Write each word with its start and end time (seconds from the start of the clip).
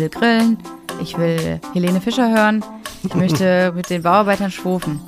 will 0.00 0.08
grillen, 0.08 0.58
ich 1.02 1.16
will 1.18 1.60
Helene 1.74 2.00
Fischer 2.00 2.30
hören, 2.30 2.64
ich 3.02 3.14
möchte 3.14 3.72
mit 3.76 3.90
den 3.90 4.02
Bauarbeitern 4.02 4.50
schwufen. 4.50 5.00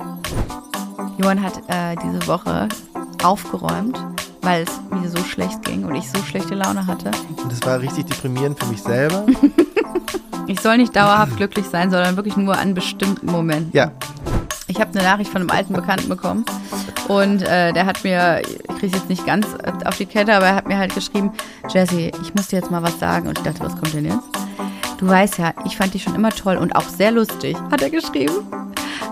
Johann 1.17 1.41
hat 1.41 1.57
äh, 1.67 1.95
diese 2.03 2.27
Woche 2.27 2.69
aufgeräumt, 3.23 3.97
weil 4.41 4.63
es 4.63 4.69
mir 4.91 5.09
so 5.09 5.23
schlecht 5.23 5.63
ging 5.63 5.85
und 5.85 5.95
ich 5.95 6.09
so 6.09 6.21
schlechte 6.23 6.55
Laune 6.55 6.85
hatte. 6.85 7.11
Und 7.41 7.51
das 7.51 7.61
war 7.63 7.79
richtig 7.79 8.05
deprimierend 8.05 8.59
für 8.59 8.67
mich 8.67 8.81
selber. 8.81 9.25
Ich 10.45 10.59
soll 10.59 10.75
nicht 10.75 10.93
dauerhaft 10.93 11.37
glücklich 11.37 11.65
sein, 11.67 11.89
sondern 11.89 12.17
wirklich 12.17 12.35
nur 12.35 12.57
an 12.57 12.73
bestimmten 12.73 13.27
Momenten. 13.27 13.71
Ja. 13.71 13.93
Ich 14.67 14.81
habe 14.81 14.91
eine 14.91 15.07
Nachricht 15.07 15.31
von 15.31 15.41
einem 15.41 15.49
alten 15.49 15.71
Bekannten 15.71 16.09
bekommen 16.09 16.43
und 17.07 17.43
äh, 17.43 17.73
der 17.73 17.85
hat 17.85 18.03
mir, 18.03 18.41
ich 18.41 18.67
kriege 18.79 18.95
jetzt 18.95 19.09
nicht 19.09 19.25
ganz 19.25 19.47
auf 19.85 19.97
die 19.97 20.05
Kette, 20.05 20.33
aber 20.33 20.47
er 20.47 20.55
hat 20.55 20.67
mir 20.67 20.77
halt 20.77 20.93
geschrieben, 20.93 21.31
Jesse, 21.69 22.11
ich 22.21 22.35
muss 22.35 22.47
dir 22.47 22.59
jetzt 22.59 22.71
mal 22.71 22.81
was 22.83 22.99
sagen. 22.99 23.27
Und 23.27 23.37
ich 23.37 23.43
dachte, 23.43 23.61
was 23.61 23.73
kommt 23.73 23.93
denn 23.93 24.05
jetzt? 24.05 24.32
Du 25.03 25.09
weißt 25.09 25.37
ja, 25.37 25.53
ich 25.65 25.75
fand 25.75 25.93
dich 25.93 26.03
schon 26.03 26.15
immer 26.15 26.29
toll 26.29 26.55
und 26.55 26.77
auch 26.77 26.87
sehr 26.87 27.11
lustig, 27.11 27.57
hat 27.69 27.81
er 27.81 27.89
geschrieben. 27.89 28.47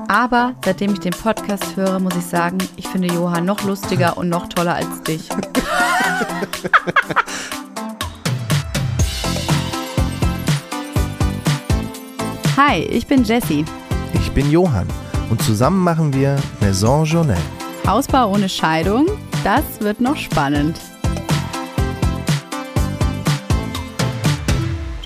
Aber 0.07 0.53
seitdem 0.63 0.93
ich 0.93 1.01
den 1.01 1.11
Podcast 1.11 1.75
höre, 1.75 1.99
muss 1.99 2.15
ich 2.15 2.23
sagen, 2.25 2.59
ich 2.77 2.87
finde 2.87 3.09
Johann 3.09 3.43
noch 3.43 3.61
lustiger 3.65 4.15
und 4.15 4.29
noch 4.29 4.47
toller 4.47 4.75
als 4.75 5.01
dich. 5.01 5.27
Hi, 12.55 12.83
ich 12.83 13.05
bin 13.05 13.25
Jessie. 13.25 13.65
Ich 14.13 14.31
bin 14.31 14.49
Johann 14.49 14.87
und 15.29 15.41
zusammen 15.41 15.83
machen 15.83 16.13
wir 16.13 16.37
Maison 16.61 17.03
Journal. 17.03 17.35
Hausbau 17.85 18.31
ohne 18.31 18.47
Scheidung, 18.47 19.07
das 19.43 19.81
wird 19.81 19.99
noch 19.99 20.15
spannend. 20.15 20.77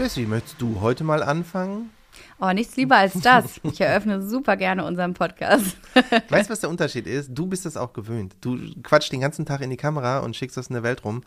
Jessie, 0.05 0.27
möchtest 0.27 0.61
du 0.61 0.81
heute 0.81 1.03
mal 1.03 1.23
anfangen? 1.23 1.89
Oh, 2.39 2.51
nichts 2.51 2.75
lieber 2.75 2.95
als 2.95 3.19
das. 3.21 3.59
Ich 3.63 3.81
eröffne 3.81 4.21
super 4.21 4.55
gerne 4.55 4.85
unseren 4.85 5.15
Podcast. 5.15 5.77
weißt 6.29 6.47
du, 6.47 6.53
was 6.53 6.59
der 6.59 6.69
Unterschied 6.69 7.07
ist? 7.07 7.31
Du 7.33 7.47
bist 7.47 7.65
das 7.65 7.75
auch 7.75 7.91
gewöhnt. 7.91 8.35
Du 8.39 8.55
quatschst 8.83 9.11
den 9.11 9.21
ganzen 9.21 9.47
Tag 9.47 9.61
in 9.61 9.71
die 9.71 9.77
Kamera 9.77 10.19
und 10.19 10.35
schickst 10.35 10.57
das 10.57 10.67
in 10.67 10.75
der 10.75 10.83
Welt 10.83 11.03
rum. 11.05 11.23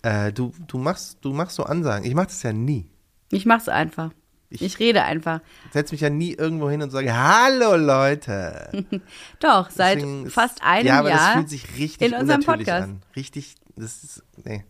Äh, 0.00 0.32
du, 0.32 0.54
du, 0.66 0.78
machst, 0.78 1.18
du 1.20 1.34
machst 1.34 1.56
so 1.56 1.64
Ansagen. 1.64 2.06
Ich 2.06 2.14
mach 2.14 2.24
das 2.24 2.42
ja 2.42 2.54
nie. 2.54 2.88
Ich 3.30 3.44
mach's 3.44 3.68
einfach. 3.68 4.10
Ich, 4.48 4.62
ich 4.62 4.78
rede 4.78 5.02
einfach. 5.02 5.40
Setz 5.74 5.92
mich 5.92 6.00
ja 6.00 6.08
nie 6.08 6.32
irgendwo 6.32 6.70
hin 6.70 6.80
und 6.80 6.88
sage, 6.88 7.14
hallo 7.14 7.76
Leute. 7.76 8.86
Doch, 9.38 9.68
seit 9.68 9.96
Deswegen 9.98 10.30
fast 10.30 10.62
einem 10.62 10.86
ja, 10.86 11.00
aber 11.00 11.10
Jahr. 11.10 11.18
Das 11.18 11.34
fühlt 11.34 11.50
sich 11.50 11.76
richtig 11.76 12.10
in 12.10 12.18
unserem 12.18 12.42
Podcast. 12.42 12.84
an. 12.84 13.02
Richtig, 13.14 13.56
das 13.76 14.02
ist, 14.02 14.22
nee. 14.46 14.64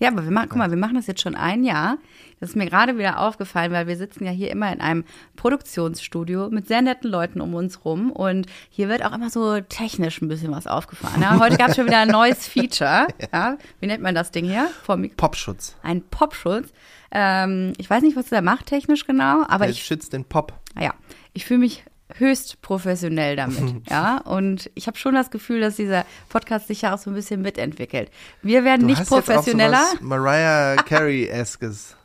Ja, 0.00 0.08
aber 0.08 0.24
wir 0.24 0.30
machen, 0.30 0.48
guck 0.48 0.58
mal, 0.58 0.70
wir 0.70 0.78
machen 0.78 0.94
das 0.96 1.06
jetzt 1.06 1.20
schon 1.20 1.34
ein 1.36 1.62
Jahr. 1.62 1.98
Das 2.40 2.50
ist 2.50 2.56
mir 2.56 2.66
gerade 2.66 2.96
wieder 2.96 3.20
aufgefallen, 3.20 3.70
weil 3.70 3.86
wir 3.86 3.96
sitzen 3.96 4.24
ja 4.24 4.30
hier 4.30 4.50
immer 4.50 4.72
in 4.72 4.80
einem 4.80 5.04
Produktionsstudio 5.36 6.48
mit 6.50 6.66
sehr 6.66 6.80
netten 6.80 7.10
Leuten 7.10 7.40
um 7.42 7.54
uns 7.54 7.84
rum 7.84 8.10
und 8.10 8.46
hier 8.70 8.88
wird 8.88 9.04
auch 9.04 9.12
immer 9.12 9.28
so 9.28 9.60
technisch 9.60 10.22
ein 10.22 10.28
bisschen 10.28 10.50
was 10.52 10.66
aufgefahren. 10.66 11.20
Ja, 11.20 11.38
heute 11.38 11.58
gab 11.58 11.68
es 11.68 11.76
schon 11.76 11.86
wieder 11.86 11.98
ein 12.00 12.08
neues 12.08 12.48
Feature. 12.48 13.06
Ja, 13.32 13.58
wie 13.80 13.86
nennt 13.86 14.02
man 14.02 14.14
das 14.14 14.30
Ding 14.30 14.46
hier? 14.46 14.68
Popschutz. 15.16 15.76
Ein 15.82 16.02
Popschutz. 16.02 16.72
Ähm, 17.12 17.74
ich 17.76 17.88
weiß 17.90 18.02
nicht, 18.02 18.16
was 18.16 18.26
der 18.30 18.40
macht 18.42 18.66
technisch 18.66 19.06
genau, 19.06 19.44
aber 19.46 19.66
Der 19.66 19.70
ich 19.70 19.84
schützt 19.84 20.12
den 20.14 20.24
Pop. 20.24 20.54
ja, 20.80 20.94
ich 21.34 21.44
fühle 21.44 21.60
mich 21.60 21.84
höchst 22.18 22.60
professionell 22.62 23.36
damit, 23.36 23.86
ja. 23.90 24.18
Und 24.18 24.70
ich 24.74 24.86
habe 24.86 24.98
schon 24.98 25.14
das 25.14 25.30
Gefühl, 25.30 25.60
dass 25.60 25.76
dieser 25.76 26.04
Podcast 26.28 26.68
sich 26.68 26.82
ja 26.82 26.94
auch 26.94 26.98
so 26.98 27.10
ein 27.10 27.14
bisschen 27.14 27.42
mitentwickelt. 27.42 28.10
Wir 28.42 28.64
werden 28.64 28.82
Du 28.82 28.86
nicht 28.86 29.00
hast 29.00 29.10
jetzt 29.10 29.30
auch 29.30 29.34
professioneller. 29.34 29.84
Mariah 30.00 30.76
Carey-eskes. 30.76 31.96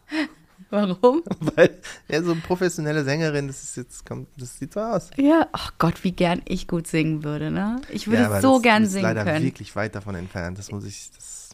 Warum? 0.70 1.24
Weil, 1.40 1.78
ja, 2.10 2.22
so 2.22 2.32
eine 2.32 2.42
professionelle 2.42 3.04
Sängerin, 3.04 3.48
das 3.48 3.64
ist 3.64 3.78
jetzt, 3.78 4.06
kommt, 4.06 4.28
das 4.38 4.58
sieht 4.58 4.74
so 4.74 4.82
aus. 4.82 5.10
Ja, 5.16 5.48
ach 5.52 5.74
Gott, 5.78 6.04
wie 6.04 6.12
gern 6.12 6.42
ich 6.46 6.68
gut 6.68 6.88
singen 6.88 7.24
würde, 7.24 7.52
ne? 7.52 7.82
Ich 7.90 8.08
würde 8.08 8.24
ja, 8.24 8.42
so 8.42 8.56
das, 8.56 8.64
gern 8.64 8.86
singen 8.86 9.04
leider 9.04 9.24
können. 9.24 9.46
wirklich 9.46 9.76
weit 9.76 9.96
davon 9.96 10.16
entfernt. 10.16 10.58
Das 10.58 10.72
muss 10.72 10.86
ich, 10.86 11.12
das, 11.16 11.45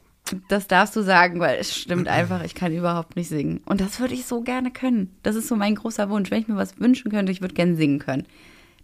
Das 0.50 0.68
darfst 0.68 0.96
du 0.96 1.02
sagen, 1.02 1.40
weil 1.40 1.60
es 1.60 1.76
stimmt 1.76 2.08
einfach, 2.08 2.44
ich 2.44 2.56
kann 2.56 2.74
überhaupt 2.74 3.16
nicht 3.16 3.30
singen. 3.30 3.62
Und 3.66 3.82
das 3.82 4.00
würde 4.00 4.14
ich 4.14 4.26
so 4.26 4.42
gerne 4.42 4.72
können. 4.72 5.16
Das 5.24 5.36
ist 5.36 5.48
so 5.48 5.56
mein 5.56 5.76
großer 5.76 6.10
Wunsch. 6.10 6.32
Wenn 6.32 6.42
ich 6.42 6.48
mir 6.48 6.56
was 6.56 6.80
wünschen 6.80 7.12
könnte, 7.12 7.32
ich 7.32 7.42
würde 7.42 7.54
gerne 7.54 7.76
singen 7.76 8.00
können. 8.00 8.26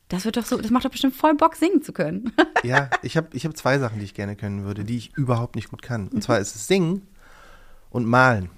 Das 0.09 0.23
wird 0.25 0.37
doch 0.37 0.45
so, 0.45 0.57
das 0.57 0.71
macht 0.71 0.85
doch 0.85 0.91
bestimmt 0.91 1.15
voll 1.15 1.35
Bock, 1.35 1.55
singen 1.55 1.81
zu 1.81 1.91
können. 1.91 2.31
ja, 2.63 2.89
ich 3.01 3.17
habe 3.17 3.27
ich 3.33 3.45
hab 3.45 3.57
zwei 3.57 3.77
Sachen, 3.77 3.99
die 3.99 4.05
ich 4.05 4.13
gerne 4.13 4.35
können 4.37 4.63
würde, 4.63 4.83
die 4.85 4.97
ich 4.97 5.15
überhaupt 5.17 5.55
nicht 5.55 5.69
gut 5.69 5.81
kann. 5.81 6.03
Mhm. 6.03 6.07
Und 6.13 6.21
zwar 6.23 6.39
ist 6.39 6.55
es 6.55 6.67
Singen 6.67 7.01
und 7.89 8.05
Malen. 8.05 8.49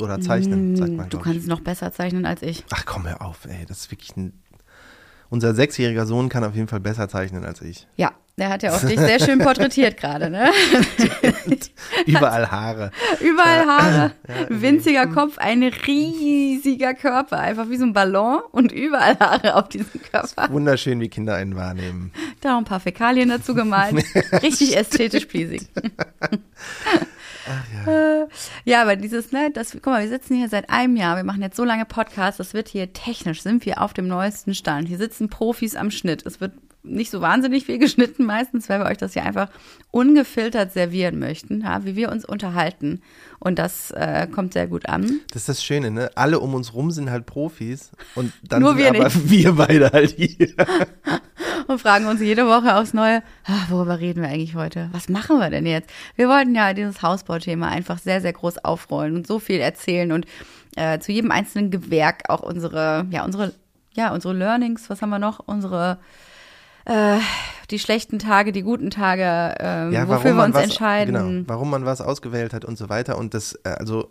Oder 0.00 0.20
Zeichnen, 0.20 0.74
sagt 0.76 0.92
man, 0.92 1.06
Mm, 1.06 1.10
du 1.10 1.18
glaube 1.18 1.28
ich. 1.28 1.34
kannst 1.34 1.48
noch 1.48 1.60
besser 1.60 1.92
zeichnen 1.92 2.24
als 2.24 2.40
ich. 2.42 2.64
Ach 2.70 2.86
komm, 2.86 3.06
hör 3.06 3.20
auf, 3.20 3.44
ey. 3.44 3.66
Das 3.66 3.80
ist 3.80 3.90
wirklich 3.90 4.16
ein. 4.16 4.32
Unser 5.32 5.54
sechsjähriger 5.54 6.04
Sohn 6.04 6.28
kann 6.28 6.44
auf 6.44 6.54
jeden 6.54 6.68
Fall 6.68 6.80
besser 6.80 7.08
zeichnen 7.08 7.46
als 7.46 7.62
ich. 7.62 7.86
Ja, 7.96 8.12
der 8.36 8.50
hat 8.50 8.62
ja 8.62 8.76
auch 8.76 8.80
dich 8.80 9.00
sehr 9.00 9.18
schön 9.18 9.38
porträtiert 9.38 9.96
gerade, 9.96 10.28
ne? 10.28 10.50
Überall 12.06 12.50
Haare. 12.50 12.90
Überall 13.18 13.64
Haare, 13.64 14.12
winziger 14.50 15.06
Kopf, 15.06 15.38
ein 15.38 15.62
riesiger 15.62 16.92
Körper, 16.92 17.38
einfach 17.38 17.70
wie 17.70 17.78
so 17.78 17.86
ein 17.86 17.94
Ballon 17.94 18.42
und 18.50 18.72
überall 18.72 19.18
Haare 19.18 19.56
auf 19.56 19.70
diesem 19.70 20.02
Körper. 20.02 20.52
Wunderschön, 20.52 21.00
wie 21.00 21.08
Kinder 21.08 21.34
einen 21.36 21.56
wahrnehmen. 21.56 22.12
Da 22.42 22.58
ein 22.58 22.64
paar 22.64 22.80
Fäkalien 22.80 23.30
dazu 23.30 23.54
gemalt. 23.54 23.94
Richtig 24.42 24.76
ästhetisch 24.76 25.24
pleasing. 25.24 25.66
Äh, 27.86 28.26
ja, 28.64 28.82
aber 28.82 28.96
dieses, 28.96 29.32
ne, 29.32 29.50
das, 29.52 29.72
guck 29.72 29.86
mal, 29.86 30.02
wir 30.02 30.08
sitzen 30.08 30.36
hier 30.36 30.48
seit 30.48 30.70
einem 30.70 30.96
Jahr, 30.96 31.16
wir 31.16 31.24
machen 31.24 31.42
jetzt 31.42 31.56
so 31.56 31.64
lange 31.64 31.84
Podcasts, 31.84 32.38
das 32.38 32.54
wird 32.54 32.68
hier 32.68 32.92
technisch, 32.92 33.42
sind 33.42 33.66
wir 33.66 33.80
auf 33.80 33.92
dem 33.92 34.06
neuesten 34.06 34.54
Stand. 34.54 34.88
Hier 34.88 34.98
sitzen 34.98 35.28
Profis 35.28 35.76
am 35.76 35.90
Schnitt. 35.90 36.24
Es 36.24 36.40
wird 36.40 36.52
nicht 36.82 37.10
so 37.10 37.20
wahnsinnig 37.20 37.66
viel 37.66 37.78
geschnitten 37.78 38.24
meistens, 38.24 38.68
weil 38.68 38.80
wir 38.80 38.86
euch 38.86 38.98
das 38.98 39.12
hier 39.12 39.24
einfach 39.24 39.48
ungefiltert 39.90 40.72
servieren 40.72 41.18
möchten, 41.18 41.62
ja, 41.62 41.84
wie 41.84 41.96
wir 41.96 42.10
uns 42.10 42.24
unterhalten. 42.24 43.02
Und 43.38 43.58
das 43.58 43.90
äh, 43.90 44.26
kommt 44.26 44.52
sehr 44.52 44.66
gut 44.66 44.88
an. 44.88 45.20
Das 45.28 45.42
ist 45.42 45.48
das 45.48 45.64
Schöne, 45.64 45.90
ne? 45.90 46.10
Alle 46.14 46.40
um 46.40 46.54
uns 46.54 46.74
rum 46.74 46.90
sind 46.90 47.10
halt 47.10 47.26
Profis 47.26 47.90
und 48.14 48.32
dann 48.42 48.62
Nur 48.62 48.70
sind 48.70 48.78
wir 48.78 48.88
aber 48.88 49.04
nicht. 49.04 49.30
wir 49.30 49.52
beide 49.52 49.90
halt 49.90 50.10
hier. 50.16 50.54
und 51.66 51.80
fragen 51.80 52.06
uns 52.06 52.20
jede 52.20 52.46
Woche 52.46 52.76
aufs 52.76 52.94
Neue, 52.94 53.22
ah, 53.44 53.66
worüber 53.68 54.00
reden 54.00 54.22
wir 54.22 54.28
eigentlich 54.28 54.54
heute? 54.54 54.88
Was 54.92 55.08
machen 55.08 55.38
wir 55.38 55.50
denn 55.50 55.66
jetzt? 55.66 55.90
Wir 56.16 56.28
wollten 56.28 56.54
ja 56.54 56.72
dieses 56.72 57.02
Hausbauthema 57.02 57.68
einfach 57.68 57.98
sehr, 57.98 58.20
sehr 58.20 58.32
groß 58.32 58.64
aufrollen 58.64 59.16
und 59.16 59.26
so 59.26 59.38
viel 59.38 59.60
erzählen 59.60 60.12
und 60.12 60.26
äh, 60.76 60.98
zu 61.00 61.12
jedem 61.12 61.30
einzelnen 61.30 61.70
Gewerk 61.70 62.24
auch 62.28 62.42
unsere, 62.42 63.06
ja, 63.10 63.24
unsere, 63.24 63.52
ja, 63.94 64.12
unsere 64.12 64.34
Learnings, 64.34 64.88
was 64.88 65.02
haben 65.02 65.10
wir 65.10 65.18
noch? 65.18 65.40
Unsere 65.40 65.98
äh, 66.84 67.18
die 67.70 67.78
schlechten 67.78 68.18
Tage, 68.18 68.52
die 68.52 68.62
guten 68.62 68.90
Tage, 68.90 69.54
ähm, 69.60 69.92
Ja, 69.92 70.08
wofür 70.08 70.34
wir 70.36 70.44
uns 70.44 70.54
was, 70.54 70.64
entscheiden. 70.64 71.14
Genau, 71.14 71.44
warum 71.48 71.70
man 71.70 71.84
was 71.84 72.00
ausgewählt 72.00 72.52
hat 72.52 72.64
und 72.64 72.76
so 72.78 72.88
weiter. 72.88 73.16
Und 73.18 73.34
das, 73.34 73.54
äh, 73.64 73.70
also 73.70 74.10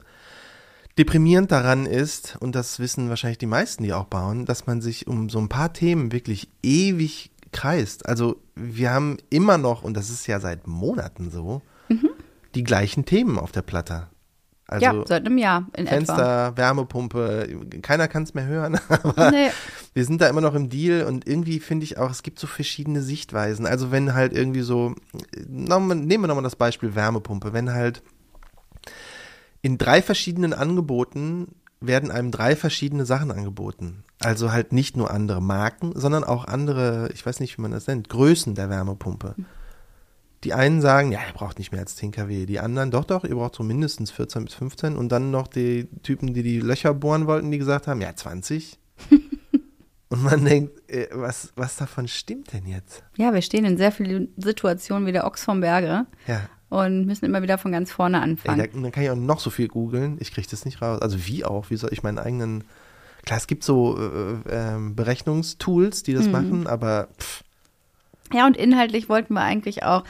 deprimierend 0.97 1.51
daran 1.51 1.85
ist, 1.85 2.37
und 2.39 2.55
das 2.55 2.79
wissen 2.79 3.09
wahrscheinlich 3.09 3.37
die 3.37 3.45
meisten, 3.45 3.83
die 3.83 3.93
auch 3.93 4.05
bauen, 4.05 4.45
dass 4.45 4.67
man 4.67 4.81
sich 4.81 5.07
um 5.07 5.29
so 5.29 5.39
ein 5.39 5.49
paar 5.49 5.73
Themen 5.73 6.11
wirklich 6.11 6.49
ewig 6.63 7.31
kreist. 7.51 8.07
Also 8.07 8.37
wir 8.55 8.91
haben 8.91 9.17
immer 9.29 9.57
noch, 9.57 9.83
und 9.83 9.95
das 9.95 10.09
ist 10.09 10.27
ja 10.27 10.39
seit 10.39 10.67
Monaten 10.67 11.29
so, 11.31 11.61
die 12.55 12.63
gleichen 12.63 13.05
Themen 13.05 13.37
auf 13.37 13.51
der 13.51 13.61
Platte. 13.61 14.07
Also 14.67 14.87
Mhm. 14.87 14.99
ja, 14.99 15.05
seit 15.05 15.25
einem 15.25 15.37
Jahr 15.37 15.67
in 15.75 15.85
etwa. 15.87 15.95
Fenster, 15.95 16.57
Wärmepumpe, 16.57 17.49
keiner 17.81 18.07
kann 18.07 18.23
es 18.23 18.33
mehr 18.33 18.45
hören, 18.45 18.79
aber 18.89 19.31
Nee. 19.31 19.49
Wir 19.93 20.05
sind 20.05 20.21
da 20.21 20.27
immer 20.27 20.41
noch 20.41 20.55
im 20.55 20.69
Deal 20.69 21.05
und 21.05 21.27
irgendwie 21.27 21.59
finde 21.59 21.83
ich 21.83 21.97
auch, 21.97 22.11
es 22.11 22.23
gibt 22.23 22.39
so 22.39 22.47
verschiedene 22.47 23.01
Sichtweisen. 23.01 23.65
Also 23.65 23.91
wenn 23.91 24.13
halt 24.13 24.33
irgendwie 24.33 24.61
so, 24.61 24.95
nehmen 25.47 26.07
wir 26.07 26.27
nochmal 26.27 26.43
das 26.43 26.55
Beispiel 26.55 26.95
Wärmepumpe, 26.95 27.51
wenn 27.51 27.73
halt 27.73 28.01
in 29.61 29.77
drei 29.77 30.01
verschiedenen 30.01 30.53
Angeboten 30.53 31.47
werden 31.81 32.11
einem 32.11 32.31
drei 32.31 32.55
verschiedene 32.55 33.05
Sachen 33.05 33.31
angeboten. 33.31 34.03
Also 34.19 34.51
halt 34.51 34.71
nicht 34.71 34.95
nur 34.95 35.11
andere 35.11 35.41
Marken, 35.41 35.93
sondern 35.95 36.23
auch 36.23 36.45
andere, 36.45 37.09
ich 37.13 37.25
weiß 37.25 37.39
nicht, 37.39 37.57
wie 37.57 37.63
man 37.63 37.71
das 37.71 37.87
nennt, 37.87 38.07
Größen 38.07 38.53
der 38.55 38.69
Wärmepumpe. 38.69 39.35
Die 40.43 40.53
einen 40.53 40.81
sagen, 40.81 41.11
ja, 41.11 41.19
ihr 41.27 41.33
braucht 41.33 41.57
nicht 41.57 41.71
mehr 41.71 41.81
als 41.81 41.95
10 41.95 42.11
kW. 42.11 42.45
Die 42.45 42.59
anderen, 42.59 42.91
doch, 42.91 43.05
doch, 43.05 43.23
ihr 43.23 43.35
braucht 43.35 43.55
so 43.55 43.63
mindestens 43.63 44.11
14 44.11 44.45
bis 44.45 44.53
15. 44.53 44.95
Und 44.95 45.11
dann 45.11 45.31
noch 45.31 45.47
die 45.47 45.87
Typen, 46.03 46.33
die 46.33 46.43
die 46.43 46.59
Löcher 46.59 46.93
bohren 46.93 47.27
wollten, 47.27 47.51
die 47.51 47.57
gesagt 47.57 47.87
haben, 47.87 48.01
ja, 48.01 48.15
20. 48.15 48.79
Und 50.11 50.23
man 50.23 50.43
denkt, 50.45 50.89
äh, 50.91 51.07
was, 51.13 51.51
was 51.55 51.77
davon 51.77 52.07
stimmt 52.07 52.53
denn 52.53 52.67
jetzt? 52.67 53.03
Ja, 53.17 53.33
wir 53.33 53.41
stehen 53.41 53.65
in 53.65 53.77
sehr 53.77 53.91
vielen 53.91 54.27
Situationen 54.37 55.07
wie 55.07 55.11
der 55.13 55.25
Ochs 55.25 55.43
vom 55.43 55.61
Berge 55.61 56.05
Ja, 56.27 56.41
und 56.69 57.05
müssen 57.05 57.25
immer 57.25 57.41
wieder 57.41 57.57
von 57.57 57.71
ganz 57.71 57.91
vorne 57.91 58.17
ey, 58.17 58.23
anfangen. 58.23 58.57
da, 58.59 58.79
dann 58.81 58.91
kann 58.91 59.03
ich 59.03 59.09
auch 59.09 59.15
noch 59.15 59.39
so 59.39 59.49
viel 59.49 59.67
googeln. 59.69 60.17
Ich 60.19 60.31
kriege 60.33 60.47
das 60.51 60.65
nicht 60.65 60.81
raus. 60.81 61.01
Also 61.01 61.25
wie 61.27 61.45
auch? 61.45 61.69
Wie 61.69 61.77
soll 61.77 61.91
ich 61.93 62.03
meinen 62.03 62.19
eigenen. 62.19 62.63
Klar, 63.25 63.37
es 63.37 63.47
gibt 63.47 63.63
so 63.63 63.97
äh, 63.97 64.35
ähm, 64.49 64.95
Berechnungstools, 64.95 66.03
die 66.03 66.13
das 66.13 66.25
Mhm. 66.25 66.31
machen, 66.31 66.67
aber 66.67 67.07
pff, 67.19 67.43
Ja, 68.33 68.47
und 68.47 68.57
inhaltlich 68.57 69.09
wollten 69.09 69.33
wir 69.33 69.41
eigentlich 69.41 69.83
auch 69.83 70.03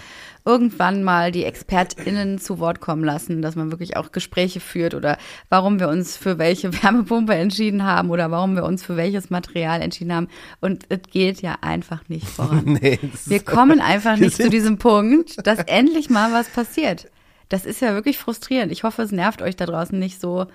irgendwann 0.46 1.04
mal 1.04 1.32
die 1.32 1.46
ExpertInnen 1.46 2.40
zu 2.40 2.60
Wort 2.60 2.82
kommen 2.82 3.04
lassen, 3.04 3.42
dass 3.42 3.56
man 3.56 3.72
wirklich 3.72 3.96
auch 3.98 4.12
Gespräche 4.12 4.60
führt 4.60 4.96
oder 4.96 5.18
warum 5.50 5.80
wir 5.80 5.88
uns 5.88 6.18
für 6.18 6.38
welche 6.38 6.74
Wärmepumpe 6.84 7.36
entschieden 7.36 7.84
haben 7.84 8.10
oder 8.10 8.32
warum 8.32 8.56
wir 8.56 8.64
uns 8.64 8.84
für 8.84 8.98
welches 8.98 9.30
Material 9.30 9.82
entschieden 9.82 10.14
haben. 10.14 10.28
Und 10.60 10.86
es 10.90 11.00
geht 11.12 11.42
ja 11.42 11.58
einfach 11.62 12.08
nicht 12.10 12.28
voran. 12.28 12.80
nee, 12.82 13.00
wir 13.26 13.40
kommen 13.40 13.80
einfach 13.82 14.18
nicht 14.18 14.36
zu 14.36 14.50
diesem 14.50 14.78
Punkt, 14.78 15.46
dass 15.46 15.60
endlich 15.60 16.10
mal 16.10 16.32
was 16.32 16.50
passiert. 16.50 17.10
Das 17.50 17.66
ist 17.66 17.82
ja 17.82 17.94
wirklich 17.94 18.18
frustrierend. 18.18 18.72
Ich 18.72 18.84
hoffe, 18.84 19.02
es 19.02 19.12
nervt 19.12 19.42
euch 19.42 19.58
da 19.58 19.66
draußen 19.66 19.98
nicht 20.00 20.22
so 20.22 20.48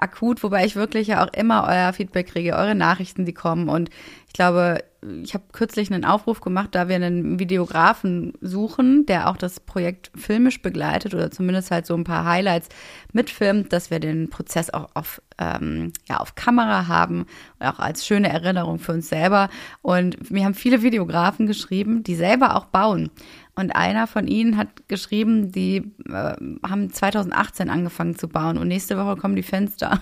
akut, 0.00 0.42
wobei 0.42 0.64
ich 0.64 0.76
wirklich 0.76 1.08
ja 1.08 1.24
auch 1.24 1.32
immer 1.32 1.66
euer 1.68 1.92
Feedback 1.92 2.28
kriege, 2.28 2.54
eure 2.54 2.74
Nachrichten, 2.74 3.24
die 3.24 3.32
kommen. 3.32 3.68
Und 3.68 3.90
ich 4.26 4.32
glaube, 4.32 4.82
ich 5.22 5.34
habe 5.34 5.44
kürzlich 5.52 5.92
einen 5.92 6.04
Aufruf 6.04 6.40
gemacht, 6.40 6.70
da 6.72 6.88
wir 6.88 6.96
einen 6.96 7.38
Videografen 7.38 8.32
suchen, 8.40 9.06
der 9.06 9.28
auch 9.28 9.36
das 9.36 9.60
Projekt 9.60 10.10
filmisch 10.14 10.62
begleitet 10.62 11.14
oder 11.14 11.30
zumindest 11.30 11.70
halt 11.70 11.86
so 11.86 11.94
ein 11.94 12.04
paar 12.04 12.24
Highlights 12.24 12.68
mitfilmt, 13.12 13.72
dass 13.72 13.90
wir 13.90 14.00
den 14.00 14.30
Prozess 14.30 14.70
auch 14.70 14.88
auf, 14.94 15.22
ähm, 15.38 15.92
ja, 16.08 16.18
auf 16.18 16.34
Kamera 16.34 16.88
haben 16.88 17.26
auch 17.60 17.78
als 17.78 18.06
schöne 18.06 18.28
Erinnerung 18.28 18.78
für 18.78 18.92
uns 18.92 19.08
selber. 19.08 19.48
Und 19.82 20.30
mir 20.30 20.44
haben 20.44 20.54
viele 20.54 20.82
Videografen 20.82 21.46
geschrieben, 21.46 22.02
die 22.02 22.16
selber 22.16 22.56
auch 22.56 22.66
bauen. 22.66 23.10
Und 23.56 23.74
einer 23.74 24.06
von 24.06 24.26
ihnen 24.26 24.56
hat 24.58 24.68
geschrieben, 24.86 25.50
die 25.50 25.92
äh, 26.08 26.34
haben 26.62 26.92
2018 26.92 27.70
angefangen 27.70 28.16
zu 28.16 28.28
bauen 28.28 28.58
und 28.58 28.68
nächste 28.68 28.98
Woche 28.98 29.16
kommen 29.16 29.34
die 29.34 29.42
Fenster. 29.42 30.00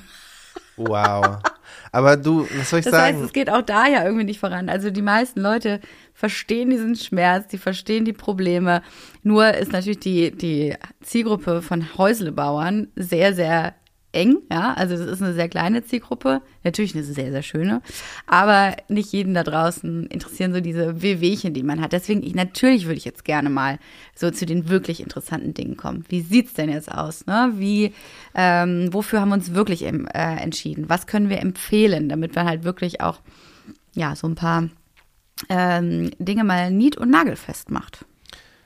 Wow. 0.76 1.38
Aber 1.92 2.16
du, 2.16 2.48
was 2.56 2.70
soll 2.70 2.80
ich 2.80 2.84
das 2.84 2.92
sagen? 2.92 3.12
Das 3.12 3.14
heißt, 3.14 3.20
es 3.26 3.32
geht 3.32 3.50
auch 3.50 3.62
da 3.62 3.86
ja 3.86 4.04
irgendwie 4.04 4.24
nicht 4.24 4.40
voran. 4.40 4.68
Also 4.68 4.90
die 4.90 5.02
meisten 5.02 5.40
Leute 5.40 5.80
verstehen 6.12 6.70
diesen 6.70 6.96
Schmerz, 6.96 7.46
die 7.46 7.58
verstehen 7.58 8.04
die 8.04 8.12
Probleme. 8.12 8.82
Nur 9.22 9.54
ist 9.54 9.72
natürlich 9.72 10.00
die, 10.00 10.32
die 10.32 10.74
Zielgruppe 11.00 11.62
von 11.62 11.96
Häuslebauern 11.96 12.88
sehr, 12.96 13.34
sehr 13.34 13.74
eng, 14.14 14.38
ja, 14.50 14.72
also 14.74 14.96
das 14.96 15.06
ist 15.06 15.22
eine 15.22 15.34
sehr 15.34 15.48
kleine 15.48 15.84
Zielgruppe, 15.84 16.40
natürlich 16.62 16.94
eine 16.94 17.04
sehr, 17.04 17.30
sehr 17.30 17.42
schöne, 17.42 17.82
aber 18.26 18.76
nicht 18.88 19.12
jeden 19.12 19.34
da 19.34 19.42
draußen 19.42 20.06
interessieren 20.06 20.52
so 20.52 20.60
diese 20.60 21.02
Wehwehchen, 21.02 21.54
die 21.54 21.62
man 21.62 21.80
hat. 21.80 21.92
Deswegen, 21.92 22.22
ich, 22.22 22.34
natürlich 22.34 22.86
würde 22.86 22.98
ich 22.98 23.04
jetzt 23.04 23.24
gerne 23.24 23.50
mal 23.50 23.78
so 24.14 24.30
zu 24.30 24.46
den 24.46 24.68
wirklich 24.68 25.00
interessanten 25.00 25.54
Dingen 25.54 25.76
kommen. 25.76 26.04
Wie 26.08 26.20
sieht's 26.20 26.54
denn 26.54 26.70
jetzt 26.70 26.90
aus? 26.90 27.26
Ne? 27.26 27.52
Wie, 27.56 27.92
ähm, 28.34 28.88
wofür 28.92 29.20
haben 29.20 29.30
wir 29.30 29.34
uns 29.34 29.54
wirklich 29.54 29.82
im, 29.82 30.06
äh, 30.06 30.36
entschieden? 30.36 30.88
Was 30.88 31.06
können 31.06 31.28
wir 31.28 31.40
empfehlen, 31.40 32.08
damit 32.08 32.34
man 32.34 32.46
halt 32.46 32.64
wirklich 32.64 33.00
auch, 33.00 33.20
ja, 33.94 34.16
so 34.16 34.26
ein 34.26 34.34
paar 34.34 34.68
ähm, 35.48 36.10
Dinge 36.18 36.44
mal 36.44 36.70
nied- 36.70 36.96
und 36.96 37.10
nagelfest 37.10 37.70
macht. 37.70 38.04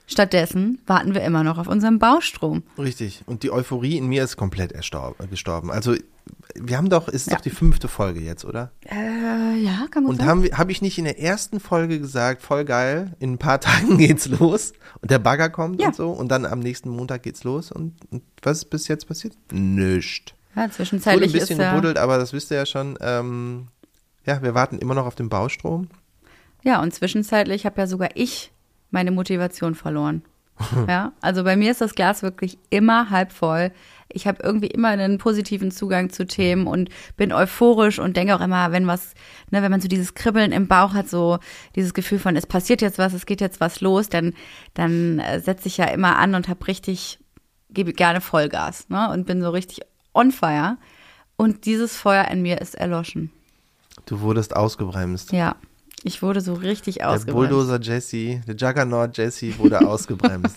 Stattdessen 0.08 0.81
warten 0.87 1.14
wir 1.14 1.22
immer 1.22 1.44
noch 1.44 1.58
auf 1.58 1.69
unseren 1.69 1.99
Baustrom. 1.99 2.62
Richtig. 2.78 3.22
Und 3.26 3.43
die 3.43 3.52
Euphorie 3.52 3.99
in 3.99 4.06
mir 4.06 4.25
ist 4.25 4.38
komplett 4.38 4.72
gestorben. 5.31 5.70
Also 5.70 5.94
wir 6.55 6.78
haben 6.78 6.88
doch, 6.88 7.08
ist 7.08 7.28
ja. 7.28 7.34
doch 7.34 7.43
die 7.43 7.50
fünfte 7.50 7.88
Folge 7.88 8.20
jetzt, 8.20 8.44
oder? 8.44 8.72
Äh, 8.87 9.58
ja, 9.58 9.87
kann 9.90 10.05
man 10.05 10.12
Und 10.12 10.25
habe 10.25 10.49
hab 10.56 10.70
ich 10.70 10.81
nicht 10.81 10.96
in 10.99 11.05
der 11.05 11.20
ersten 11.20 11.60
Folge 11.60 11.99
gesagt, 11.99 12.43
voll 12.43 12.64
geil, 12.64 13.14
in 13.20 13.34
ein 13.34 13.38
paar 13.38 13.60
Tagen 13.60 13.99
geht's 13.99 14.26
los 14.26 14.72
und 15.00 15.10
der 15.10 15.19
Bagger 15.19 15.50
kommt 15.50 15.81
ja. 15.81 15.88
und 15.88 15.96
so 15.96 16.11
und 16.11 16.28
dann 16.28 16.46
am 16.46 16.61
nächsten 16.61 16.88
Montag 16.88 17.22
geht's 17.22 17.44
los 17.44 17.70
und, 17.70 17.94
und 18.11 18.22
was 18.43 18.58
ist 18.58 18.70
bis 18.70 18.88
jetzt 18.88 19.06
passiert? 19.06 19.37
Nischt. 19.52 20.34
Ja, 20.56 20.70
zwischenzeitlich 20.70 21.28
Wurde 21.28 21.38
ein 21.38 21.40
bisschen 21.40 21.61
ist 21.61 21.64
ja 21.64 21.70
gebuddelt, 21.70 21.99
aber 21.99 22.19
das 22.19 22.32
wisst 22.32 22.50
ihr 22.50 22.56
ja 22.56 22.66
schon. 22.66 22.99
Ähm, 23.00 23.69
ja, 24.25 24.43
wir 24.43 24.54
warten 24.54 24.78
immer 24.78 24.94
noch 24.94 25.06
auf 25.06 25.14
den 25.14 25.28
Baustrom. 25.28 25.88
Ja, 26.64 26.82
und 26.82 26.93
zwischenzeitlich 26.93 27.64
habe 27.66 27.81
ja 27.81 27.87
sogar 27.87 28.11
ich 28.14 28.50
meine 28.90 29.11
Motivation 29.11 29.75
verloren. 29.75 30.23
ja, 30.88 31.12
also 31.20 31.44
bei 31.44 31.56
mir 31.56 31.70
ist 31.70 31.81
das 31.81 31.94
Glas 31.94 32.23
wirklich 32.23 32.58
immer 32.70 33.11
halb 33.11 33.32
voll. 33.32 33.70
Ich 34.11 34.26
habe 34.26 34.43
irgendwie 34.43 34.69
immer 34.69 34.88
einen 34.88 35.19
positiven 35.19 35.70
Zugang 35.70 36.11
zu 36.11 36.26
Themen 36.26 36.67
und 36.67 36.88
bin 37.17 37.32
euphorisch 37.32 37.99
und 37.99 38.17
denke 38.17 38.35
auch 38.35 38.40
immer, 38.40 38.73
wenn 38.73 38.87
was, 38.87 39.14
ne, 39.50 39.62
wenn 39.62 39.70
man 39.70 39.81
so 39.81 39.88
dieses 39.88 40.14
Kribbeln 40.14 40.50
im 40.50 40.67
Bauch 40.67 40.94
hat, 40.94 41.08
so 41.08 41.38
dieses 41.76 41.94
Gefühl 41.94 42.19
von, 42.19 42.35
es 42.35 42.46
passiert 42.46 42.81
jetzt 42.81 42.99
was, 42.99 43.12
es 43.12 43.26
geht 43.26 43.40
jetzt 43.40 43.61
was 43.61 43.81
los, 43.81 44.08
dann, 44.08 44.35
dann 44.75 45.19
äh, 45.19 45.40
setze 45.40 45.69
ich 45.69 45.76
ja 45.76 45.85
immer 45.87 46.17
an 46.17 46.35
und 46.35 46.49
habe 46.49 46.67
richtig, 46.67 47.19
gebe 47.70 47.93
gerne 47.93 48.20
Vollgas, 48.20 48.88
ne, 48.88 49.11
und 49.11 49.26
bin 49.26 49.43
so 49.43 49.50
richtig 49.50 49.81
on 50.14 50.32
fire. 50.32 50.79
Und 51.37 51.67
dieses 51.67 51.96
Feuer 51.96 52.26
in 52.29 52.43
mir 52.43 52.61
ist 52.61 52.75
erloschen. 52.75 53.31
Du 54.06 54.20
wurdest 54.20 54.56
ausgebremst. 54.56 55.32
Ja. 55.32 55.55
Ich 56.08 56.22
wurde 56.22 56.40
so 56.40 56.55
richtig 56.55 57.05
ausgebremst. 57.05 57.28
Der 57.28 57.32
Bulldozer 57.34 57.81
Jesse, 57.82 58.40
der 58.46 58.56
Juggernaut 58.56 59.19
Jesse 59.19 59.58
wurde 59.58 59.78
ausgebremst. 59.87 60.56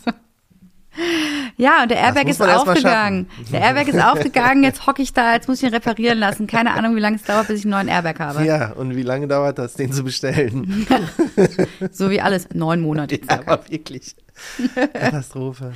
Ja, 1.57 1.83
und 1.83 1.91
der 1.91 1.97
Airbag 1.97 2.29
ist 2.29 2.41
aufgegangen. 2.41 3.27
Der 3.51 3.59
Airbag 3.59 3.89
ist 3.89 3.99
aufgegangen, 4.01 4.63
jetzt 4.63 4.87
hocke 4.87 5.01
ich 5.01 5.11
da, 5.11 5.33
jetzt 5.33 5.49
muss 5.49 5.61
ich 5.61 5.67
ihn 5.67 5.73
reparieren 5.73 6.19
lassen. 6.19 6.47
Keine 6.47 6.71
Ahnung, 6.71 6.95
wie 6.95 7.01
lange 7.01 7.17
es 7.17 7.23
dauert, 7.23 7.49
bis 7.49 7.59
ich 7.59 7.65
einen 7.65 7.71
neuen 7.71 7.89
Airbag 7.89 8.17
habe. 8.19 8.45
Ja, 8.45 8.71
und 8.71 8.95
wie 8.95 9.03
lange 9.03 9.27
dauert 9.27 9.59
das, 9.59 9.73
den 9.73 9.91
zu 9.91 10.05
bestellen? 10.05 10.87
so 11.91 12.09
wie 12.09 12.21
alles, 12.21 12.47
neun 12.53 12.79
Monate. 12.79 13.15
Ja, 13.17 13.41
aber 13.45 13.69
wirklich. 13.69 14.15
Katastrophe. 14.93 15.73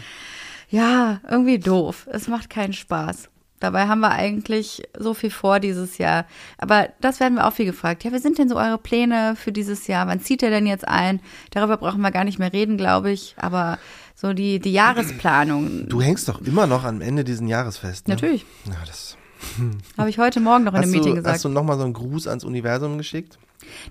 Ja, 0.69 1.19
irgendwie 1.29 1.59
doof. 1.59 2.07
Es 2.09 2.29
macht 2.29 2.49
keinen 2.49 2.71
Spaß. 2.71 3.27
Dabei 3.65 3.87
haben 3.87 4.01
wir 4.01 4.11
eigentlich 4.11 4.83
so 4.95 5.15
viel 5.15 5.31
vor 5.31 5.59
dieses 5.59 5.97
Jahr. 5.97 6.25
Aber 6.59 6.89
das 7.01 7.19
werden 7.19 7.33
wir 7.33 7.47
auch 7.47 7.53
viel 7.53 7.65
gefragt. 7.65 8.03
Ja, 8.03 8.13
wie 8.13 8.19
sind 8.19 8.37
denn 8.37 8.47
so 8.47 8.57
eure 8.57 8.77
Pläne 8.77 9.35
für 9.35 9.51
dieses 9.51 9.87
Jahr? 9.87 10.05
Wann 10.05 10.19
zieht 10.19 10.43
ihr 10.43 10.51
denn 10.51 10.67
jetzt 10.67 10.87
ein? 10.87 11.19
Darüber 11.49 11.77
brauchen 11.77 12.01
wir 12.01 12.11
gar 12.11 12.25
nicht 12.25 12.37
mehr 12.37 12.53
reden, 12.53 12.77
glaube 12.77 13.09
ich. 13.09 13.33
Aber 13.39 13.79
so 14.13 14.33
die, 14.33 14.59
die 14.59 14.71
Jahresplanung. 14.71 15.89
Du 15.89 15.99
hängst 15.99 16.29
doch 16.29 16.41
immer 16.41 16.67
noch 16.67 16.83
am 16.83 17.01
Ende 17.01 17.23
diesen 17.23 17.47
Jahres 17.47 17.79
fest. 17.79 18.07
Ne? 18.07 18.13
Natürlich. 18.13 18.45
Ja, 18.67 18.75
das. 18.85 19.17
Habe 19.97 20.11
ich 20.11 20.19
heute 20.19 20.41
Morgen 20.41 20.65
noch 20.65 20.75
in 20.75 20.83
einem 20.83 20.91
Meeting 20.91 21.13
du, 21.13 21.15
gesagt. 21.15 21.33
Hast 21.33 21.45
du 21.45 21.49
nochmal 21.49 21.77
so 21.77 21.85
einen 21.85 21.93
Gruß 21.93 22.27
ans 22.27 22.43
Universum 22.43 22.99
geschickt? 22.99 23.39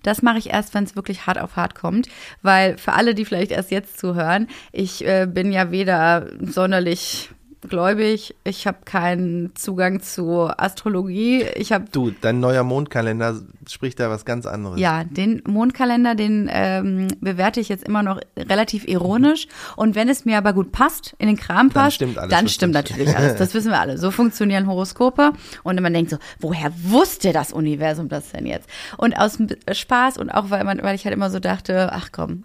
Das 0.05 0.23
mache 0.23 0.39
ich 0.39 0.51
erst, 0.51 0.73
wenn 0.75 0.85
es 0.85 0.95
wirklich 0.95 1.27
hart 1.27 1.41
auf 1.41 1.57
hart 1.57 1.75
kommt, 1.75 2.09
weil 2.43 2.79
für 2.79 2.93
alle, 2.93 3.17
die 3.17 3.25
vielleicht 3.25 3.51
erst 3.51 3.73
jetzt 3.73 3.99
zuhören, 3.99 4.47
ich 4.71 5.05
äh, 5.05 5.27
bin 5.27 5.51
ja 5.51 5.73
weder 5.73 6.29
sonderlich 6.41 7.31
gläubig. 7.69 8.35
Ich 8.45 8.67
habe 8.67 8.79
keinen 8.85 9.55
Zugang 9.55 10.01
zu 10.01 10.49
Astrologie. 10.57 11.45
Ich 11.57 11.73
habe 11.73 11.87
du, 11.91 12.11
dein 12.11 12.41
neuer 12.41 12.65
Mondkalender 12.65 13.41
spricht 13.69 14.01
da 14.01 14.11
was 14.11 14.25
ganz 14.25 14.47
anderes. 14.47 14.81
Ja, 14.81 15.05
den 15.05 15.43
Mondkalender, 15.47 16.15
den 16.15 16.49
ähm, 16.53 17.09
bewerte 17.21 17.61
ich 17.61 17.69
jetzt 17.69 17.85
immer 17.85 18.03
noch 18.03 18.21
relativ 18.37 18.87
ironisch. 18.87 19.47
Und 19.77 19.95
wenn 19.95 20.09
es 20.09 20.25
mir 20.25 20.39
aber 20.39 20.53
gut 20.53 20.73
passt, 20.73 21.15
in 21.19 21.27
den 21.27 21.37
Kram 21.37 21.71
passt, 21.71 22.01
dann 22.01 22.09
stimmt, 22.09 22.19
alles, 22.19 22.31
dann 22.31 22.49
stimmt 22.49 22.75
natürlich 22.75 23.17
alles. 23.17 23.37
Das 23.37 23.55
wissen 23.55 23.71
wir 23.71 23.81
alle. 23.81 23.99
So 23.99 24.11
funktionieren 24.11 24.67
Horoskope. 24.67 25.33
Und 25.63 25.81
man 25.81 25.93
denkt 25.93 26.11
so, 26.11 26.19
woher 26.41 26.73
wusste 26.83 27.33
das 27.33 27.53
Universum 27.53 28.09
das 28.09 28.33
denn 28.33 28.47
jetzt? 28.47 28.69
Und 28.97 29.19
aus 29.19 29.39
Spaß 29.71 30.19
und 30.19 30.31
auch 30.31 30.51
weil 30.51 30.65
man, 30.65 30.83
weil 30.83 30.95
ich 30.95 31.05
halt 31.05 31.15
immer 31.15 31.31
so 31.31 31.41
dachte, 31.41 31.91
ach 31.93 32.11
komm, 32.13 32.45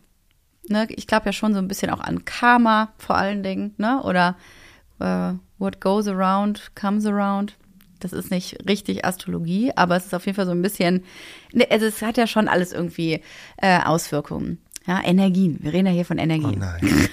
ne, 0.70 0.88
ich 0.90 1.08
glaube 1.08 1.28
ja 1.28 1.34
schon 1.34 1.54
so 1.54 1.60
ein 1.60 1.68
bisschen 1.68 1.90
auch 1.90 2.00
an 2.00 2.26
Karma 2.26 2.94
vor 2.98 3.16
allen 3.18 3.44
Dingen, 3.44 3.74
ne? 3.78 4.02
Oder 4.04 4.36
uh, 5.00 5.38
What 5.60 5.82
goes 5.82 6.08
around 6.08 6.72
comes 6.75 7.06
around. 7.06 7.56
Das 8.00 8.13
ist 8.13 8.32
nicht 8.32 8.58
richtig 8.68 9.03
Astrologie, 9.03 9.74
aber 9.75 9.98
es 9.98 10.06
ist 10.06 10.15
auf 10.15 10.25
jeden 10.25 10.38
Fall 10.38 10.46
so 10.46 10.53
ein 10.53 10.62
bisschen, 10.62 11.03
ne, 11.51 11.68
also 11.70 11.86
es 11.86 12.01
hat 12.01 12.15
ja 12.15 12.27
schon 12.27 12.48
alles 12.48 12.72
irgendwie 12.72 13.22
äh, 13.58 13.82
Auswirkungen. 13.84 14.60
Ja, 14.88 15.03
Energien. 15.03 15.60
Wir 15.62 15.74
reden 15.74 15.88
ja 15.88 15.91
hier 15.91 16.06
von 16.06 16.18
Energien. 16.18 16.56
Oh 16.56 16.60
nein. 16.60 17.10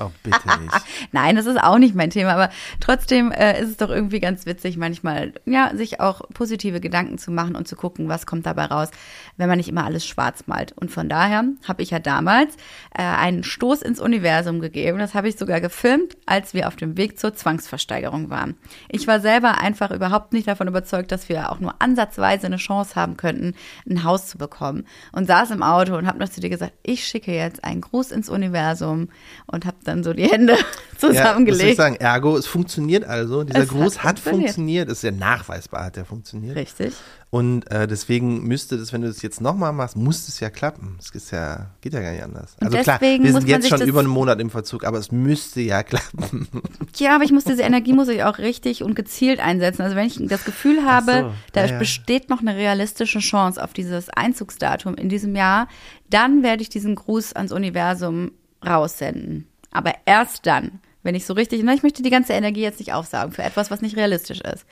Oh, 0.00 0.10
bitte 0.22 0.40
nicht. 0.60 0.72
Nein, 1.12 1.36
das 1.36 1.44
ist 1.44 1.62
auch 1.62 1.76
nicht 1.76 1.94
mein 1.94 2.08
Thema, 2.08 2.32
aber 2.32 2.48
trotzdem 2.80 3.32
äh, 3.32 3.60
ist 3.60 3.68
es 3.68 3.76
doch 3.76 3.90
irgendwie 3.90 4.18
ganz 4.18 4.46
witzig, 4.46 4.78
manchmal, 4.78 5.34
ja, 5.44 5.76
sich 5.76 6.00
auch 6.00 6.22
positive 6.32 6.80
Gedanken 6.80 7.18
zu 7.18 7.30
machen 7.30 7.54
und 7.54 7.68
zu 7.68 7.76
gucken, 7.76 8.08
was 8.08 8.24
kommt 8.24 8.46
dabei 8.46 8.64
raus, 8.64 8.88
wenn 9.36 9.48
man 9.48 9.58
nicht 9.58 9.68
immer 9.68 9.84
alles 9.84 10.06
schwarz 10.06 10.46
malt. 10.46 10.72
Und 10.72 10.90
von 10.90 11.10
daher 11.10 11.44
habe 11.68 11.82
ich 11.82 11.90
ja 11.90 11.98
damals 11.98 12.54
äh, 12.96 13.02
einen 13.02 13.44
Stoß 13.44 13.82
ins 13.82 14.00
Universum 14.00 14.60
gegeben. 14.60 14.98
Das 14.98 15.12
habe 15.12 15.28
ich 15.28 15.36
sogar 15.36 15.60
gefilmt, 15.60 16.16
als 16.24 16.54
wir 16.54 16.66
auf 16.66 16.76
dem 16.76 16.96
Weg 16.96 17.18
zur 17.18 17.34
Zwangsversteigerung 17.34 18.30
waren. 18.30 18.56
Ich 18.88 19.06
war 19.06 19.20
selber 19.20 19.58
einfach 19.58 19.90
überhaupt 19.90 20.32
nicht 20.32 20.48
davon 20.48 20.66
überzeugt, 20.66 21.12
dass 21.12 21.28
wir 21.28 21.52
auch 21.52 21.60
nur 21.60 21.74
ansatzweise 21.78 22.46
eine 22.46 22.56
Chance 22.56 22.96
haben 22.96 23.18
könnten, 23.18 23.54
ein 23.88 24.02
Haus 24.02 24.28
zu 24.28 24.38
bekommen. 24.38 24.86
Und 25.12 25.26
saß 25.26 25.50
im 25.50 25.62
Auto 25.62 25.94
und 25.94 26.06
habe 26.06 26.18
noch 26.18 26.30
zu 26.30 26.40
dir 26.40 26.48
gesagt, 26.48 26.72
ich 26.82 27.06
schicke 27.06 27.34
jetzt 27.34 27.64
einen 27.64 27.82
Gruß 27.82 28.12
ins 28.12 28.30
Universum 28.30 29.10
und 29.46 29.66
habe 29.66 29.76
dann 29.84 29.89
so 30.02 30.12
die 30.12 30.28
Hände 30.28 30.56
Ja, 31.02 31.08
muss 31.08 31.12
ich 31.12 31.18
zusammengelegt. 31.18 31.76
sagen, 31.76 31.96
ergo, 31.96 32.36
es 32.36 32.46
funktioniert 32.46 33.04
also. 33.04 33.42
Dieser 33.44 33.60
Es 33.60 33.68
Gruß 33.68 34.02
hat 34.02 34.18
funktioniert. 34.18 34.44
funktioniert. 34.44 34.88
Es 34.90 34.98
ist 34.98 35.02
ja 35.04 35.10
nachweisbar, 35.10 35.84
hat 35.84 35.96
der 35.96 36.04
funktioniert. 36.04 36.56
Richtig. 36.56 36.92
Und 37.30 37.70
äh, 37.70 37.86
deswegen 37.86 38.42
müsste 38.42 38.76
das, 38.76 38.92
wenn 38.92 39.02
du 39.02 39.08
das 39.08 39.22
jetzt 39.22 39.40
nochmal 39.40 39.72
machst, 39.72 39.96
muss 39.96 40.28
es 40.28 40.40
ja 40.40 40.50
klappen. 40.50 40.98
Es 41.00 41.10
ist 41.10 41.30
ja, 41.30 41.70
geht 41.80 41.94
ja 41.94 42.00
gar 42.00 42.10
nicht 42.12 42.22
anders. 42.22 42.56
Und 42.60 42.66
Also 42.66 42.78
klar, 42.78 42.98
deswegen 43.00 43.24
wir 43.24 43.32
sind 43.32 43.48
jetzt 43.48 43.68
schon 43.68 43.80
über 43.82 44.00
einen 44.00 44.08
Monat 44.08 44.40
im 44.40 44.50
Verzug, 44.50 44.84
aber 44.84 44.98
es 44.98 45.12
müsste 45.12 45.60
ja 45.60 45.82
klappen. 45.82 46.48
Ja, 46.96 47.14
aber 47.14 47.24
ich 47.24 47.32
muss 47.32 47.44
diese 47.44 47.62
Energie 47.62 47.92
muss 47.92 48.08
ich 48.08 48.24
auch 48.24 48.38
richtig 48.38 48.82
und 48.82 48.94
gezielt 48.94 49.38
einsetzen. 49.40 49.82
Also 49.82 49.96
wenn 49.96 50.06
ich 50.06 50.18
das 50.28 50.44
Gefühl 50.44 50.84
habe, 50.84 51.12
so, 51.12 51.32
da 51.52 51.64
ja. 51.64 51.78
besteht 51.78 52.28
noch 52.28 52.40
eine 52.40 52.56
realistische 52.56 53.20
Chance 53.20 53.62
auf 53.62 53.72
dieses 53.72 54.10
Einzugsdatum 54.10 54.96
in 54.96 55.08
diesem 55.08 55.34
Jahr, 55.36 55.68
dann 56.10 56.42
werde 56.42 56.62
ich 56.62 56.68
diesen 56.68 56.96
Gruß 56.96 57.34
ans 57.34 57.52
Universum 57.52 58.32
raussenden. 58.66 59.46
Aber 59.72 59.94
erst 60.04 60.46
dann, 60.46 60.80
wenn 61.02 61.14
ich 61.14 61.26
so 61.26 61.34
richtig, 61.34 61.62
na, 61.64 61.74
ich 61.74 61.82
möchte 61.82 62.02
die 62.02 62.10
ganze 62.10 62.32
Energie 62.32 62.62
jetzt 62.62 62.78
nicht 62.78 62.92
aufsagen 62.92 63.32
für 63.32 63.42
etwas, 63.42 63.70
was 63.70 63.80
nicht 63.82 63.96
realistisch 63.96 64.40
ist. 64.40 64.64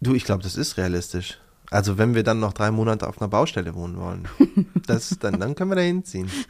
Du, 0.00 0.14
ich 0.14 0.24
glaube, 0.24 0.42
das 0.42 0.56
ist 0.56 0.76
realistisch. 0.76 1.38
Also 1.70 1.96
wenn 1.96 2.14
wir 2.14 2.22
dann 2.22 2.40
noch 2.40 2.52
drei 2.52 2.70
Monate 2.70 3.08
auf 3.08 3.20
einer 3.20 3.28
Baustelle 3.28 3.74
wohnen 3.74 3.96
wollen, 3.98 4.28
das, 4.86 5.16
dann, 5.20 5.40
dann 5.40 5.54
können 5.54 5.70
wir 5.70 5.76
da 5.76 5.82
hinziehen. 5.82 6.30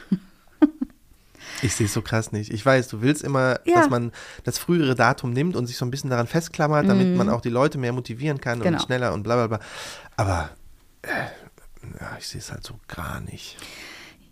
Ich 1.61 1.77
sehe 1.77 1.87
es 1.87 1.93
so 1.93 2.03
krass 2.03 2.33
nicht. 2.33 2.53
Ich 2.53 2.65
weiß, 2.65 2.89
du 2.89 3.03
willst 3.03 3.23
immer, 3.23 3.61
Ja. 3.65 3.77
dass 3.77 3.91
man 3.91 4.11
das 4.43 4.59
frühere 4.59 4.97
Datum 4.97 5.33
nimmt 5.33 5.55
und 5.55 5.67
sich 5.67 5.77
so 5.77 5.85
ein 5.85 5.91
bisschen 5.93 6.11
daran 6.11 6.27
festklammert, 6.27 6.89
damit 6.89 7.17
man 7.17 7.29
auch 7.29 7.41
die 7.41 7.51
Leute 7.51 7.79
mehr 7.79 7.93
motivieren 7.93 8.41
kann. 8.41 8.61
Genau. 8.61 8.79
und 8.79 8.85
schneller 8.85 9.13
und 9.13 9.23
bla 9.23 9.47
bla 9.47 9.59
bla. 9.59 9.67
Aber 10.17 10.51
äh, 11.03 11.09
ja, 12.01 12.17
ich 12.19 12.27
sehe 12.27 12.41
es 12.41 12.51
halt 12.51 12.65
so 12.65 12.75
gar 12.89 13.21
nicht. 13.21 13.59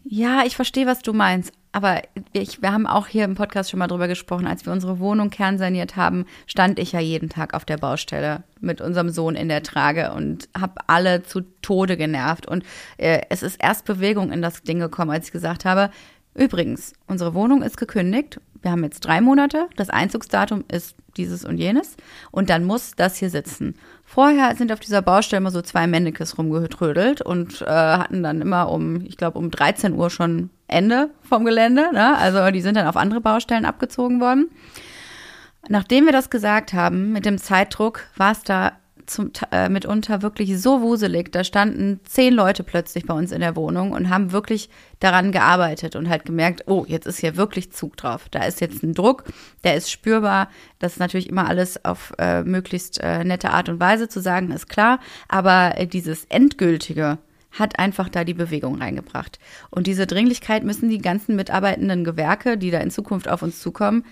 Ja, 0.03 0.43
ich 0.45 0.57
verstehe, 0.57 0.87
was 0.87 1.03
du 1.03 1.13
meinst. 1.13 1.53
Aber 1.73 2.03
ich, 2.33 2.63
wir 2.63 2.73
haben 2.73 2.87
auch 2.87 3.07
hier 3.07 3.25
im 3.25 3.37
Podcast 3.37 3.71
schon 3.71 3.79
mal 3.79 3.87
drüber 3.87 4.09
gesprochen, 4.09 4.47
als 4.47 4.67
wir 4.67 4.73
unsere 4.73 4.99
Wohnung 4.99 5.31
kernsaniert 5.31 5.95
haben, 5.95 6.27
stand 6.47 6.81
ich 6.81 6.93
ja 6.93 7.01
jeden 7.01 7.29
Tag 7.29 7.55
auf 7.55 7.65
der 7.65 7.77
Baustelle 7.77 8.43
mit 8.61 8.81
unserem 8.81 9.11
Sohn 9.11 9.37
in 9.37 9.49
der 9.49 9.63
Trage 9.63 10.13
und 10.13 10.49
habe 10.59 10.75
alle 10.89 11.23
zu 11.23 11.43
Tode 11.63 11.97
genervt. 11.97 12.47
Und 12.47 12.65
äh, 12.97 13.21
es 13.31 13.43
ist 13.43 13.63
erst 13.63 13.85
Bewegung 13.85 14.33
in 14.33 14.43
das 14.43 14.63
Ding 14.63 14.81
gekommen, 14.81 15.13
als 15.13 15.27
ich 15.27 15.33
gesagt 15.33 15.65
habe, 15.65 15.91
übrigens, 16.35 16.93
unsere 17.07 17.35
Wohnung 17.35 17.63
ist 17.63 17.77
gekündigt. 17.77 18.41
Wir 18.63 18.73
haben 18.73 18.85
jetzt 18.85 19.01
drei 19.01 19.21
Monate. 19.21 19.69
Das 19.77 19.91
Einzugsdatum 19.91 20.65
ist 20.69 20.97
dieses 21.17 21.45
und 21.45 21.57
jenes. 21.57 21.97
Und 22.31 22.51
dann 22.51 22.65
muss 22.65 22.93
das 22.97 23.17
hier 23.17 23.31
sitzen. 23.31 23.77
Vorher 24.05 24.57
sind 24.57 24.73
auf 24.73 24.81
dieser 24.81 25.03
Baustelle 25.03 25.39
immer 25.39 25.51
so 25.51 25.63
zwei 25.63 25.87
Männekes 25.87 26.37
rumgetrödelt 26.37 27.23
und 27.23 27.63
äh, 27.63 27.67
hatten 27.67 28.23
dann 28.23 28.41
immer 28.41 28.71
um, 28.71 29.05
ich 29.07 29.17
glaube, 29.17 29.39
um 29.39 29.51
13 29.51 29.95
Uhr 29.95 30.11
schon 30.11 30.51
Ende 30.71 31.11
vom 31.23 31.45
Gelände. 31.45 31.91
Ne? 31.93 32.17
Also 32.17 32.51
die 32.51 32.61
sind 32.61 32.77
dann 32.77 32.87
auf 32.87 32.97
andere 32.97 33.21
Baustellen 33.21 33.65
abgezogen 33.65 34.21
worden. 34.21 34.51
Nachdem 35.69 36.07
wir 36.07 36.13
das 36.13 36.31
gesagt 36.31 36.73
haben, 36.73 37.13
mit 37.13 37.27
dem 37.27 37.39
Zeitdruck, 37.39 38.05
war 38.17 38.33
es 38.33 38.43
da 38.43 38.73
zum, 39.11 39.33
äh, 39.51 39.69
mitunter 39.69 40.23
wirklich 40.23 40.61
so 40.61 40.81
wuselig. 40.81 41.33
Da 41.33 41.45
standen 41.45 42.01
zehn 42.05 42.33
Leute 42.33 42.63
plötzlich 42.63 43.05
bei 43.07 43.15
uns 43.15 43.33
in 43.33 43.41
der 43.41 43.57
Wohnung 43.57 43.93
und 43.93 44.09
haben 44.09 44.33
wirklich 44.33 44.71
daran 45.01 45.33
gearbeitet 45.33 45.97
und 45.97 46.09
halt 46.09 46.25
gemerkt, 46.25 46.65
oh, 46.67 46.85
jetzt 46.87 47.07
ist 47.07 47.19
hier 47.19 47.37
wirklich 47.37 47.73
Zug 47.73 47.97
drauf. 47.97 48.29
Da 48.31 48.45
ist 48.45 48.61
jetzt 48.61 48.83
ein 48.83 48.95
Druck, 48.95 49.25
der 49.65 49.75
ist 49.75 49.91
spürbar. 49.91 50.49
Das 50.79 50.93
ist 50.93 50.99
natürlich 50.99 51.29
immer 51.29 51.49
alles 51.49 51.85
auf 51.85 52.13
äh, 52.19 52.43
möglichst 52.43 53.01
äh, 53.01 53.25
nette 53.25 53.51
Art 53.51 53.69
und 53.69 53.81
Weise 53.81 54.09
zu 54.09 54.21
sagen, 54.21 54.51
ist 54.53 54.69
klar. 54.69 55.01
Aber 55.29 55.73
äh, 55.77 55.87
dieses 55.87 56.25
Endgültige, 56.27 57.19
hat 57.53 57.79
einfach 57.79 58.09
da 58.09 58.25
die 58.25 58.35
Bewegung 58.35 58.77
reingebracht. 58.77 59.39
Und 59.71 59.87
diese 59.87 60.07
Dringlichkeit 60.07 60.65
müssen 60.65 60.89
die 60.89 60.99
ganzen 60.99 61.37
mitarbeitenden 61.37 62.05
Gewerke, 62.05 62.57
die 62.57 62.71
da 62.71 62.79
in 62.79 62.91
Zukunft 62.91 63.29
auf 63.29 63.43
uns 63.43 63.61
zukommen, 63.61 64.05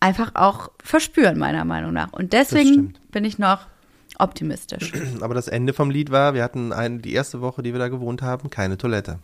einfach 0.00 0.32
auch 0.34 0.70
verspüren, 0.82 1.38
meiner 1.38 1.64
Meinung 1.64 1.92
nach. 1.92 2.12
Und 2.12 2.32
deswegen 2.32 2.94
bin 3.10 3.24
ich 3.24 3.38
noch 3.38 3.66
optimistisch. 4.18 4.92
Aber 5.20 5.34
das 5.34 5.48
Ende 5.48 5.72
vom 5.72 5.90
Lied 5.90 6.10
war, 6.10 6.34
wir 6.34 6.42
hatten 6.42 6.72
ein, 6.72 7.02
die 7.02 7.12
erste 7.12 7.40
Woche, 7.40 7.62
die 7.62 7.72
wir 7.72 7.78
da 7.78 7.88
gewohnt 7.88 8.22
haben, 8.22 8.50
keine 8.50 8.76
Toilette. 8.78 9.18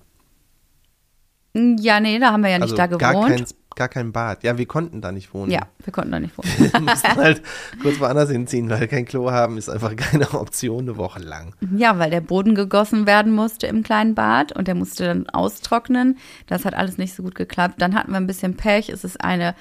Ja, 1.55 2.01
nee, 2.01 2.19
da 2.19 2.33
haben 2.33 2.43
wir 2.43 2.51
ja 2.51 2.59
nicht 2.59 2.65
Also 2.65 2.77
da 2.77 2.87
gar 2.87 3.15
gewohnt. 3.15 3.55
Gar 3.77 3.89
kein 3.89 4.13
Bad. 4.13 4.43
Ja, 4.43 4.59
wir 4.59 4.67
konnten 4.67 5.01
da 5.01 5.13
nicht 5.13 5.33
wohnen. 5.33 5.53
ja, 5.53 5.61
wir 5.85 5.93
konnten 5.93 6.13
da 6.13 6.21
nicht 6.21 6.37
wohnen. 6.37 6.73
Wir 6.73 6.81
mussten 6.81 7.17
halt 7.17 7.43
kurz 7.81 8.01
woanders 8.01 8.31
hinziehen, 8.31 8.69
weil 8.71 8.89
kein 8.89 9.05
Klo 9.05 9.31
haben 9.31 9.59
ist 9.59 9.69
einfach 9.69 9.95
keine 9.95 10.31
Option 10.33 10.81
eine 10.81 10.97
Woche 10.97 11.21
lang. 11.21 11.55
Ja, 11.77 11.99
weil 11.99 12.11
der 12.11 12.21
Boden 12.21 12.55
gegossen 12.55 13.07
werden 13.07 13.33
musste 13.33 13.67
im 13.67 13.83
kleinen 13.83 14.15
Bad 14.15 14.53
und 14.53 14.67
der 14.67 14.75
musste 14.75 15.05
dann 15.05 15.29
austrocknen. 15.29 16.19
Das 16.47 16.65
hat 16.65 16.75
alles 16.75 16.99
nicht 16.99 17.15
so 17.15 17.23
gut 17.23 17.35
geklappt. 17.35 17.77
Dann 17.79 17.95
hatten 17.95 18.11
wir 18.11 18.17
ein 18.17 18.27
bisschen 18.27 18.57
Pech. 18.57 18.89
Es 18.89 19.05
ist 19.05 19.21
eine 19.21 19.55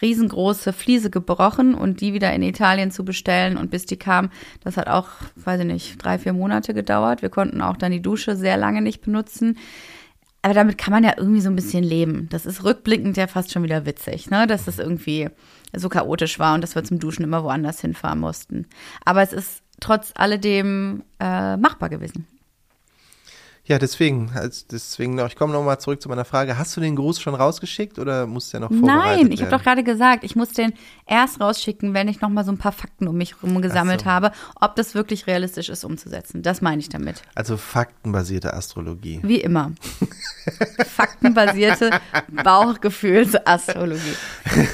riesengroße 0.00 0.72
Fliese 0.72 1.10
gebrochen 1.10 1.74
und 1.74 2.00
die 2.00 2.12
wieder 2.12 2.32
in 2.32 2.42
Italien 2.42 2.90
zu 2.90 3.04
bestellen 3.04 3.56
und 3.56 3.70
bis 3.70 3.86
die 3.86 3.96
kam, 3.96 4.30
das 4.62 4.76
hat 4.76 4.88
auch, 4.88 5.08
weiß 5.36 5.60
ich 5.60 5.66
nicht, 5.66 6.04
drei, 6.04 6.18
vier 6.18 6.32
Monate 6.32 6.74
gedauert. 6.74 7.22
Wir 7.22 7.30
konnten 7.30 7.62
auch 7.62 7.76
dann 7.76 7.92
die 7.92 8.02
Dusche 8.02 8.36
sehr 8.36 8.56
lange 8.56 8.82
nicht 8.82 9.02
benutzen. 9.02 9.56
Aber 10.42 10.54
damit 10.54 10.76
kann 10.76 10.92
man 10.92 11.04
ja 11.04 11.14
irgendwie 11.16 11.40
so 11.40 11.48
ein 11.48 11.56
bisschen 11.56 11.84
leben. 11.84 12.28
Das 12.30 12.46
ist 12.46 12.64
rückblickend 12.64 13.16
ja 13.16 13.28
fast 13.28 13.52
schon 13.52 13.62
wieder 13.62 13.86
witzig, 13.86 14.28
ne? 14.28 14.48
dass 14.48 14.64
das 14.64 14.80
irgendwie 14.80 15.28
so 15.72 15.88
chaotisch 15.88 16.38
war 16.40 16.54
und 16.54 16.62
dass 16.62 16.74
wir 16.74 16.82
zum 16.82 16.98
Duschen 16.98 17.22
immer 17.22 17.44
woanders 17.44 17.80
hinfahren 17.80 18.18
mussten. 18.18 18.66
Aber 19.04 19.22
es 19.22 19.32
ist 19.32 19.62
trotz 19.80 20.12
alledem 20.16 21.04
äh, 21.20 21.56
machbar 21.56 21.88
gewesen. 21.88 22.26
Ja, 23.64 23.78
deswegen, 23.78 24.32
also 24.34 24.64
deswegen 24.72 25.14
noch, 25.14 25.28
ich 25.28 25.36
komme 25.36 25.52
nochmal 25.52 25.78
zurück 25.78 26.02
zu 26.02 26.08
meiner 26.08 26.24
Frage. 26.24 26.58
Hast 26.58 26.76
du 26.76 26.80
den 26.80 26.96
Gruß 26.96 27.20
schon 27.20 27.36
rausgeschickt 27.36 28.00
oder 28.00 28.26
muss 28.26 28.50
der 28.50 28.58
noch 28.58 28.70
vorbereitet 28.70 29.22
Nein, 29.22 29.30
ich 29.30 29.40
habe 29.40 29.52
doch 29.52 29.62
gerade 29.62 29.84
gesagt, 29.84 30.24
ich 30.24 30.34
muss 30.34 30.48
den 30.48 30.72
erst 31.06 31.40
rausschicken, 31.40 31.94
wenn 31.94 32.08
ich 32.08 32.20
noch 32.20 32.28
mal 32.28 32.44
so 32.44 32.50
ein 32.50 32.58
paar 32.58 32.72
Fakten 32.72 33.06
um 33.06 33.16
mich 33.16 33.36
herum 33.40 33.62
gesammelt 33.62 34.00
so. 34.00 34.06
habe, 34.06 34.32
ob 34.60 34.74
das 34.74 34.96
wirklich 34.96 35.28
realistisch 35.28 35.68
ist 35.68 35.84
umzusetzen. 35.84 36.42
Das 36.42 36.60
meine 36.60 36.80
ich 36.80 36.88
damit. 36.88 37.22
Also 37.36 37.56
faktenbasierte 37.56 38.52
Astrologie. 38.52 39.20
Wie 39.22 39.40
immer. 39.40 39.70
Faktenbasierte 40.84 41.90
Bauchgefühlsastrologie. 42.42 44.16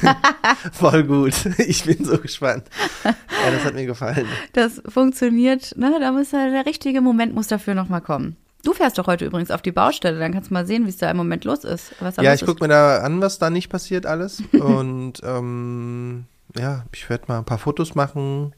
Voll 0.73 1.05
gut. 1.05 1.35
Ich 1.59 1.85
bin 1.85 2.07
so 2.07 2.17
gespannt. 2.17 2.65
Ja, 3.05 3.51
das 3.51 3.65
hat 3.65 3.75
mir 3.75 3.85
gefallen. 3.85 4.27
Das 4.55 4.81
funktioniert, 4.89 5.77
ne? 5.77 5.95
Da 6.01 6.11
muss 6.11 6.33
ja 6.33 6.49
der 6.49 6.65
richtige 6.65 7.03
Moment 7.03 7.35
muss 7.35 7.49
dafür 7.49 7.75
noch 7.75 7.91
mal 7.91 8.01
kommen. 8.01 8.37
Du 8.65 8.73
fährst 8.73 8.99
doch 8.99 9.07
heute 9.07 9.25
übrigens 9.25 9.51
auf 9.51 9.63
die 9.63 9.71
Baustelle, 9.73 10.19
dann 10.19 10.33
kannst 10.33 10.51
du 10.51 10.55
mal 10.55 10.67
sehen, 10.67 10.85
wie 10.85 10.91
es 10.91 10.97
da 10.97 11.11
im 11.11 11.17
Moment 11.17 11.45
los 11.45 11.65
ist. 11.65 11.95
Ja, 12.21 12.35
ich 12.35 12.45
gucke 12.45 12.63
mir 12.65 12.69
da 12.69 12.99
an, 13.03 13.21
was 13.21 13.39
da 13.39 13.51
nicht 13.51 13.69
passiert 13.69 14.05
alles. 14.05 14.43
Und 14.53 15.15
ähm, 15.23 16.25
ja, 16.57 16.85
ich 16.93 17.09
werde 17.09 17.25
mal 17.29 17.39
ein 17.39 17.45
paar 17.45 17.59
Fotos 17.59 17.95
machen. 17.95 18.53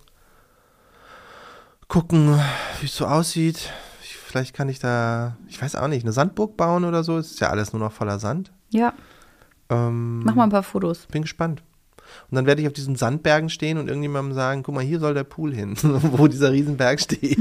Gucken, 1.89 2.41
wie 2.81 2.87
es 2.87 2.97
so 2.97 3.07
aussieht. 3.07 3.71
Ich, 4.03 4.17
vielleicht 4.17 4.55
kann 4.55 4.69
ich 4.69 4.79
da, 4.79 5.37
ich 5.49 5.61
weiß 5.61 5.75
auch 5.77 5.89
nicht, 5.89 6.05
eine 6.05 6.13
Sandburg 6.13 6.57
bauen 6.57 6.85
oder 6.85 7.03
so. 7.05 7.19
Es 7.19 7.33
ist 7.33 7.41
ja 7.41 7.51
alles 7.51 7.73
nur 7.73 7.81
noch 7.81 7.93
voller 7.93 8.19
Sand. 8.19 8.53
Ja, 8.71 8.95
Ähm, 9.69 10.21
mach 10.25 10.35
mal 10.35 10.45
ein 10.45 10.51
paar 10.51 10.63
Fotos. 10.63 11.07
Bin 11.07 11.23
gespannt. 11.23 11.63
Und 12.31 12.37
dann 12.37 12.47
werde 12.47 12.63
ich 12.63 12.67
auf 12.69 12.73
diesen 12.73 12.97
Sandbergen 12.97 13.49
stehen 13.51 13.79
und 13.79 13.89
irgendjemandem 13.89 14.35
sagen, 14.35 14.63
guck 14.63 14.75
mal, 14.75 14.85
hier 14.85 15.01
soll 15.01 15.15
der 15.15 15.25
Pool 15.25 15.55
hin, 15.55 15.75
wo 15.83 16.29
dieser 16.29 16.53
Riesenberg 16.53 17.01
steht. 17.01 17.39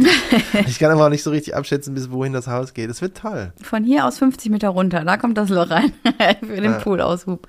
ich 0.68 0.80
kann 0.80 0.92
aber 0.92 1.06
auch 1.06 1.10
nicht 1.10 1.24
so 1.24 1.30
richtig 1.30 1.56
abschätzen, 1.56 1.94
bis 1.94 2.12
wohin 2.12 2.34
das 2.34 2.48
Haus 2.48 2.74
geht. 2.74 2.90
Es 2.90 3.02
wird 3.02 3.18
toll. 3.18 3.54
Von 3.62 3.84
hier 3.84 4.06
aus 4.06 4.18
50 4.20 4.52
Meter 4.52 4.70
runter, 4.70 5.04
da 5.06 5.18
kommt 5.18 5.38
das 5.38 5.50
Loch 5.50 5.70
rein 5.70 5.92
für 6.42 6.56
den 6.62 6.72
Ja. 6.72 6.80
Poolaushub. 6.80 7.48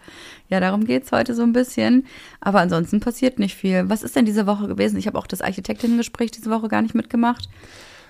Ja, 0.49 0.59
darum 0.61 0.85
geht's 0.85 1.13
heute 1.13 1.35
so 1.35 1.43
ein 1.43 1.53
bisschen. 1.53 2.07
Aber 2.41 2.61
ansonsten 2.61 3.01
passiert 3.01 3.39
nicht 3.39 3.55
viel. 3.55 3.89
Was 3.89 4.03
ist 4.03 4.17
denn 4.17 4.25
diese 4.25 4.47
Woche 4.47 4.67
gewesen? 4.67 4.99
Ich 4.99 5.07
habe 5.07 5.17
auch 5.19 5.29
das 5.29 5.43
Architektennengespräch 5.43 6.33
diese 6.33 6.51
Woche 6.51 6.69
gar 6.69 6.83
nicht 6.83 6.95
mitgemacht. 6.95 7.49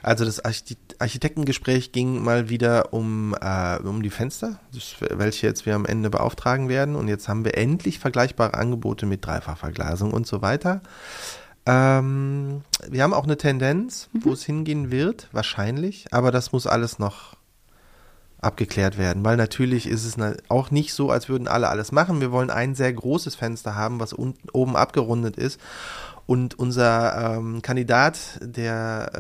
Also 0.03 0.25
das 0.25 0.45
Archite- 0.45 0.77
Architektengespräch 0.99 1.93
ging 1.93 2.23
mal 2.23 2.49
wieder 2.49 2.93
um, 2.93 3.35
äh, 3.41 3.79
um 3.79 4.03
die 4.03 4.11
Fenster, 4.11 4.61
welche 5.11 5.47
jetzt 5.47 5.67
wir 5.67 5.75
am 5.75 5.87
Ende 5.87 6.11
beauftragen 6.11 6.69
werden. 6.69 6.97
Und 6.97 7.09
jetzt 7.09 7.29
haben 7.29 7.45
wir 7.45 7.57
endlich 7.57 7.99
vergleichbare 7.99 8.55
Angebote 8.55 9.07
mit 9.07 9.25
Dreifachverglasung 9.25 10.13
und 10.13 10.27
so 10.27 10.43
weiter. 10.43 10.83
Ähm, 11.67 12.63
wir 12.89 13.03
haben 13.03 13.15
auch 13.15 13.25
eine 13.25 13.37
Tendenz, 13.37 14.09
wo 14.13 14.33
es 14.33 14.45
hingehen 14.45 14.91
wird, 14.91 15.29
wahrscheinlich, 15.33 16.07
aber 16.11 16.31
das 16.31 16.53
muss 16.53 16.67
alles 16.67 16.99
noch 16.99 17.37
abgeklärt 18.41 18.97
werden, 18.97 19.23
weil 19.25 19.37
natürlich 19.37 19.87
ist 19.87 20.05
es 20.05 20.17
auch 20.49 20.71
nicht 20.71 20.95
so, 20.95 21.11
als 21.11 21.29
würden 21.29 21.47
alle 21.47 21.69
alles 21.69 21.93
machen. 21.93 22.23
Wir 22.23 22.33
wollen 22.33 22.51
ein 22.51 22.75
sehr 22.75 22.93
großes 22.93 23.35
Fenster 23.35 23.75
haben, 23.75 24.01
was 24.01 24.15
unten 24.15 24.49
oben 24.51 24.77
abgerundet 24.77 25.37
ist. 25.37 25.61
Und 26.31 26.57
unser 26.61 27.39
ähm, 27.39 27.61
Kandidat, 27.61 28.39
der, 28.41 29.11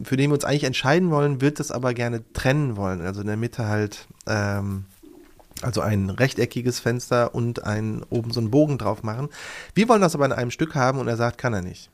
äh, 0.00 0.02
für 0.02 0.16
den 0.16 0.30
wir 0.30 0.34
uns 0.36 0.44
eigentlich 0.46 0.64
entscheiden 0.64 1.10
wollen, 1.10 1.42
wird 1.42 1.60
das 1.60 1.70
aber 1.70 1.92
gerne 1.92 2.22
trennen 2.32 2.78
wollen. 2.78 3.02
Also 3.02 3.20
in 3.20 3.26
der 3.26 3.36
Mitte 3.36 3.66
halt, 3.66 4.06
ähm, 4.26 4.86
also 5.60 5.82
ein 5.82 6.08
rechteckiges 6.08 6.80
Fenster 6.80 7.34
und 7.34 7.64
ein, 7.64 8.02
oben 8.08 8.30
so 8.30 8.40
einen 8.40 8.50
Bogen 8.50 8.78
drauf 8.78 9.02
machen. 9.02 9.28
Wir 9.74 9.86
wollen 9.86 10.00
das 10.00 10.14
aber 10.14 10.24
in 10.24 10.32
einem 10.32 10.50
Stück 10.50 10.74
haben 10.74 10.98
und 10.98 11.08
er 11.08 11.18
sagt, 11.18 11.36
kann 11.36 11.52
er 11.52 11.60
nicht. 11.60 11.90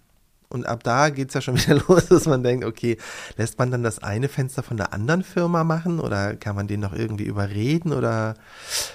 Und 0.49 0.65
ab 0.65 0.85
da 0.85 1.11
geht's 1.11 1.35
ja 1.35 1.41
schon 1.41 1.57
wieder 1.61 1.83
los, 1.89 2.07
dass 2.07 2.27
man 2.27 2.45
denkt, 2.45 2.65
okay, 2.65 2.99
lässt 3.37 3.59
man 3.59 3.73
dann 3.73 3.83
das 3.83 4.01
eine 4.01 4.29
Fenster 4.29 4.63
von 4.63 4.77
der 4.77 4.93
anderen 4.93 5.25
Firma 5.25 5.65
machen 5.65 5.99
oder 5.99 6.37
kann 6.37 6.55
man 6.55 6.69
den 6.69 6.79
noch 6.79 6.93
irgendwie 6.93 7.25
überreden 7.25 7.93
oder 7.93 8.35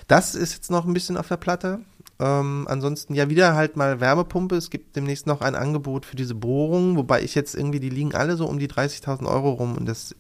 das 0.07 0.33
ist 0.33 0.53
jetzt 0.53 0.72
noch 0.72 0.86
ein 0.86 0.93
bisschen 0.93 1.17
auf 1.17 1.27
der 1.27 1.36
Platte. 1.36 1.81
Ähm, 2.20 2.67
ansonsten 2.70 3.15
ja 3.15 3.29
wieder 3.29 3.55
halt 3.55 3.75
mal 3.75 4.00
Wärmepumpe. 4.00 4.55
Es 4.55 4.70
gibt 4.70 4.96
demnächst 4.96 5.27
noch 5.27 5.41
ein 5.41 5.55
Angebot 5.55 6.05
für 6.05 6.15
diese 6.15 6.36
Bohrungen, 6.36 6.96
wobei 6.96 7.22
ich 7.22 7.36
jetzt 7.36 7.55
irgendwie, 7.55 7.79
die 7.79 7.89
liegen 7.89 8.13
alle 8.13 8.36
so 8.36 8.46
um 8.46 8.60
die 8.60 8.67
30.000 8.67 9.25
Euro 9.27 9.51
rum 9.51 9.75
und 9.75 9.88
das, 9.88 10.15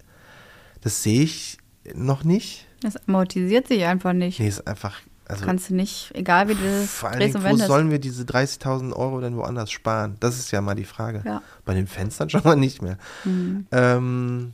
das 0.81 1.03
sehe 1.03 1.23
ich 1.23 1.57
noch 1.93 2.23
nicht. 2.23 2.67
Das 2.81 2.97
amortisiert 3.07 3.67
sich 3.67 3.85
einfach 3.85 4.13
nicht. 4.13 4.39
Nee, 4.39 4.47
ist 4.47 4.67
einfach. 4.67 5.01
Also, 5.25 5.45
Kannst 5.45 5.69
du 5.69 5.75
nicht, 5.75 6.11
egal 6.15 6.49
wie 6.49 6.55
du 6.55 6.63
das 6.63 6.91
vor 6.91 7.09
allen 7.09 7.19
Dingen, 7.21 7.35
wo 7.35 7.43
wendest. 7.43 7.67
sollen 7.67 7.89
wir 7.89 7.99
diese 7.99 8.23
30.000 8.23 8.93
Euro 8.93 9.21
denn 9.21 9.37
woanders 9.37 9.71
sparen? 9.71 10.17
Das 10.19 10.37
ist 10.37 10.51
ja 10.51 10.59
mal 10.59 10.75
die 10.75 10.83
Frage. 10.83 11.23
Ja. 11.25 11.41
Bei 11.63 11.73
den 11.73 11.87
Fenstern 11.87 12.29
schon 12.29 12.41
mal 12.43 12.57
nicht 12.57 12.81
mehr. 12.81 12.97
Mhm. 13.23 13.67
Ähm, 13.71 14.53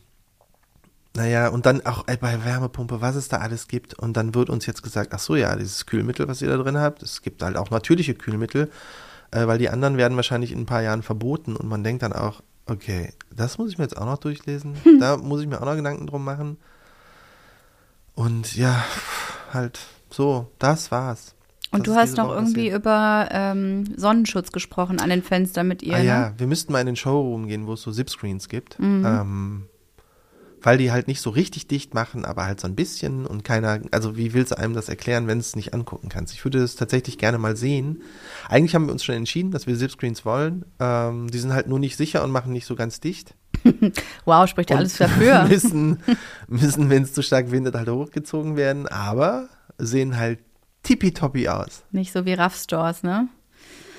naja, 1.20 1.50
und 1.50 1.66
dann 1.66 1.86
auch 1.86 2.08
äh, 2.08 2.16
bei 2.16 2.46
Wärmepumpe, 2.46 3.02
was 3.02 3.16
es 3.16 3.28
da 3.28 3.40
alles 3.40 3.68
gibt. 3.68 3.94
Und 3.94 4.16
dann 4.16 4.34
wird 4.34 4.50
uns 4.50 4.66
jetzt 4.66 4.84
gesagt, 4.84 5.14
ach 5.14 5.20
so, 5.20 5.36
ja, 5.36 5.54
dieses 5.58 5.86
Kühlmittel, 5.86 6.30
was 6.30 6.42
ihr 6.42 6.48
da 6.48 6.56
drin 6.56 6.78
habt, 6.78 7.04
es 7.04 7.22
gibt 7.22 7.44
halt 7.44 7.58
auch 7.58 7.72
natürliche 7.72 8.16
Kühlmittel, 8.16 8.72
äh, 9.32 9.46
weil 9.46 9.58
die 9.58 9.68
anderen 9.68 9.98
werden 9.98 10.16
wahrscheinlich 10.16 10.54
in 10.54 10.60
ein 10.60 10.66
paar 10.66 10.82
Jahren 10.82 11.04
verboten. 11.04 11.58
Und 11.58 11.68
man 11.68 11.84
denkt 11.84 12.04
dann 12.04 12.14
auch, 12.14 12.42
okay, 12.68 13.12
das 13.36 13.58
muss 13.58 13.70
ich 13.70 13.78
mir 13.78 13.84
jetzt 13.84 13.98
auch 13.98 14.06
noch 14.06 14.18
durchlesen. 14.20 14.76
Da 15.02 15.18
muss 15.18 15.42
ich 15.42 15.48
mir 15.48 15.60
auch 15.62 15.66
noch 15.66 15.76
Gedanken 15.76 16.08
drum 16.08 16.24
machen. 16.24 16.56
Und 18.16 18.56
ja, 18.56 18.82
halt 19.52 19.78
so, 20.10 20.50
das 20.58 20.90
war's. 20.90 21.36
Und 21.72 21.86
Das 21.86 21.94
du 21.94 22.00
hast 22.00 22.18
noch 22.18 22.30
irgendwie 22.30 22.70
passiert. 22.70 22.80
über 22.80 23.28
ähm, 23.32 23.94
Sonnenschutz 23.98 24.54
gesprochen 24.54 25.02
an 25.02 25.10
den 25.10 25.22
Fenstern 25.22 25.68
mit 25.68 25.84
ihr. 25.84 25.96
Ah 25.96 26.00
ne? 26.00 26.06
ja, 26.06 26.34
wir 26.38 26.48
müssten 26.48 26.72
mal 26.72 26.80
in 26.80 26.88
den 26.88 26.96
Showroom 26.96 27.48
gehen, 27.48 27.68
wo 27.68 27.74
es 27.74 27.82
so 27.82 27.92
Zip-Screens 27.92 28.48
gibt. 28.48 28.80
Mhm. 28.80 29.06
Ähm, 29.06 29.64
weil 30.62 30.78
die 30.78 30.92
halt 30.92 31.08
nicht 31.08 31.22
so 31.22 31.30
richtig 31.30 31.68
dicht 31.68 31.94
machen, 31.94 32.26
aber 32.26 32.46
halt 32.46 32.60
so 32.60 32.68
ein 32.68 32.76
bisschen 32.76 33.26
und 33.26 33.44
keiner, 33.44 33.80
also 33.92 34.18
wie 34.18 34.34
willst 34.34 34.52
du 34.52 34.58
einem 34.58 34.74
das 34.74 34.90
erklären, 34.90 35.28
wenn 35.28 35.38
du 35.38 35.42
es 35.42 35.56
nicht 35.56 35.74
angucken 35.74 36.10
kannst? 36.10 36.34
Ich 36.34 36.44
würde 36.44 36.60
es 36.60 36.76
tatsächlich 36.76 37.18
gerne 37.18 37.38
mal 37.38 37.56
sehen. 37.56 38.02
Eigentlich 38.48 38.76
haben 38.76 38.86
wir 38.86 38.92
uns 38.92 39.04
schon 39.04 39.16
entschieden, 39.16 39.52
dass 39.52 39.68
wir 39.68 39.78
Zip-Screens 39.78 40.26
wollen. 40.26 40.66
Ähm, 40.80 41.30
die 41.30 41.40
sind 41.40 41.54
halt 41.54 41.68
nur 41.68 41.80
nicht 41.80 41.98
sicher 41.98 42.24
und 42.24 42.32
machen 42.32 42.54
nicht 42.54 42.66
so 42.66 42.76
ganz 42.76 43.00
dicht. 43.00 43.36
Wow, 44.26 44.48
spricht 44.48 44.70
ja 44.70 44.78
alles 44.78 44.98
dafür. 44.98 45.44
müssen, 45.50 46.00
müssen 46.48 46.90
wenn 46.90 47.04
es 47.04 47.14
zu 47.14 47.22
stark 47.22 47.52
windet, 47.52 47.76
halt 47.76 47.90
hochgezogen 47.90 48.56
werden, 48.56 48.88
aber 48.88 49.50
sehen 49.78 50.18
halt 50.18 50.40
tippitoppi 50.84 51.50
aus. 51.50 51.84
Nicht 51.92 52.12
so 52.12 52.26
wie 52.26 52.34
Rough 52.34 52.56
Stores, 52.56 53.04
ne? 53.04 53.28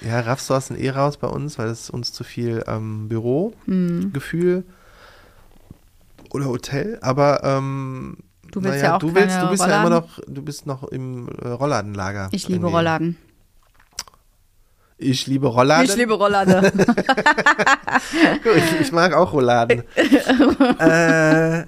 Ja, 0.02 0.20
Raffstores 0.20 0.68
sind 0.68 0.80
eh 0.80 0.90
raus 0.90 1.18
bei 1.18 1.28
uns, 1.28 1.58
weil 1.58 1.68
es 1.68 1.90
uns 1.90 2.12
zu 2.12 2.24
viel 2.24 2.64
ähm, 2.66 3.08
Bürogefühl 3.08 4.64
oder 6.32 6.46
Hotel, 6.46 6.98
aber 7.02 7.42
ähm, 7.44 8.16
Du 8.50 8.62
willst 8.64 8.78
naja, 8.78 8.84
ja 8.84 8.94
auch 8.96 8.98
du 8.98 9.14
willst, 9.14 9.40
du 9.40 9.48
bist 9.48 9.62
ja 9.62 9.68
immer 9.68 9.82
Rollladen? 9.84 10.08
noch, 10.08 10.20
du 10.26 10.42
bist 10.42 10.66
noch 10.66 10.82
im 10.84 11.28
äh, 11.40 11.48
Rollladenlager. 11.48 12.28
Ich 12.32 12.48
liebe 12.48 12.66
irgendwie. 12.66 12.74
Rollladen. 12.74 13.16
Ich 14.98 15.26
liebe 15.26 15.46
Rollladen. 15.46 15.84
Ich 15.86 15.96
liebe 15.96 16.14
Rollladen. 16.14 16.60
Gut, 18.42 18.62
ich, 18.80 18.92
mag 18.92 19.14
auch 19.14 19.32
Rolladen. 19.32 19.84
äh, 20.78 21.64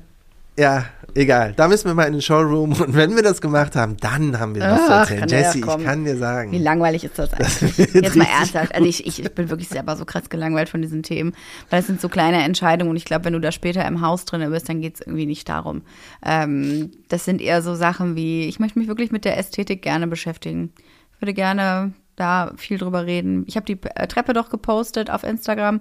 ja, 0.58 0.84
egal. 1.14 1.54
Da 1.56 1.66
müssen 1.66 1.86
wir 1.86 1.94
mal 1.94 2.04
in 2.04 2.12
den 2.12 2.22
Showroom 2.22 2.72
und 2.80 2.94
wenn 2.94 3.16
wir 3.16 3.22
das 3.22 3.40
gemacht 3.40 3.74
haben, 3.74 3.96
dann 3.98 4.38
haben 4.38 4.54
wir 4.54 4.62
was 4.62 4.86
zu 4.86 4.92
erzählen. 4.92 5.28
ja 5.28 5.38
Jesse, 5.38 5.58
ich 5.58 5.84
kann 5.84 6.04
dir 6.04 6.16
sagen. 6.16 6.52
Wie 6.52 6.58
langweilig 6.58 7.04
ist 7.04 7.18
das 7.18 7.32
eigentlich? 7.32 7.94
wird 7.94 8.04
Jetzt 8.04 8.16
mal 8.16 8.26
ernsthaft. 8.26 8.74
Also 8.74 8.86
ich, 8.86 9.06
ich 9.06 9.34
bin 9.34 9.48
wirklich 9.48 9.68
selber 9.68 9.96
so 9.96 10.04
krass 10.04 10.28
gelangweilt 10.28 10.68
von 10.68 10.82
diesen 10.82 11.02
Themen, 11.02 11.32
weil 11.70 11.80
es 11.80 11.86
sind 11.86 12.00
so 12.00 12.08
kleine 12.08 12.42
Entscheidungen 12.42 12.90
und 12.90 12.96
ich 12.96 13.04
glaube, 13.04 13.24
wenn 13.24 13.32
du 13.32 13.40
da 13.40 13.52
später 13.52 13.86
im 13.86 14.00
Haus 14.00 14.24
drin 14.24 14.48
bist, 14.50 14.68
dann 14.68 14.80
geht 14.80 14.96
es 14.96 15.00
irgendwie 15.00 15.26
nicht 15.26 15.48
darum. 15.48 15.82
Ähm, 16.24 16.90
das 17.08 17.24
sind 17.24 17.40
eher 17.40 17.62
so 17.62 17.74
Sachen 17.74 18.14
wie, 18.14 18.46
ich 18.46 18.60
möchte 18.60 18.78
mich 18.78 18.88
wirklich 18.88 19.10
mit 19.10 19.24
der 19.24 19.38
Ästhetik 19.38 19.82
gerne 19.82 20.06
beschäftigen. 20.06 20.72
Ich 21.14 21.22
würde 21.22 21.34
gerne 21.34 21.92
da 22.16 22.52
viel 22.56 22.78
drüber 22.78 23.06
reden. 23.06 23.44
Ich 23.46 23.56
habe 23.56 23.66
die 23.66 23.78
äh, 23.94 24.06
Treppe 24.06 24.32
doch 24.34 24.50
gepostet 24.50 25.10
auf 25.10 25.22
Instagram. 25.24 25.80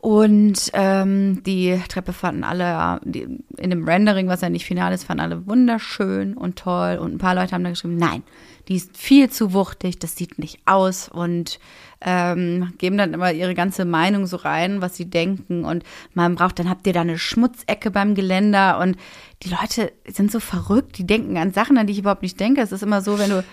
Und 0.00 0.70
ähm, 0.74 1.42
die 1.44 1.80
Treppe 1.88 2.12
fanden 2.12 2.44
alle, 2.44 3.00
die, 3.04 3.26
in 3.56 3.70
dem 3.70 3.88
Rendering, 3.88 4.28
was 4.28 4.40
ja 4.40 4.48
nicht 4.48 4.66
final 4.66 4.92
ist, 4.92 5.04
fanden 5.04 5.22
alle 5.22 5.46
wunderschön 5.46 6.36
und 6.36 6.56
toll. 6.56 6.98
Und 7.00 7.14
ein 7.14 7.18
paar 7.18 7.34
Leute 7.34 7.52
haben 7.52 7.64
da 7.64 7.70
geschrieben, 7.70 7.96
nein, 7.96 8.22
die 8.68 8.76
ist 8.76 8.96
viel 8.96 9.30
zu 9.30 9.52
wuchtig, 9.52 9.98
das 9.98 10.16
sieht 10.16 10.38
nicht 10.38 10.60
aus. 10.66 11.08
Und 11.08 11.58
ähm, 12.00 12.72
geben 12.78 12.98
dann 12.98 13.14
immer 13.14 13.32
ihre 13.32 13.54
ganze 13.54 13.84
Meinung 13.84 14.26
so 14.26 14.36
rein, 14.36 14.80
was 14.80 14.96
sie 14.96 15.08
denken. 15.08 15.64
Und 15.64 15.82
man 16.14 16.34
braucht, 16.34 16.58
dann 16.58 16.68
habt 16.68 16.86
ihr 16.86 16.92
da 16.92 17.00
eine 17.00 17.18
Schmutzecke 17.18 17.90
beim 17.90 18.14
Geländer. 18.14 18.78
Und 18.78 18.96
die 19.42 19.48
Leute 19.48 19.92
sind 20.06 20.30
so 20.30 20.40
verrückt, 20.40 20.98
die 20.98 21.06
denken 21.06 21.36
an 21.38 21.52
Sachen, 21.52 21.78
an 21.78 21.86
die 21.86 21.94
ich 21.94 22.00
überhaupt 22.00 22.22
nicht 22.22 22.38
denke. 22.38 22.60
Es 22.60 22.72
ist 22.72 22.82
immer 22.82 23.00
so, 23.00 23.18
wenn 23.18 23.30
du 23.30 23.44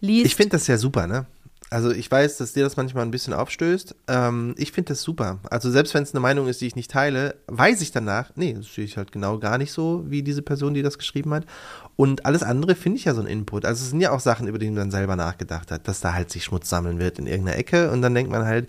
liest. 0.00 0.26
Ich 0.26 0.36
finde 0.36 0.50
das 0.50 0.66
ja 0.66 0.76
super, 0.76 1.06
ne? 1.06 1.26
Also 1.72 1.90
ich 1.90 2.10
weiß, 2.10 2.36
dass 2.36 2.52
dir 2.52 2.64
das 2.64 2.76
manchmal 2.76 3.02
ein 3.02 3.10
bisschen 3.10 3.32
aufstößt. 3.32 3.94
Ähm, 4.06 4.54
ich 4.58 4.72
finde 4.72 4.90
das 4.92 5.00
super. 5.00 5.38
Also 5.48 5.70
selbst 5.70 5.94
wenn 5.94 6.02
es 6.02 6.12
eine 6.12 6.20
Meinung 6.20 6.46
ist, 6.46 6.60
die 6.60 6.66
ich 6.66 6.76
nicht 6.76 6.90
teile, 6.90 7.36
weiß 7.46 7.80
ich 7.80 7.92
danach, 7.92 8.30
nee, 8.36 8.52
das 8.52 8.74
sehe 8.74 8.84
ich 8.84 8.98
halt 8.98 9.10
genau 9.10 9.38
gar 9.38 9.56
nicht 9.56 9.72
so, 9.72 10.04
wie 10.06 10.22
diese 10.22 10.42
Person, 10.42 10.74
die 10.74 10.82
das 10.82 10.98
geschrieben 10.98 11.32
hat. 11.32 11.46
Und 11.96 12.26
alles 12.26 12.42
andere 12.42 12.74
finde 12.74 12.98
ich 12.98 13.06
ja 13.06 13.14
so 13.14 13.22
ein 13.22 13.26
Input. 13.26 13.64
Also 13.64 13.84
es 13.84 13.88
sind 13.88 14.02
ja 14.02 14.10
auch 14.10 14.20
Sachen, 14.20 14.48
über 14.48 14.58
die 14.58 14.70
man 14.70 14.90
selber 14.90 15.16
nachgedacht 15.16 15.70
hat, 15.70 15.88
dass 15.88 16.00
da 16.00 16.12
halt 16.12 16.30
sich 16.30 16.44
Schmutz 16.44 16.68
sammeln 16.68 16.98
wird 16.98 17.18
in 17.18 17.26
irgendeiner 17.26 17.56
Ecke. 17.56 17.90
Und 17.90 18.02
dann 18.02 18.14
denkt 18.14 18.30
man 18.30 18.44
halt, 18.44 18.68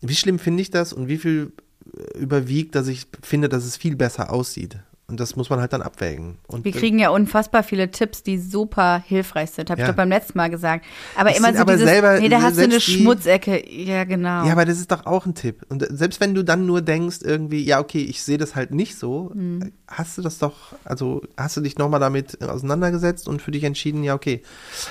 wie 0.00 0.14
schlimm 0.14 0.38
finde 0.38 0.62
ich 0.62 0.70
das 0.70 0.92
und 0.92 1.08
wie 1.08 1.18
viel 1.18 1.50
äh, 1.96 2.16
überwiegt, 2.16 2.76
dass 2.76 2.86
ich 2.86 3.08
finde, 3.24 3.48
dass 3.48 3.64
es 3.64 3.76
viel 3.76 3.96
besser 3.96 4.32
aussieht. 4.32 4.78
Und 5.10 5.18
das 5.20 5.34
muss 5.36 5.50
man 5.50 5.60
halt 5.60 5.72
dann 5.72 5.82
abwägen. 5.82 6.38
Und 6.46 6.64
Wir 6.64 6.70
kriegen 6.72 6.98
ja 7.00 7.10
unfassbar 7.10 7.62
viele 7.64 7.90
Tipps, 7.90 8.22
die 8.22 8.38
super 8.38 9.02
hilfreich 9.06 9.50
sind. 9.50 9.68
Habe 9.68 9.80
Ja. 9.80 9.86
ich 9.86 9.90
doch 9.90 9.96
beim 9.96 10.08
letzten 10.08 10.38
Mal 10.38 10.48
gesagt. 10.50 10.86
Aber 11.16 11.30
Das 11.30 11.38
immer 11.38 11.52
so 11.52 11.58
aber 11.58 11.72
dieses, 11.72 11.88
selber- 11.88 12.20
nee, 12.20 12.28
da 12.28 12.40
hast 12.42 12.56
du 12.58 12.62
eine 12.62 12.80
Schmutzecke. 12.80 13.68
Ja, 13.70 14.04
genau. 14.04 14.44
Ja, 14.46 14.52
aber 14.52 14.64
das 14.64 14.78
ist 14.78 14.90
doch 14.92 15.04
auch 15.06 15.26
ein 15.26 15.34
Tipp. 15.34 15.66
Und 15.68 15.84
selbst 15.90 16.20
wenn 16.20 16.34
du 16.34 16.44
dann 16.44 16.64
nur 16.64 16.80
denkst, 16.80 17.18
irgendwie, 17.22 17.62
ja, 17.64 17.80
okay, 17.80 18.02
ich 18.02 18.22
sehe 18.22 18.38
das 18.38 18.54
halt 18.54 18.70
nicht 18.72 18.96
so, 18.96 19.32
Mhm. 19.34 19.72
hast 19.88 20.16
du 20.16 20.22
das 20.22 20.38
doch, 20.38 20.74
also 20.84 21.22
hast 21.36 21.56
du 21.56 21.60
dich 21.60 21.76
nochmal 21.76 22.00
damit 22.00 22.40
auseinandergesetzt 22.42 23.26
und 23.28 23.42
für 23.42 23.50
dich 23.50 23.64
entschieden, 23.64 24.04
ja, 24.04 24.14
okay, 24.14 24.42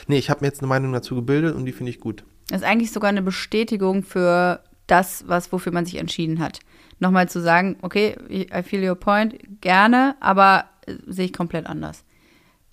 nee, 0.08 0.17
ich 0.17 0.29
habe 0.29 0.41
mir 0.41 0.47
jetzt 0.47 0.60
eine 0.60 0.67
Meinung 0.67 0.91
dazu 0.91 1.15
gebildet 1.15 1.55
und 1.55 1.65
die 1.65 1.71
finde 1.71 1.91
ich 1.91 1.99
gut. 1.99 2.23
Das 2.49 2.62
ist 2.62 2.67
eigentlich 2.67 2.91
sogar 2.91 3.10
eine 3.10 3.21
Bestätigung 3.21 4.03
für 4.03 4.62
das, 4.88 5.23
was, 5.27 5.51
wofür 5.51 5.71
man 5.71 5.86
sich 5.86 5.95
entschieden 5.97 6.39
hat. 6.39 6.60
Nochmal 6.99 7.29
zu 7.29 7.41
sagen, 7.41 7.77
okay, 7.81 8.15
I 8.29 8.62
feel 8.63 8.88
your 8.88 8.95
point, 8.95 9.35
gerne, 9.62 10.15
aber 10.19 10.65
äh, 10.85 10.93
sehe 11.07 11.25
ich 11.25 11.33
komplett 11.33 11.65
anders. 11.67 12.03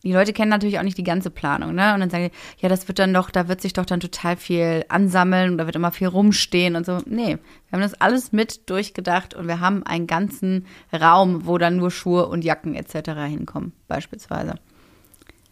Die 0.03 0.13
Leute 0.13 0.33
kennen 0.33 0.51
natürlich 0.51 0.79
auch 0.79 0.85
nicht 0.85 0.99
die 0.99 1.03
ganze 1.05 1.31
Planung, 1.31 1.75
ne? 1.75 1.93
Und 1.95 2.01
dann 2.01 2.11
sagen 2.11 2.31
die, 2.31 2.63
ja, 2.63 2.69
das 2.69 2.87
wird 2.87 3.01
dann 3.01 3.13
doch, 3.13 3.31
da 3.31 3.49
wird 3.49 3.61
sich 3.61 3.73
doch 3.73 3.87
dann 3.87 3.99
total 3.99 4.37
viel 4.37 4.85
ansammeln 4.89 5.51
und 5.53 5.59
da 5.59 5.67
wird 5.67 5.75
immer 5.75 5.91
viel 5.91 6.07
rumstehen 6.07 6.77
und 6.77 6.87
so. 6.87 6.99
Nee, 7.07 7.39
wir 7.39 7.73
haben 7.73 7.81
das 7.81 7.95
alles 8.01 8.31
mit 8.31 8.71
durchgedacht 8.71 9.35
und 9.35 9.49
wir 9.49 9.59
haben 9.59 9.83
einen 9.85 10.07
ganzen 10.07 10.67
Raum, 10.93 11.47
wo 11.47 11.59
dann 11.59 11.77
nur 11.77 11.91
Schuhe 11.91 12.27
und 12.29 12.45
Jacken 12.45 12.75
etc. 12.77 13.11
hinkommen, 13.27 13.73
beispielsweise. 13.89 14.55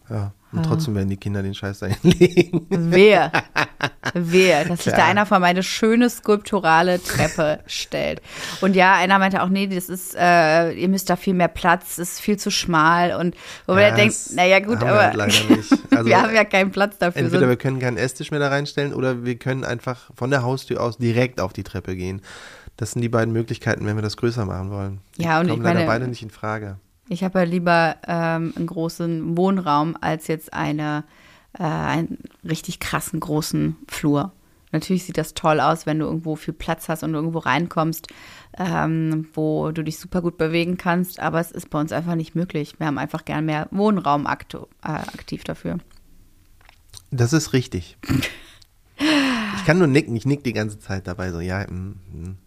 Ja, 0.09 0.31
Ah. 0.53 0.57
und 0.59 0.63
trotzdem 0.67 0.95
werden 0.95 1.09
die 1.09 1.17
Kinder 1.17 1.43
den 1.43 1.53
Scheiß 1.53 1.79
da 1.79 1.87
hinlegen. 1.87 2.65
Wehe. 2.93 3.29
Wehe, 4.13 4.65
dass 4.65 4.83
sich 4.83 4.93
da 4.93 5.05
einer 5.05 5.25
vor 5.25 5.39
meine 5.39 5.63
schöne 5.63 6.09
skulpturale 6.09 7.01
Treppe 7.01 7.59
stellt. 7.67 8.21
Und 8.61 8.75
ja, 8.75 8.95
einer 8.95 9.19
meinte 9.19 9.41
auch, 9.43 9.49
nee, 9.49 9.67
das 9.67 9.89
ist, 9.89 10.15
äh, 10.15 10.71
ihr 10.73 10.87
müsst 10.89 11.09
da 11.09 11.15
viel 11.15 11.33
mehr 11.33 11.47
Platz, 11.47 11.97
es 11.97 12.11
ist 12.13 12.19
viel 12.21 12.37
zu 12.37 12.51
schmal. 12.51 13.15
Und 13.15 13.35
wo 13.67 13.73
man 13.73 13.81
Ja, 13.81 13.89
dann 13.89 13.97
denkt, 13.99 14.15
naja 14.35 14.59
gut, 14.59 14.79
haben 14.79 14.87
wir 14.87 15.13
aber 15.13 15.23
halt. 15.23 15.43
Also, 15.95 16.09
wir 16.09 16.21
haben 16.21 16.35
ja 16.35 16.43
keinen 16.43 16.71
Platz 16.71 16.97
dafür. 16.97 17.21
Entweder 17.21 17.43
So, 17.43 17.47
wir 17.49 17.55
können 17.55 17.79
keinen 17.79 17.95
Esstisch 17.95 18.29
mehr 18.29 18.39
da 18.41 18.49
reinstellen 18.49 18.93
oder 18.93 19.23
wir 19.23 19.35
können 19.35 19.63
einfach 19.63 20.09
von 20.15 20.29
der 20.29 20.43
Haustür 20.43 20.81
aus 20.81 20.97
direkt 20.97 21.39
auf 21.39 21.53
die 21.53 21.63
Treppe 21.63 21.95
gehen. 21.95 22.21
Das 22.75 22.91
sind 22.91 23.01
die 23.01 23.07
beiden 23.07 23.31
Möglichkeiten, 23.33 23.85
wenn 23.85 23.95
wir 23.95 24.01
das 24.01 24.17
größer 24.17 24.43
machen 24.45 24.71
wollen. 24.71 24.99
Die 25.17 25.23
Ja, 25.23 25.39
und 25.39 25.47
kommen 25.47 25.59
ich 25.61 25.63
leider 25.63 25.79
meine- 25.79 25.87
beide 25.87 26.07
nicht 26.09 26.21
in 26.21 26.29
Frage. 26.31 26.75
ich 27.07 27.23
habe 27.23 27.39
ja 27.39 27.45
lieber 27.45 27.95
ähm, 28.05 28.53
einen 28.57 28.67
großen 28.67 29.37
Wohnraum 29.37 29.95
als 30.01 30.27
jetzt 30.27 30.53
eine, 30.53 31.05
äh, 31.57 31.63
einen 31.63 32.19
richtig 32.43 32.79
krassen 32.79 33.19
großen 33.19 33.75
Flur. 33.87 34.31
Natürlich 34.71 35.05
sieht 35.05 35.17
das 35.17 35.33
toll 35.33 35.61
aus, 35.61 35.85
wenn 35.85 35.99
du 35.99 36.05
irgendwo 36.05 36.35
viel 36.35 36.53
Platz 36.53 36.89
hast 36.89 37.03
und 37.03 37.13
irgendwo 37.13 37.39
reinkommst, 37.39 38.07
ähm, 38.57 39.27
wo 39.33 39.71
du 39.71 39.83
dich 39.83 39.97
super 39.99 40.21
gut 40.21 40.37
bewegen 40.37 40.77
kannst, 40.77 41.19
aber 41.19 41.39
es 41.39 41.51
ist 41.51 41.69
bei 41.69 41.79
uns 41.79 41.91
einfach 41.91 42.15
nicht 42.15 42.35
möglich. 42.35 42.75
Wir 42.77 42.87
haben 42.87 42.97
einfach 42.97 43.23
gern 43.23 43.45
mehr 43.45 43.67
Wohnraum 43.71 44.27
aktu 44.27 44.65
äh, 44.83 44.89
aktiv 44.89 45.43
dafür. 45.45 45.77
Das 47.11 47.31
ist 47.31 47.53
richtig. 47.53 47.97
ich 48.97 49.65
kann 49.65 49.77
nur 49.77 49.87
nicken, 49.87 50.15
ich 50.15 50.25
nick 50.25 50.43
die 50.43 50.53
ganze 50.53 50.79
Zeit 50.79 51.07
dabei 51.07 51.31
so, 51.31 51.39
ja, 51.39 51.65
mm, 51.65 51.95
mm. 52.11 52.37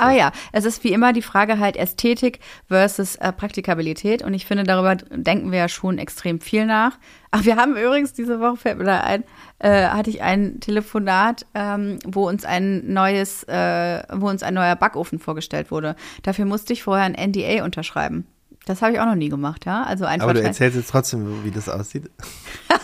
Aber 0.00 0.12
ja, 0.12 0.32
es 0.52 0.64
ist 0.64 0.82
wie 0.84 0.92
immer 0.92 1.12
die 1.12 1.22
Frage 1.22 1.58
halt 1.58 1.76
Ästhetik 1.76 2.40
versus 2.68 3.16
äh, 3.16 3.32
Praktikabilität 3.32 4.22
und 4.22 4.34
ich 4.34 4.46
finde, 4.46 4.64
darüber 4.64 4.96
denken 4.96 5.52
wir 5.52 5.58
ja 5.58 5.68
schon 5.68 5.98
extrem 5.98 6.40
viel 6.40 6.66
nach. 6.66 6.98
Ach, 7.30 7.44
wir 7.44 7.56
haben 7.56 7.76
übrigens 7.76 8.12
diese 8.12 8.40
Woche, 8.40 8.56
fällt 8.56 8.78
mir 8.78 8.84
da 8.84 9.00
ein, 9.00 9.24
äh, 9.58 9.88
hatte 9.88 10.10
ich 10.10 10.22
ein 10.22 10.58
Telefonat, 10.60 11.46
ähm, 11.54 11.98
wo 12.04 12.28
uns 12.28 12.44
ein 12.44 12.92
neues, 12.92 13.44
äh, 13.44 14.02
wo 14.12 14.28
uns 14.28 14.42
ein 14.42 14.54
neuer 14.54 14.74
Backofen 14.74 15.18
vorgestellt 15.18 15.70
wurde. 15.70 15.94
Dafür 16.22 16.44
musste 16.44 16.72
ich 16.72 16.82
vorher 16.82 17.04
ein 17.04 17.14
NDA 17.14 17.64
unterschreiben. 17.64 18.26
Das 18.66 18.82
habe 18.82 18.92
ich 18.92 19.00
auch 19.00 19.06
noch 19.06 19.14
nie 19.14 19.30
gemacht, 19.30 19.64
ja. 19.64 19.82
Also 19.84 20.04
einfach. 20.04 20.28
Aber 20.28 20.34
du 20.34 20.42
erzählst 20.42 20.76
jetzt 20.76 20.90
trotzdem, 20.90 21.44
wie 21.44 21.50
das 21.50 21.68
aussieht. 21.68 22.10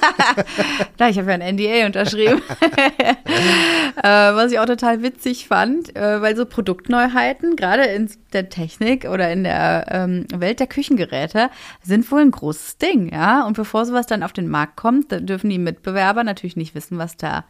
da, 0.97 1.09
ich 1.09 1.19
habe 1.19 1.31
ja 1.31 1.39
ein 1.39 1.55
NDA 1.55 1.87
unterschrieben. 1.87 2.41
äh, 4.07 4.35
was 4.37 4.53
ich 4.53 4.59
auch 4.59 4.67
total 4.67 5.03
witzig 5.03 5.49
fand, 5.49 5.97
äh, 5.97 6.21
weil 6.23 6.37
so 6.37 6.47
Produktneuheiten, 6.47 7.57
gerade 7.57 7.85
in 7.85 8.11
der 8.33 8.49
Technik 8.49 9.07
oder 9.07 9.33
in 9.33 9.45
der 9.45 9.87
ähm, 9.91 10.27
Welt 10.33 10.61
der 10.61 10.67
Küchengeräte, 10.67 11.51
sind 11.83 12.11
wohl 12.11 12.21
ein 12.21 12.31
großes 12.31 12.79
Ding, 12.79 13.13
ja. 13.13 13.45
Und 13.47 13.57
bevor 13.57 13.85
sowas 13.85 14.07
dann 14.07 14.23
auf 14.23 14.33
den 14.33 14.49
Markt 14.49 14.77
kommt, 14.77 15.11
dürfen 15.11 15.51
die 15.51 15.59
Mitbewerber 15.59 16.25
natürlich 16.25 16.57
nicht 16.57 16.75
wissen, 16.75 16.99
was 16.99 17.17
da 17.17 17.45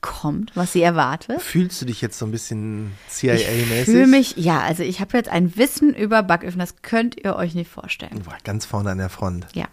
kommt, 0.00 0.52
was 0.56 0.72
sie 0.72 0.80
erwartet. 0.80 1.42
Fühlst 1.42 1.82
du 1.82 1.84
dich 1.84 2.00
jetzt 2.00 2.18
so 2.18 2.24
ein 2.24 2.32
bisschen 2.32 2.92
CIA-mäßig? 3.10 3.78
Ich 3.80 3.84
fühle 3.84 4.06
mich, 4.06 4.36
ja, 4.36 4.60
also 4.60 4.82
ich 4.82 5.00
habe 5.00 5.16
jetzt 5.18 5.28
ein 5.28 5.56
Wissen 5.58 5.94
über 5.94 6.22
Backöfen, 6.22 6.58
das 6.58 6.80
könnt 6.80 7.22
ihr 7.22 7.36
euch 7.36 7.54
nicht 7.54 7.70
vorstellen. 7.70 8.22
Boah, 8.24 8.36
ganz 8.42 8.64
vorne 8.64 8.90
an 8.90 8.98
der 8.98 9.10
Front. 9.10 9.46
Ja. 9.54 9.66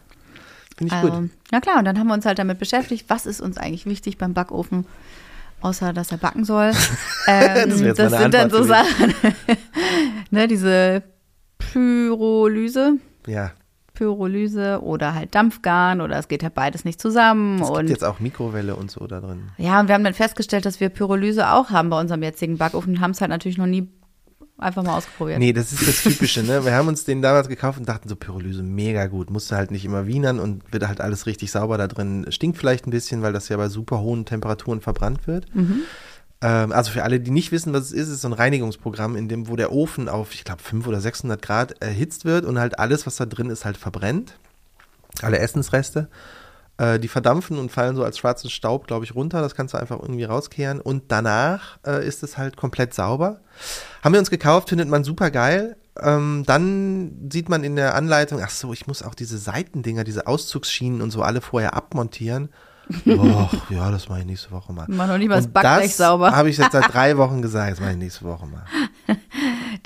Finde 0.77 0.93
ich 0.93 1.03
Ähm, 1.03 1.09
gut. 1.21 1.29
na 1.51 1.61
klar, 1.61 1.79
und 1.79 1.85
dann 1.85 1.97
haben 1.97 2.07
wir 2.07 2.13
uns 2.13 2.25
halt 2.25 2.39
damit 2.39 2.59
beschäftigt, 2.59 3.05
was 3.07 3.25
ist 3.25 3.39
uns 3.39 3.57
eigentlich 3.57 3.85
wichtig 3.85 4.17
beim 4.17 4.33
Backofen, 4.33 4.85
außer 5.62 5.93
dass 5.93 6.12
er 6.12 6.17
backen 6.17 6.43
soll. 6.46 6.72
Ähm, 7.30 7.84
Das 7.84 7.98
das 7.98 8.22
sind 8.22 8.34
dann 8.34 8.50
so 8.50 8.60
Antwort 8.60 8.67
Sachen, 8.88 9.13
ne, 10.32 10.48
diese 10.48 11.04
Pyrolyse, 11.58 12.93
Ja. 13.28 13.52
Pyrolyse 13.93 14.80
oder 14.82 15.13
halt 15.15 15.34
Dampfgarn 15.36 16.00
oder 16.02 16.17
es 16.20 16.28
geht 16.28 16.43
halt 16.43 16.54
beides 16.54 16.86
nicht 16.86 17.02
zusammen. 17.02 17.62
Es 17.62 17.70
und 17.70 17.78
gibt 17.80 17.89
jetzt 17.89 18.04
auch 18.06 18.20
Mikrowelle 18.20 18.76
und 18.76 18.89
so 18.91 19.08
da 19.08 19.20
drin. 19.20 19.50
ja, 19.58 19.80
und 19.80 19.88
wir 19.88 19.96
haben 19.96 20.04
dann 20.04 20.13
festgestellt, 20.13 20.65
dass 20.65 20.80
wir 20.80 20.89
Pyrolyse 20.89 21.50
auch 21.52 21.70
haben 21.72 21.89
bei 21.89 22.00
unserem 22.00 22.22
jetzigen 22.24 22.58
Backofen 22.58 22.93
und 22.96 23.02
haben 23.02 23.12
es 23.12 23.20
halt 23.22 23.30
natürlich 23.32 23.58
noch 23.58 23.65
nie 23.65 23.89
einfach 24.58 24.84
mal 24.84 24.98
ausprobiert. 24.98 25.39
Nee, 25.39 25.54
das 25.54 25.72
ist 25.72 25.88
das 25.88 26.04
Typische, 26.04 26.43
ne? 26.43 26.65
Wir 26.65 26.74
haben 26.74 26.88
uns 26.88 27.04
den 27.04 27.22
damals 27.22 27.48
gekauft 27.48 27.80
und 27.80 27.88
dachten 27.88 28.10
so, 28.10 28.15
Pyrolyse, 28.15 28.63
mega 28.63 29.08
gut. 29.08 29.30
Musste 29.30 29.56
halt 29.56 29.72
nicht 29.72 29.86
immer 29.86 30.08
wienern 30.08 30.39
und 30.39 30.63
wird 30.72 30.88
halt 30.88 31.02
alles 31.02 31.26
richtig 31.26 31.52
sauber 31.52 31.78
da 31.78 31.88
drin. 31.88 32.26
Stinkt 32.30 32.58
vielleicht 32.58 32.88
ein 32.88 32.91
bisschen, 32.91 33.22
weil 33.22 33.34
das 33.34 33.50
ja 33.50 33.58
bei 33.58 33.70
super 33.70 34.00
hohen 34.00 34.26
Temperaturen 34.26 34.82
verbrannt 34.82 35.28
wird. 35.28 35.46
Ähm, 36.41 36.72
also 36.72 36.91
für 36.91 37.04
alle, 37.04 37.20
die 37.20 37.32
nicht 37.32 37.52
wissen, 37.52 37.74
was 37.74 37.86
es 37.86 37.91
ist, 37.91 38.08
ist 38.08 38.15
es 38.15 38.22
so 38.22 38.30
ein 38.30 38.34
Reinigungsprogramm, 38.34 39.15
in 39.15 39.28
dem, 39.28 39.48
wo 39.48 39.56
der 39.56 39.72
Ofen 39.72 40.10
auf, 40.10 40.34
ich 40.34 40.43
glaube, 40.43 40.62
500 40.62 40.88
oder 40.88 41.02
600 41.02 41.41
Grad 41.41 41.82
erhitzt 41.82 42.26
wird 42.26 42.46
und 42.46 42.60
halt 42.60 42.80
alles, 42.80 43.06
was 43.06 43.15
da 43.15 43.26
drin 43.26 43.50
ist, 43.50 43.65
halt 43.65 43.78
verbrennt. 43.78 44.38
Alle 45.22 45.39
Essensreste. 45.39 46.10
Äh, 46.77 46.99
die 46.99 47.07
verdampfen 47.07 47.57
und 47.57 47.71
fallen 47.71 47.95
so 47.95 48.03
als 48.03 48.19
schwarzen 48.19 48.49
Staub, 48.49 48.85
glaube 48.87 49.03
ich, 49.03 49.15
runter. 49.15 49.41
Das 49.41 49.55
kannst 49.55 49.73
du 49.73 49.79
einfach 49.79 49.99
irgendwie 49.99 50.25
rauskehren. 50.25 50.79
Und 50.79 51.05
danach 51.07 51.79
äh, 51.85 52.05
ist 52.05 52.21
es 52.21 52.37
halt 52.37 52.55
komplett 52.55 52.93
sauber. 52.93 53.39
Haben 54.03 54.13
wir 54.13 54.19
uns 54.19 54.29
gekauft, 54.29 54.69
findet 54.69 54.87
man 54.87 55.03
super 55.03 55.31
geil. 55.31 55.75
Ähm, 55.99 56.43
dann 56.45 57.29
sieht 57.31 57.49
man 57.49 57.63
in 57.63 57.75
der 57.75 57.95
Anleitung, 57.95 58.41
ach 58.43 58.51
so, 58.51 58.73
ich 58.73 58.85
muss 58.85 59.01
auch 59.01 59.15
diese 59.15 59.39
Seitendinger, 59.39 60.03
diese 60.03 60.27
Auszugsschienen 60.27 61.01
und 61.01 61.09
so 61.09 61.23
alle 61.23 61.41
vorher 61.41 61.73
abmontieren. 61.73 62.49
Och, 63.05 63.53
ja, 63.69 63.91
das 63.91 64.07
mache 64.07 64.19
ich 64.19 64.25
nächste 64.25 64.51
Woche 64.51 64.71
mal. 64.71 64.85
Mach 64.87 65.07
noch 65.07 65.17
nicht 65.17 65.27
mal 65.27 65.35
das 65.35 65.47
Backblech 65.47 65.95
sauber. 65.95 66.31
habe 66.31 66.49
ich 66.49 66.57
jetzt 66.57 66.71
seit 66.71 66.93
drei 66.93 67.17
Wochen 67.17 67.41
gesagt, 67.41 67.71
das 67.71 67.79
mache 67.79 67.91
ich 67.91 67.97
nächste 67.97 68.25
Woche 68.25 68.45
mal. 68.45 68.63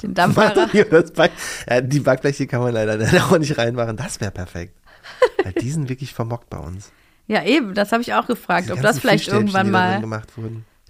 Den 0.01 0.13
Back 0.13 1.31
ja, 1.69 1.81
die 1.81 1.99
Backbleche 1.99 2.47
kann 2.47 2.61
man 2.61 2.73
leider 2.73 2.97
auch 3.23 3.37
nicht 3.37 3.57
reinmachen. 3.57 3.97
Das 3.97 4.19
wäre 4.19 4.31
perfekt. 4.31 4.75
Weil 5.43 5.53
die 5.53 5.71
sind 5.71 5.89
wirklich 5.89 6.13
vermockt 6.13 6.49
bei 6.49 6.57
uns. 6.57 6.91
Ja, 7.27 7.43
eben, 7.43 7.73
das 7.73 7.91
habe 7.91 8.01
ich 8.01 8.13
auch 8.13 8.27
gefragt, 8.27 8.63
Diese 8.63 8.73
ob 8.73 8.81
das 8.81 8.99
vielleicht 8.99 9.27
irgendwann 9.27 9.71
mal, 9.71 10.01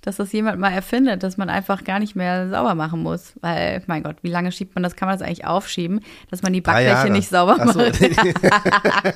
dass 0.02 0.16
das 0.16 0.32
jemand 0.32 0.60
mal 0.60 0.72
erfindet, 0.72 1.22
dass 1.22 1.38
man 1.38 1.50
einfach 1.50 1.84
gar 1.84 2.00
nicht 2.00 2.16
mehr 2.16 2.50
sauber 2.50 2.74
machen 2.74 3.04
muss. 3.04 3.34
Weil, 3.42 3.84
mein 3.86 4.02
Gott, 4.02 4.18
wie 4.24 4.30
lange 4.32 4.52
schiebt 4.52 4.74
man 4.74 4.82
das? 4.82 4.96
Kann 4.96 5.08
man 5.08 5.18
das 5.18 5.26
eigentlich 5.26 5.46
aufschieben, 5.46 6.02
dass 6.32 6.42
man 6.42 6.54
die 6.54 6.62
Jahre. 7.10 7.10
nicht 7.12 7.30
sauber 7.30 7.58
Ach 7.60 7.72
so, 7.72 7.80
macht? 7.80 8.00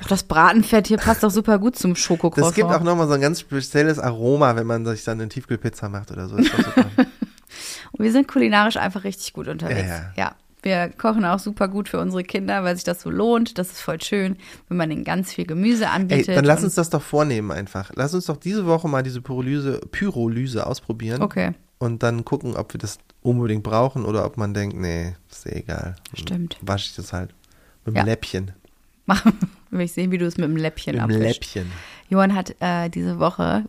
Ach, 0.00 0.08
das 0.08 0.22
Bratenfett 0.22 0.86
hier 0.86 0.98
passt 0.98 1.24
doch 1.24 1.30
super 1.30 1.58
gut 1.58 1.76
zum 1.76 1.94
Das 1.94 2.02
Schokocroissant. 2.02 2.54
gibt 2.54 2.68
auch 2.70 2.82
nochmal 2.82 3.08
so 3.08 3.14
ein 3.14 3.20
ganz 3.20 3.40
spezielles 3.40 3.98
Aroma, 3.98 4.54
wenn 4.54 4.66
man 4.66 4.86
sich 4.86 5.02
dann 5.02 5.20
eine 5.20 5.28
Tiefkühlpizza 5.28 5.88
macht 5.88 6.12
oder 6.12 6.28
so. 6.28 6.36
Und 7.92 8.04
wir 8.04 8.12
sind 8.12 8.28
kulinarisch 8.28 8.76
einfach 8.76 9.02
richtig 9.02 9.32
gut 9.32 9.48
unterwegs. 9.48 9.88
Ja, 9.88 9.96
ja. 9.96 10.12
ja. 10.16 10.34
Wir 10.62 10.90
kochen 10.90 11.24
auch 11.24 11.38
super 11.38 11.68
gut 11.68 11.88
für 11.88 11.98
unsere 12.00 12.22
Kinder, 12.22 12.62
weil 12.64 12.74
sich 12.76 12.84
das 12.84 13.00
so 13.00 13.10
lohnt. 13.10 13.56
Das 13.58 13.70
ist 13.70 13.80
voll 13.80 14.00
schön, 14.02 14.36
wenn 14.68 14.76
man 14.76 14.90
ihnen 14.90 15.04
ganz 15.04 15.32
viel 15.32 15.46
Gemüse 15.46 15.84
Ey, 15.84 15.90
anbietet. 15.90 16.36
dann 16.36 16.44
lass 16.44 16.62
uns 16.64 16.74
das 16.74 16.90
doch 16.90 17.02
vornehmen 17.02 17.50
einfach. 17.50 17.90
Lass 17.94 18.12
uns 18.14 18.26
doch 18.26 18.36
diese 18.36 18.66
Woche 18.66 18.86
mal 18.88 19.02
diese 19.02 19.20
Pyrolyse, 19.22 19.80
Pyrolyse 19.90 20.66
ausprobieren. 20.66 21.22
Okay, 21.22 21.52
Und 21.78 22.02
dann 22.02 22.24
gucken, 22.24 22.56
ob 22.56 22.74
wir 22.74 22.78
das 22.78 22.98
unbedingt 23.22 23.62
brauchen 23.62 24.04
oder 24.04 24.24
ob 24.26 24.36
man 24.36 24.52
denkt, 24.54 24.76
nee, 24.76 25.14
ist 25.30 25.46
eh 25.46 25.60
egal. 25.60 25.96
Stimmt. 26.14 26.58
Wasche 26.60 26.86
ich 26.90 26.96
das 26.96 27.12
halt. 27.12 27.34
Mit 27.86 27.96
Ja. 27.96 28.02
dem 28.02 28.06
Läppchen. 28.08 28.52
machen. 29.06 29.32
Will 29.70 29.80
ich 29.82 29.92
sehen, 29.92 30.10
wie 30.10 30.18
du 30.18 30.26
es 30.26 30.36
mit 30.36 30.48
dem 30.48 30.56
Läppchen 30.56 30.92
Mit 30.96 31.00
dem 31.00 31.04
abwischst. 31.16 31.22
Läppchen. 31.54 31.72
Johann 32.08 32.34
hat 32.34 32.54
äh, 32.60 32.88
diese 32.90 33.18
Woche 33.18 33.64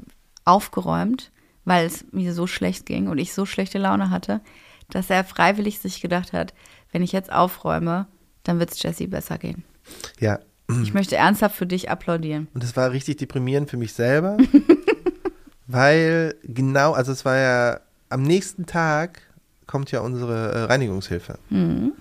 aufgeräumt, 0.45 1.32
weil 1.65 1.86
es 1.86 2.06
mir 2.12 2.34
so 2.34 2.47
schlecht 2.47 2.86
ging 2.86 3.08
und 3.08 3.17
ich 3.17 3.34
so 3.34 3.45
schlechte 3.45 3.77
Laune 3.77 4.10
hatte, 4.10 4.41
dass 4.89 5.10
er 5.10 5.23
freiwillig 5.23 5.80
sich 5.80 6.01
gedacht 6.01 6.34
hat, 6.34 6.54
wenn 6.91 7.01
ich 7.01 7.12
jetzt 7.12 7.32
aufräume, 7.32 8.08
dann 8.43 8.60
wird 8.60 8.71
es 8.71 8.82
Jessie 8.82 9.08
besser 9.08 9.38
gehen. 9.38 9.63
Ja. 10.19 10.39
Ich 10.84 10.93
möchte 10.93 11.17
ernsthaft 11.17 11.56
für 11.56 11.65
dich 11.65 11.89
applaudieren. 11.89 12.47
Und 12.54 12.63
das 12.63 12.77
war 12.77 12.91
richtig 12.91 13.17
deprimierend 13.17 13.69
für 13.69 13.75
mich 13.75 13.93
selber, 13.93 14.38
weil 15.67 16.36
genau, 16.43 16.93
also 16.93 17.12
es 17.12 17.25
war 17.25 17.38
ja 17.38 17.80
am 18.10 18.23
nächsten 18.23 18.65
Tag 18.65 19.21
kommt 19.67 19.91
ja 19.91 20.01
unsere 20.01 20.51
äh, 20.51 20.63
Reinigungshilfe. 20.63 21.39
Mhm. 21.49 21.93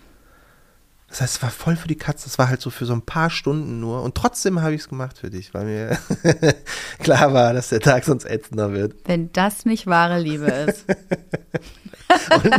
Das 1.08 1.20
heißt, 1.20 1.36
es 1.36 1.42
war 1.42 1.50
voll 1.50 1.74
für 1.74 1.88
die 1.88 1.96
Katze. 1.96 2.28
Es 2.28 2.38
war 2.38 2.48
halt 2.48 2.60
so 2.60 2.70
für 2.70 2.86
so 2.86 2.92
ein 2.92 3.02
paar 3.02 3.30
Stunden 3.30 3.80
nur. 3.80 4.02
Und 4.02 4.14
trotzdem 4.14 4.62
habe 4.62 4.74
ich 4.74 4.82
es 4.82 4.88
gemacht 4.88 5.18
für 5.18 5.30
dich, 5.30 5.52
weil 5.52 5.64
mir 5.64 5.98
klar 7.00 7.32
war, 7.32 7.52
dass 7.52 7.70
der 7.70 7.80
Tag 7.80 8.04
sonst 8.04 8.24
ätzender 8.26 8.72
wird. 8.72 8.94
Wenn 9.06 9.32
das 9.32 9.64
nicht 9.66 9.88
wahre 9.88 10.20
Liebe 10.20 10.46
ist. 10.46 10.84
Und 12.44 12.54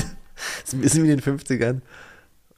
es 0.66 0.74
ist 0.74 0.96
wie 0.96 1.12
in 1.12 1.18
den 1.18 1.22
50ern. 1.22 1.80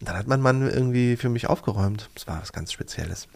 Und 0.03 0.09
dann 0.09 0.17
hat 0.17 0.27
mein 0.27 0.41
Mann 0.41 0.69
irgendwie 0.69 1.15
für 1.15 1.29
mich 1.29 1.47
aufgeräumt. 1.47 2.09
Das 2.13 2.27
war 2.27 2.41
was 2.41 2.51
ganz 2.51 2.73
Spezielles. 2.73 3.29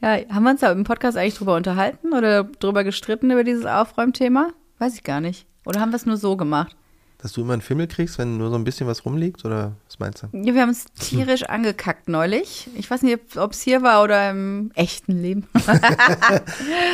Ja, 0.00 0.18
haben 0.28 0.42
wir 0.42 0.50
uns 0.50 0.58
da 0.58 0.72
im 0.72 0.82
Podcast 0.82 1.16
eigentlich 1.16 1.36
drüber 1.36 1.54
unterhalten 1.54 2.12
oder 2.14 2.42
drüber 2.42 2.82
gestritten 2.82 3.30
über 3.30 3.44
dieses 3.44 3.64
Aufräumthema? 3.64 4.48
Weiß 4.80 4.96
ich 4.96 5.04
gar 5.04 5.20
nicht. 5.20 5.46
Oder 5.64 5.78
haben 5.78 5.92
wir 5.92 5.96
es 5.96 6.06
nur 6.06 6.16
so 6.16 6.36
gemacht? 6.36 6.74
Dass 7.18 7.32
du 7.34 7.42
immer 7.42 7.52
einen 7.52 7.62
Fimmel 7.62 7.86
kriegst, 7.86 8.18
wenn 8.18 8.38
nur 8.38 8.50
so 8.50 8.56
ein 8.56 8.64
bisschen 8.64 8.88
was 8.88 9.04
rumliegt? 9.04 9.44
Oder 9.44 9.76
was 9.86 10.00
meinst 10.00 10.24
du? 10.24 10.28
Ja, 10.32 10.54
wir 10.54 10.62
haben 10.62 10.70
uns 10.70 10.86
tierisch 10.98 11.42
angekackt 11.48 12.08
neulich. 12.08 12.68
Ich 12.74 12.90
weiß 12.90 13.02
nicht, 13.02 13.36
ob 13.36 13.52
es 13.52 13.60
hier 13.60 13.82
war 13.82 14.02
oder 14.02 14.30
im 14.30 14.72
echten 14.74 15.12
Leben. 15.12 15.46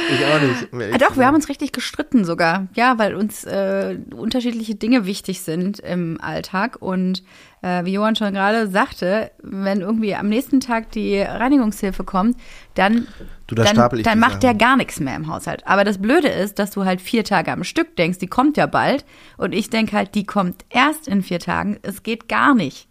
Ich 0.09 0.24
auch 0.24 0.40
nicht. 0.40 0.94
Ah, 0.94 0.98
doch, 0.98 1.16
wir 1.16 1.26
haben 1.26 1.35
uns 1.35 1.48
richtig 1.48 1.72
gestritten 1.72 2.24
sogar. 2.24 2.68
Ja, 2.74 2.96
weil 2.98 3.14
uns 3.16 3.44
äh, 3.44 3.98
unterschiedliche 4.14 4.76
Dinge 4.76 5.05
wichtig 5.05 5.40
sind 5.40 5.81
im 5.81 6.20
Alltag. 6.20 6.76
Und 6.81 7.24
wie 7.62 7.92
Johann 7.92 8.16
schon 8.16 8.33
gerade 8.35 8.69
sagte, 8.69 9.31
wenn 9.42 9.81
irgendwie 9.81 10.14
am 10.14 10.29
nächsten 10.29 10.61
Tag 10.61 10.90
die 10.92 11.21
Reinigungshilfe 11.21 12.05
kommt, 12.05 12.37
dann, 12.75 13.07
Du, 13.47 13.55
da 13.55 13.64
dann, 13.64 14.03
dann 14.03 14.19
macht 14.19 14.33
Sachen. 14.33 14.40
der 14.40 14.55
gar 14.55 14.77
nichts 14.77 15.01
mehr 15.01 15.16
im 15.16 15.27
Haushalt. 15.29 15.66
Aber 15.66 15.85
das 15.85 15.99
Blöde 15.99 16.29
ist, 16.29 16.59
dass 16.59 16.71
du 16.71 16.85
halt 16.85 17.01
vier 17.01 17.25
Tage 17.25 17.53
am 17.53 17.64
Stück 17.64 17.97
denkst, 17.97 18.19
die 18.19 18.27
kommt 18.27 18.57
ja 18.57 18.66
bald. 18.66 19.05
Und 19.37 19.53
ich 19.53 19.71
denke 19.71 19.97
halt, 19.97 20.14
die 20.14 20.25
kommt 20.25 20.64
erst 20.69 21.09
in 21.09 21.23
vier 21.23 21.38
Tagen. 21.40 21.79
Es 21.83 22.03
geht 22.03 22.29
gar 22.29 22.55
nicht. 22.55 22.88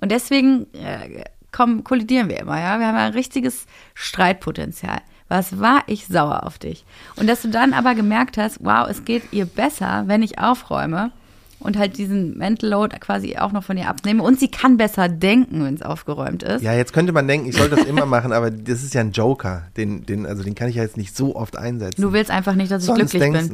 Und 0.00 0.12
deswegen 0.12 0.66
äh, 0.74 1.24
komm, 1.56 1.84
kollidieren 1.84 2.28
wir 2.28 2.38
immer, 2.38 2.60
ja. 2.60 2.78
Wir 2.78 2.86
haben 2.88 2.96
ein 2.96 3.12
richtiges 3.12 3.66
Streitpotenzial. 3.94 4.98
Was 5.28 5.58
war 5.58 5.82
ich 5.86 6.06
sauer 6.06 6.44
auf 6.44 6.58
dich? 6.58 6.84
Und 7.16 7.28
dass 7.28 7.42
du 7.42 7.48
dann 7.48 7.72
aber 7.72 7.94
gemerkt 7.94 8.38
hast, 8.38 8.58
wow, 8.64 8.86
es 8.88 9.04
geht 9.04 9.32
ihr 9.32 9.46
besser, 9.46 10.04
wenn 10.06 10.22
ich 10.22 10.38
aufräume 10.38 11.10
und 11.58 11.78
halt 11.78 11.96
diesen 11.96 12.36
Mental 12.36 12.70
Load 12.70 12.96
quasi 13.00 13.36
auch 13.38 13.52
noch 13.52 13.64
von 13.64 13.76
ihr 13.76 13.88
abnehme. 13.88 14.22
Und 14.22 14.38
sie 14.38 14.48
kann 14.48 14.76
besser 14.76 15.08
denken, 15.08 15.64
wenn 15.64 15.74
es 15.74 15.82
aufgeräumt 15.82 16.42
ist. 16.42 16.62
Ja, 16.62 16.74
jetzt 16.74 16.92
könnte 16.92 17.12
man 17.12 17.26
denken, 17.26 17.48
ich 17.48 17.56
soll 17.56 17.68
das 17.68 17.84
immer 17.84 18.06
machen, 18.06 18.32
aber 18.32 18.50
das 18.50 18.82
ist 18.82 18.94
ja 18.94 19.00
ein 19.00 19.12
Joker. 19.12 19.64
Den, 19.76 20.04
den, 20.04 20.26
also 20.26 20.42
den 20.42 20.54
kann 20.54 20.68
ich 20.68 20.76
ja 20.76 20.82
jetzt 20.82 20.96
nicht 20.96 21.16
so 21.16 21.34
oft 21.34 21.56
einsetzen. 21.56 22.00
Du 22.00 22.12
willst 22.12 22.30
einfach 22.30 22.54
nicht, 22.54 22.70
dass 22.70 22.82
ich 22.82 22.86
Sonst 22.86 23.10
glücklich 23.10 23.22
denkst, 23.22 23.48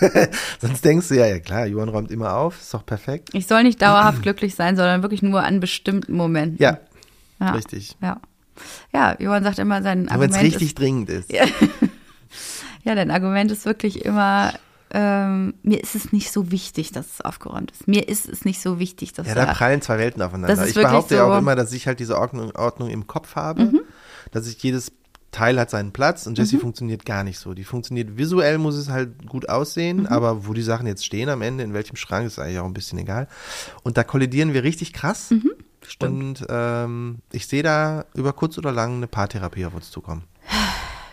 bin. 0.00 0.28
Sonst 0.60 0.84
denkst 0.84 1.08
du 1.08 1.14
ja, 1.14 1.26
ja 1.26 1.38
klar, 1.38 1.66
Johann 1.66 1.88
räumt 1.88 2.10
immer 2.10 2.36
auf, 2.36 2.60
ist 2.60 2.74
doch 2.74 2.84
perfekt. 2.84 3.30
Ich 3.32 3.46
soll 3.46 3.62
nicht 3.62 3.80
dauerhaft 3.80 4.22
glücklich 4.22 4.54
sein, 4.54 4.76
sondern 4.76 5.02
wirklich 5.02 5.22
nur 5.22 5.42
an 5.42 5.60
bestimmten 5.60 6.14
Momenten. 6.14 6.62
Ja, 6.62 6.78
ja. 7.40 7.50
richtig. 7.52 7.96
Ja. 8.02 8.20
Ja, 8.92 9.16
Johann 9.18 9.44
sagt 9.44 9.58
immer, 9.58 9.82
sein 9.82 10.08
Aber 10.08 10.22
wenn 10.22 10.30
Argument 10.32 10.36
es 10.36 10.42
richtig 10.42 10.68
ist, 10.68 10.78
dringend 10.78 11.10
ist. 11.10 11.32
ja, 12.84 12.94
dein 12.94 13.10
Argument 13.10 13.50
ist 13.50 13.66
wirklich 13.66 14.04
immer, 14.04 14.52
ähm, 14.90 15.54
mir 15.62 15.82
ist 15.82 15.94
es 15.94 16.12
nicht 16.12 16.30
so 16.32 16.50
wichtig, 16.50 16.92
dass 16.92 17.06
es 17.14 17.20
aufgeräumt 17.20 17.70
ist. 17.72 17.88
Mir 17.88 18.08
ist 18.08 18.28
es 18.28 18.44
nicht 18.44 18.60
so 18.60 18.78
wichtig, 18.78 19.12
dass 19.12 19.26
Ja, 19.26 19.34
da 19.34 19.46
da 19.46 19.52
prallen 19.54 19.82
zwei 19.82 19.98
Welten 19.98 20.22
aufeinander. 20.22 20.54
Das 20.54 20.64
ist 20.68 20.76
ich 20.76 20.82
behaupte 20.82 21.14
ja 21.16 21.22
so- 21.22 21.26
Mhm. 21.28 21.32
auch 21.34 21.38
immer, 21.38 21.56
dass 21.56 21.72
ich 21.72 21.86
halt 21.86 21.98
diese 22.00 22.18
Ordnung, 22.18 22.52
Ordnung 22.54 22.88
im 22.90 23.06
Kopf 23.06 23.34
habe, 23.36 23.72
dass 24.30 24.46
ich 24.46 24.62
jedes 24.62 24.92
Teil 25.32 25.58
hat 25.60 25.68
seinen 25.70 25.92
Platz 25.92 26.26
und 26.26 26.38
Jessie 26.38 26.56
funktioniert 26.56 27.04
gar 27.04 27.22
nicht 27.24 27.38
so. 27.38 27.52
Die 27.52 27.64
funktioniert 27.64 28.16
visuell, 28.16 28.56
muss 28.58 28.74
es 28.76 28.88
halt 28.88 29.26
gut 29.26 29.48
aussehen, 29.50 29.98
Mhm. 30.02 30.06
aber 30.06 30.46
wo 30.46 30.54
die 30.54 30.62
Sachen 30.62 30.86
jetzt 30.86 31.04
stehen 31.04 31.28
am 31.28 31.42
Ende, 31.42 31.62
in 31.64 31.74
welchem 31.74 31.96
Schrank, 31.96 32.26
ist 32.26 32.38
eigentlich 32.38 32.58
auch 32.60 32.64
ein 32.64 32.72
bisschen 32.72 32.98
egal. 32.98 33.28
Und 33.82 33.98
da 33.98 34.04
kollidieren 34.04 34.54
wir 34.54 34.62
richtig 34.62 34.92
krass. 34.94 35.30
Mhm. 35.30 35.50
Und 36.00 36.44
ähm, 36.48 37.18
ich 37.32 37.46
sehe 37.46 37.62
da 37.62 38.06
über 38.14 38.32
kurz 38.32 38.56
oder 38.58 38.72
lang 38.72 38.96
eine 38.96 39.06
Paartherapie 39.08 39.66
auf 39.66 39.74
uns 39.74 39.90
zukommen. 39.90 40.24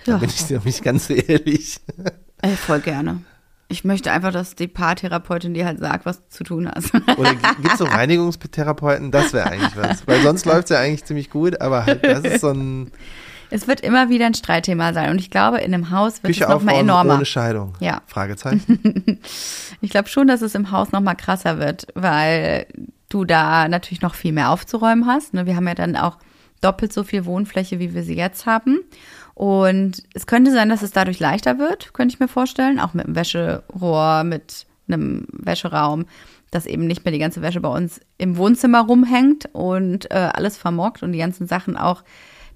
Da 0.05 0.13
Ja. 0.13 0.17
bin 0.17 0.29
ich 0.29 0.49
nämlich 0.49 0.81
ganz 0.81 1.09
ehrlich. 1.09 1.79
Ey, 2.41 2.55
voll 2.55 2.79
gerne. 2.79 3.21
Ich 3.73 3.83
möchte 3.83 4.11
einfach, 4.11 4.31
dass 4.31 4.53
die 4.53 4.67
Paartherapeutin 4.67 5.55
dir 5.55 5.65
halt 5.65 5.79
sagt, 5.79 6.05
was 6.05 6.19
du 6.19 6.29
zu 6.29 6.43
tun 6.43 6.69
hast. 6.73 6.93
Oder 7.17 7.33
gibt 7.33 7.71
es 7.71 7.79
so 7.79 7.85
Reinigungstherapeuten? 7.85 9.09
Das 9.09 9.33
wäre 9.33 9.49
eigentlich 9.49 9.75
was. 9.75 10.05
Weil 10.07 10.21
sonst 10.21 10.45
läuft 10.45 10.65
es 10.65 10.69
ja 10.69 10.79
eigentlich 10.79 11.03
ziemlich 11.05 11.31
gut, 11.31 11.59
aber 11.59 11.87
halt, 11.87 12.05
das 12.05 12.23
ist 12.23 12.41
so 12.41 12.51
ein 12.51 12.91
Es 13.49 13.67
wird 13.67 13.81
immer 13.81 14.09
wieder 14.09 14.27
ein 14.27 14.35
Streitthema 14.35 14.93
sein 14.93 15.09
und 15.09 15.17
ich 15.19 15.31
glaube, 15.31 15.57
in 15.57 15.73
einem 15.73 15.89
Haus 15.89 16.21
wird 16.21 16.33
Küche 16.33 16.43
es 16.43 16.49
noch 16.49 16.61
mal 16.61 16.71
aufbauen 16.71 16.85
enormer. 16.87 17.15
ohne 17.15 17.25
Scheidung. 17.25 17.73
Ja. 17.79 18.01
Fragezeichen. 18.05 19.19
Ich 19.81 19.89
glaube 19.89 20.07
schon, 20.07 20.27
dass 20.27 20.41
es 20.41 20.55
im 20.55 20.71
Haus 20.71 20.93
noch 20.93 21.01
mal 21.01 21.15
krasser 21.15 21.59
wird, 21.59 21.87
weil 21.93 22.67
du 23.09 23.25
da 23.25 23.67
natürlich 23.67 24.01
noch 24.01 24.15
viel 24.15 24.31
mehr 24.31 24.49
aufzuräumen 24.49 25.07
hast. 25.07 25.33
ne? 25.33 25.45
Wir 25.45 25.57
haben 25.57 25.67
ja 25.67 25.75
dann 25.75 25.97
auch 25.97 26.19
doppelt 26.61 26.93
so 26.93 27.03
viel 27.03 27.25
Wohnfläche, 27.25 27.79
wie 27.79 27.93
wir 27.93 28.03
sie 28.03 28.15
jetzt 28.15 28.45
haben. 28.45 28.79
Und 29.35 30.03
es 30.13 30.27
könnte 30.27 30.51
sein, 30.51 30.69
dass 30.69 30.81
es 30.81 30.91
dadurch 30.91 31.19
leichter 31.19 31.57
wird, 31.57 31.93
könnte 31.93 32.13
ich 32.13 32.19
mir 32.19 32.27
vorstellen. 32.27 32.79
Auch 32.79 32.93
mit 32.93 33.05
einem 33.05 33.15
Wäscherohr, 33.15 34.23
mit 34.23 34.67
einem 34.87 35.25
Wäscheraum, 35.31 36.05
dass 36.51 36.65
eben 36.65 36.85
nicht 36.85 37.03
mehr 37.03 37.11
die 37.11 37.19
ganze 37.19 37.41
Wäsche 37.41 37.61
bei 37.61 37.69
uns 37.69 37.99
im 38.17 38.37
Wohnzimmer 38.37 38.81
rumhängt 38.81 39.49
und 39.53 40.11
äh, 40.11 40.29
alles 40.33 40.57
vermockt 40.57 41.01
und 41.01 41.11
die 41.11 41.19
ganzen 41.19 41.47
Sachen 41.47 41.77
auch 41.77 42.03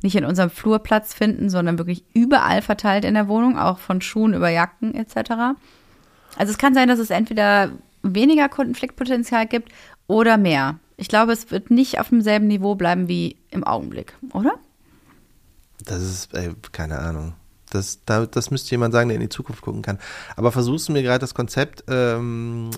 nicht 0.04 0.16
in 0.16 0.26
unserem 0.26 0.52
Flur 0.52 0.80
Platz 0.80 1.14
finden, 1.14 1.50
sondern 1.50 1.80
wirklich 1.80 2.04
überall 2.14 2.62
verteilt 2.62 3.06
in 3.06 3.16
der 3.16 3.28
Wohnung, 3.28 3.58
auch 3.58 3.80
von 3.80 4.02
Schuhen 4.02 4.36
über 4.36 4.50
Jacken 4.50 4.94
etc. 4.94 5.58
Also 6.38 6.52
es 6.52 6.60
kann 6.60 6.76
sein, 6.76 6.88
dass 6.88 7.00
es 7.00 7.10
entweder 7.10 7.72
weniger 8.04 8.50
Konfliktpotenzial 8.50 9.48
gibt 9.48 9.72
oder 10.06 10.38
mehr. 10.38 10.80
Ich 10.98 11.08
glaube, 11.08 11.32
es 11.32 11.50
wird 11.50 11.72
nicht 11.72 12.00
auf 12.00 12.10
demselben 12.10 12.48
Niveau 12.48 12.76
bleiben 12.76 13.08
wie 13.08 13.38
im 13.50 13.64
Augenblick, 13.64 14.14
oder? 14.34 14.60
Das 15.88 16.02
ist, 16.02 16.34
ey, 16.34 16.54
keine 16.72 17.00
Ahnung. 17.00 17.34
Das, 17.70 18.00
da, 18.06 18.26
das 18.26 18.52
müsste 18.52 18.72
jemand 18.72 18.94
sagen, 18.94 19.10
der 19.10 19.16
in 19.16 19.22
die 19.22 19.30
Zukunft 19.30 19.62
gucken 19.62 19.82
kann. 19.82 20.00
Aber 20.36 20.52
versuchst 20.52 20.88
du 20.88 20.94
mir 20.94 21.04
gerade 21.04 21.20
das 21.20 21.34
Konzept 21.34 21.84
ähm, 21.88 22.70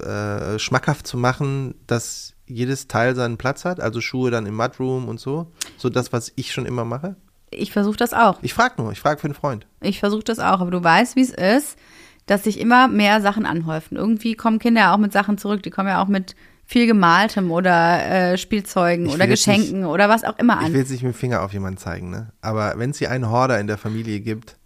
äh, 0.00 0.58
schmackhaft 0.58 1.06
zu 1.06 1.16
machen, 1.16 1.74
dass 1.86 2.34
jedes 2.46 2.86
Teil 2.88 3.16
seinen 3.16 3.36
Platz 3.36 3.64
hat? 3.64 3.80
Also 3.80 4.00
Schuhe 4.00 4.30
dann 4.30 4.46
im 4.46 4.54
Mudroom 4.54 5.08
und 5.08 5.18
so? 5.18 5.52
So 5.76 5.88
das, 5.88 6.12
was 6.12 6.32
ich 6.36 6.52
schon 6.52 6.66
immer 6.66 6.84
mache? 6.84 7.16
Ich 7.50 7.72
versuche 7.72 7.96
das 7.96 8.12
auch. 8.12 8.38
Ich 8.42 8.54
frage 8.54 8.80
nur, 8.80 8.92
ich 8.92 9.00
frage 9.00 9.20
für 9.20 9.26
einen 9.26 9.34
Freund. 9.34 9.66
Ich 9.80 10.00
versuche 10.00 10.24
das 10.24 10.38
auch, 10.38 10.60
aber 10.60 10.70
du 10.70 10.82
weißt, 10.82 11.16
wie 11.16 11.22
es 11.22 11.30
ist, 11.30 11.78
dass 12.26 12.44
sich 12.44 12.58
immer 12.58 12.88
mehr 12.88 13.20
Sachen 13.20 13.46
anhäufen. 13.46 13.96
Irgendwie 13.96 14.34
kommen 14.34 14.58
Kinder 14.58 14.80
ja 14.82 14.94
auch 14.94 14.98
mit 14.98 15.12
Sachen 15.12 15.38
zurück, 15.38 15.62
die 15.62 15.70
kommen 15.70 15.88
ja 15.88 16.02
auch 16.02 16.08
mit 16.08 16.34
viel 16.66 16.86
Gemaltem 16.86 17.50
oder 17.52 18.32
äh, 18.32 18.38
Spielzeugen 18.38 19.06
Ich 19.06 19.14
oder 19.14 19.26
Geschenken 19.26 19.84
oder 19.86 20.08
was 20.08 20.24
auch 20.24 20.38
immer 20.38 20.58
Ich 20.60 20.66
an. 20.66 20.72
will 20.72 20.80
jetzt 20.80 20.90
nicht 20.90 21.02
mit 21.02 21.14
dem 21.14 21.18
Finger 21.18 21.42
auf 21.42 21.52
jemanden 21.52 21.78
zeigen, 21.78 22.10
ne? 22.10 22.32
Aber 22.40 22.74
wenn 22.76 22.90
es 22.90 22.98
hier 22.98 23.10
einen 23.10 23.30
Horder 23.30 23.60
in 23.60 23.66
der 23.68 23.78
Familie 23.78 24.20
gibt, 24.20 24.56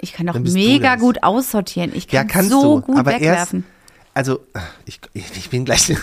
Ich 0.00 0.12
kann 0.14 0.26
doch 0.26 0.38
mega 0.38 0.96
gut 0.96 1.22
aussortieren. 1.22 1.92
Ich 1.94 2.10
ja, 2.10 2.20
kann 2.22 2.28
kannst 2.28 2.50
so 2.50 2.80
du. 2.80 2.86
gut 2.86 2.98
aber 2.98 3.12
wegwerfen. 3.12 3.64
erst, 3.64 3.72
also 4.14 4.40
ich, 4.86 5.00
ich, 5.14 5.24
ich 5.36 5.50
bin 5.50 5.64
gleich. 5.64 5.94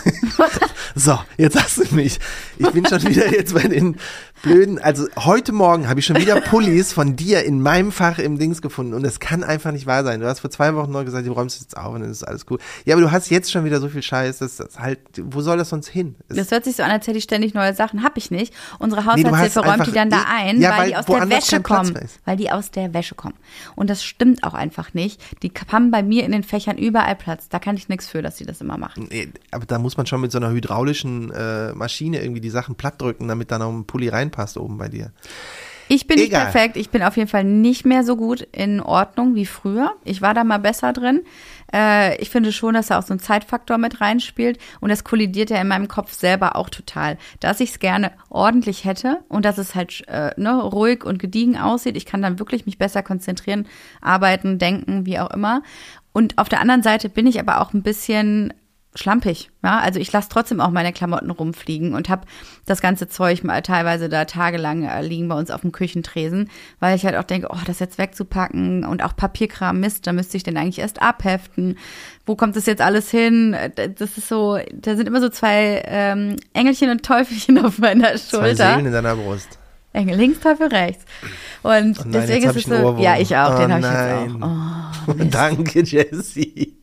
so, 0.95 1.19
jetzt 1.37 1.61
hast 1.61 1.77
du 1.77 1.95
mich. 1.95 2.19
Ich 2.57 2.69
bin 2.71 2.85
schon 2.85 3.03
wieder 3.03 3.31
jetzt 3.31 3.53
bei 3.53 3.67
den 3.67 3.97
blöden. 4.41 4.79
Also 4.79 5.07
heute 5.17 5.51
Morgen 5.51 5.87
habe 5.89 5.99
ich 5.99 6.05
schon 6.05 6.15
wieder 6.17 6.39
Pullis 6.41 6.93
von 6.93 7.15
dir 7.15 7.43
in 7.43 7.61
meinem 7.61 7.91
Fach 7.91 8.19
im 8.19 8.37
Dings 8.39 8.61
gefunden 8.61 8.93
und 8.93 9.05
es 9.05 9.19
kann 9.19 9.43
einfach 9.43 9.71
nicht 9.71 9.85
wahr 9.85 10.03
sein. 10.03 10.19
Du 10.19 10.27
hast 10.27 10.39
vor 10.39 10.49
zwei 10.49 10.73
Wochen 10.75 10.91
noch 10.91 11.03
gesagt, 11.05 11.27
du 11.27 11.31
räumst 11.33 11.59
jetzt 11.61 11.77
auf 11.77 11.93
und 11.93 12.01
dann 12.01 12.11
ist 12.11 12.23
alles 12.23 12.45
gut. 12.45 12.61
Ja, 12.85 12.95
aber 12.95 13.01
du 13.01 13.11
hast 13.11 13.29
jetzt 13.29 13.51
schon 13.51 13.65
wieder 13.65 13.79
so 13.79 13.89
viel 13.89 14.01
Scheiß. 14.01 14.39
Das, 14.39 14.57
das 14.57 14.79
halt. 14.79 14.99
Wo 15.21 15.41
soll 15.41 15.57
das 15.57 15.69
sonst 15.69 15.87
hin? 15.87 16.15
Es- 16.29 16.37
Das 16.37 16.51
hört 16.51 16.63
sich 16.65 16.75
so 16.75 16.83
an, 16.83 16.91
als 16.91 17.07
hätte 17.07 17.17
ich 17.17 17.23
ständig 17.23 17.53
neue 17.53 17.73
Sachen. 17.73 18.03
Hab 18.03 18.17
ich 18.17 18.31
nicht. 18.31 18.53
Unsere 18.79 19.01
Nee, 19.01 19.07
Haushaltshilfe 19.25 19.59
räumt 19.59 19.71
einfach- 19.71 19.85
die 19.85 19.91
dann 19.91 20.09
da 20.09 20.17
Nee, 20.17 20.23
ein, 20.49 20.61
ja, 20.61 20.71
weil, 20.71 20.77
weil 20.79 20.87
die 20.89 20.95
aus 20.97 21.05
der 21.05 21.29
Wäsche 21.29 21.61
kommen. 21.61 21.95
ist. 21.97 22.19
Weil 22.25 22.37
die 22.37 22.51
aus 22.51 22.71
der 22.71 22.93
Wäsche 22.93 23.15
kommen. 23.15 23.35
Und 23.75 23.89
das 23.89 24.03
stimmt 24.03 24.43
auch 24.43 24.53
einfach 24.53 24.93
nicht. 24.93 25.21
Die 25.43 25.51
haben 25.71 25.91
bei 25.91 26.03
mir 26.03 26.23
in 26.23 26.31
den 26.31 26.43
Fächern 26.43 26.77
überall 26.77 27.15
Platz. 27.15 27.49
Da 27.49 27.59
kann 27.59 27.75
ich 27.75 27.89
nichts 27.89 28.07
für, 28.07 28.21
dass 28.21 28.37
sie 28.37 28.45
das 28.45 28.61
immer 28.61 28.77
machen. 28.77 29.07
Nee, 29.11 29.29
aber 29.51 29.65
da 29.65 29.79
muss 29.79 29.97
man 29.97 30.05
schon 30.05 30.21
mit 30.21 30.31
so 30.31 30.37
einer 30.37 30.51
hydraulischen 30.51 31.31
äh, 31.31 31.73
Maschine 31.73 32.21
irgendwie 32.21 32.41
die 32.41 32.49
Sachen 32.49 32.75
platt 32.75 33.01
drücken, 33.01 33.27
damit 33.27 33.51
da 33.51 33.59
noch 33.59 33.69
ein 33.71 33.85
Pulli 33.85 34.07
reinpasst 34.29 34.57
oben 34.57 34.77
bei 34.77 34.87
dir. 34.87 35.11
Ich 35.91 36.05
bin 36.05 36.17
nicht 36.17 36.27
Egal. 36.27 36.51
perfekt. 36.51 36.77
Ich 36.77 36.91
bin 36.91 37.01
auf 37.01 37.17
jeden 37.17 37.29
Fall 37.29 37.43
nicht 37.43 37.83
mehr 37.83 38.03
so 38.03 38.15
gut 38.15 38.41
in 38.51 38.79
Ordnung 38.79 39.33
wie 39.33 39.47
früher. 39.47 39.93
Ich 40.03 40.21
war 40.21 40.35
da 40.35 40.43
mal 40.43 40.59
besser 40.59 40.93
drin. 40.93 41.21
Äh, 41.73 42.15
ich 42.21 42.29
finde 42.29 42.51
schon, 42.51 42.75
dass 42.75 42.87
da 42.87 42.99
auch 42.99 43.03
so 43.03 43.11
ein 43.11 43.19
Zeitfaktor 43.19 43.79
mit 43.79 43.99
reinspielt. 43.99 44.59
Und 44.81 44.89
das 44.89 45.03
kollidiert 45.03 45.49
ja 45.49 45.59
in 45.59 45.67
meinem 45.67 45.87
Kopf 45.87 46.13
selber 46.13 46.55
auch 46.55 46.69
total. 46.69 47.17
Dass 47.39 47.59
ich 47.59 47.71
es 47.71 47.79
gerne 47.79 48.11
ordentlich 48.29 48.85
hätte 48.85 49.21
und 49.29 49.45
dass 49.45 49.57
es 49.57 49.73
halt 49.73 50.07
äh, 50.07 50.29
ne, 50.37 50.61
ruhig 50.61 51.03
und 51.03 51.17
gediegen 51.17 51.57
aussieht. 51.57 51.97
Ich 51.97 52.05
kann 52.05 52.21
dann 52.21 52.37
wirklich 52.37 52.67
mich 52.67 52.77
besser 52.77 53.01
konzentrieren, 53.01 53.65
arbeiten, 53.99 54.59
denken, 54.59 55.07
wie 55.07 55.17
auch 55.17 55.31
immer. 55.31 55.63
Und 56.13 56.37
auf 56.37 56.49
der 56.49 56.61
anderen 56.61 56.83
Seite 56.83 57.09
bin 57.09 57.25
ich 57.25 57.39
aber 57.39 57.61
auch 57.61 57.73
ein 57.73 57.81
bisschen 57.81 58.53
schlampig. 58.95 59.51
Ja, 59.63 59.79
also 59.79 59.99
ich 59.99 60.11
lasse 60.11 60.29
trotzdem 60.29 60.59
auch 60.59 60.71
meine 60.71 60.91
Klamotten 60.91 61.29
rumfliegen 61.29 61.93
und 61.93 62.09
habe 62.09 62.23
das 62.65 62.81
ganze 62.81 63.07
Zeug 63.07 63.43
mal 63.43 63.61
teilweise 63.61 64.09
da 64.09 64.25
tagelang 64.25 64.83
äh, 64.83 65.01
liegen 65.01 65.27
bei 65.27 65.35
uns 65.35 65.51
auf 65.51 65.61
dem 65.61 65.71
Küchentresen, 65.71 66.49
weil 66.79 66.95
ich 66.95 67.05
halt 67.05 67.15
auch 67.15 67.23
denke, 67.23 67.47
oh, 67.51 67.57
das 67.65 67.79
jetzt 67.79 67.97
wegzupacken 67.97 68.83
und 68.85 69.03
auch 69.03 69.15
Papierkram, 69.15 69.79
Mist, 69.79 70.07
da 70.07 70.13
müsste 70.13 70.37
ich 70.37 70.43
den 70.43 70.57
eigentlich 70.57 70.79
erst 70.79 71.01
abheften. 71.01 71.77
Wo 72.25 72.35
kommt 72.35 72.55
das 72.55 72.65
jetzt 72.65 72.81
alles 72.81 73.11
hin? 73.11 73.53
Äh, 73.53 73.89
Das 73.93 74.17
ist 74.17 74.27
so, 74.27 74.57
da 74.73 74.95
sind 74.95 75.07
immer 75.07 75.21
so 75.21 75.29
zwei 75.29 75.83
ähm, 75.85 76.35
Engelchen 76.53 76.89
und 76.89 77.03
Teufelchen 77.03 77.57
auf 77.65 77.77
meiner 77.77 78.15
Zwei 78.15 78.37
Schulter. 78.39 78.73
Seelen 78.73 78.87
in 78.87 78.91
deiner 78.91 79.15
Brust. 79.15 79.59
Engel 79.93 80.17
links, 80.17 80.39
Teufel 80.39 80.67
rechts. 80.67 81.03
Und 81.63 81.99
Oh 81.99 82.03
nein, 82.03 82.11
deswegen 82.11 82.47
ist 82.49 82.55
es 82.55 82.63
so, 82.65 82.97
ja, 82.99 83.17
ich 83.19 83.35
auch, 83.35 83.55
Oh 83.55 83.57
den 83.61 83.71
habe 83.71 83.81
ich 83.81 83.87
jetzt 83.87 84.43
auch. 84.43 85.07
Oh, 85.07 85.13
Danke, 85.31 85.79
Jessie. 85.81 86.75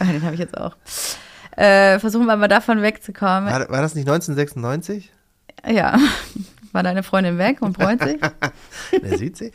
Den 0.00 0.22
habe 0.22 0.34
ich 0.34 0.40
jetzt 0.40 0.56
auch. 0.56 0.76
Äh, 1.58 1.98
versuchen 1.98 2.26
wir 2.26 2.36
mal 2.36 2.46
davon 2.48 2.82
wegzukommen. 2.82 3.46
War, 3.52 3.68
war 3.68 3.82
das 3.82 3.94
nicht 3.94 4.08
1996? 4.08 5.10
Ja. 5.66 5.98
War 6.72 6.82
deine 6.82 7.02
Freundin 7.02 7.38
weg 7.38 7.62
und 7.62 7.76
freut 7.76 8.00
sich? 8.02 8.18
Ne, 9.02 9.16
sieht 9.18 9.36
sie. 9.38 9.52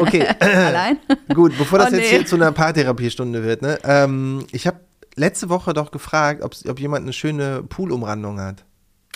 Okay, 0.00 0.26
Allein? 0.40 0.96
gut, 1.34 1.56
bevor 1.58 1.78
das 1.78 1.92
Oh, 1.92 1.96
jetzt 1.96 2.10
nee. 2.10 2.16
hier 2.18 2.26
zu 2.26 2.36
einer 2.36 2.52
Paartherapiestunde 2.52 3.44
wird, 3.44 3.60
ne? 3.62 3.78
Ähm, 3.84 4.46
ich 4.50 4.66
habe 4.66 4.78
letzte 5.14 5.48
Woche 5.50 5.74
doch 5.74 5.90
gefragt, 5.90 6.42
ob 6.42 6.80
jemand 6.80 7.02
eine 7.04 7.12
schöne 7.12 7.62
Poolumrandung 7.62 8.40
hat. 8.40 8.64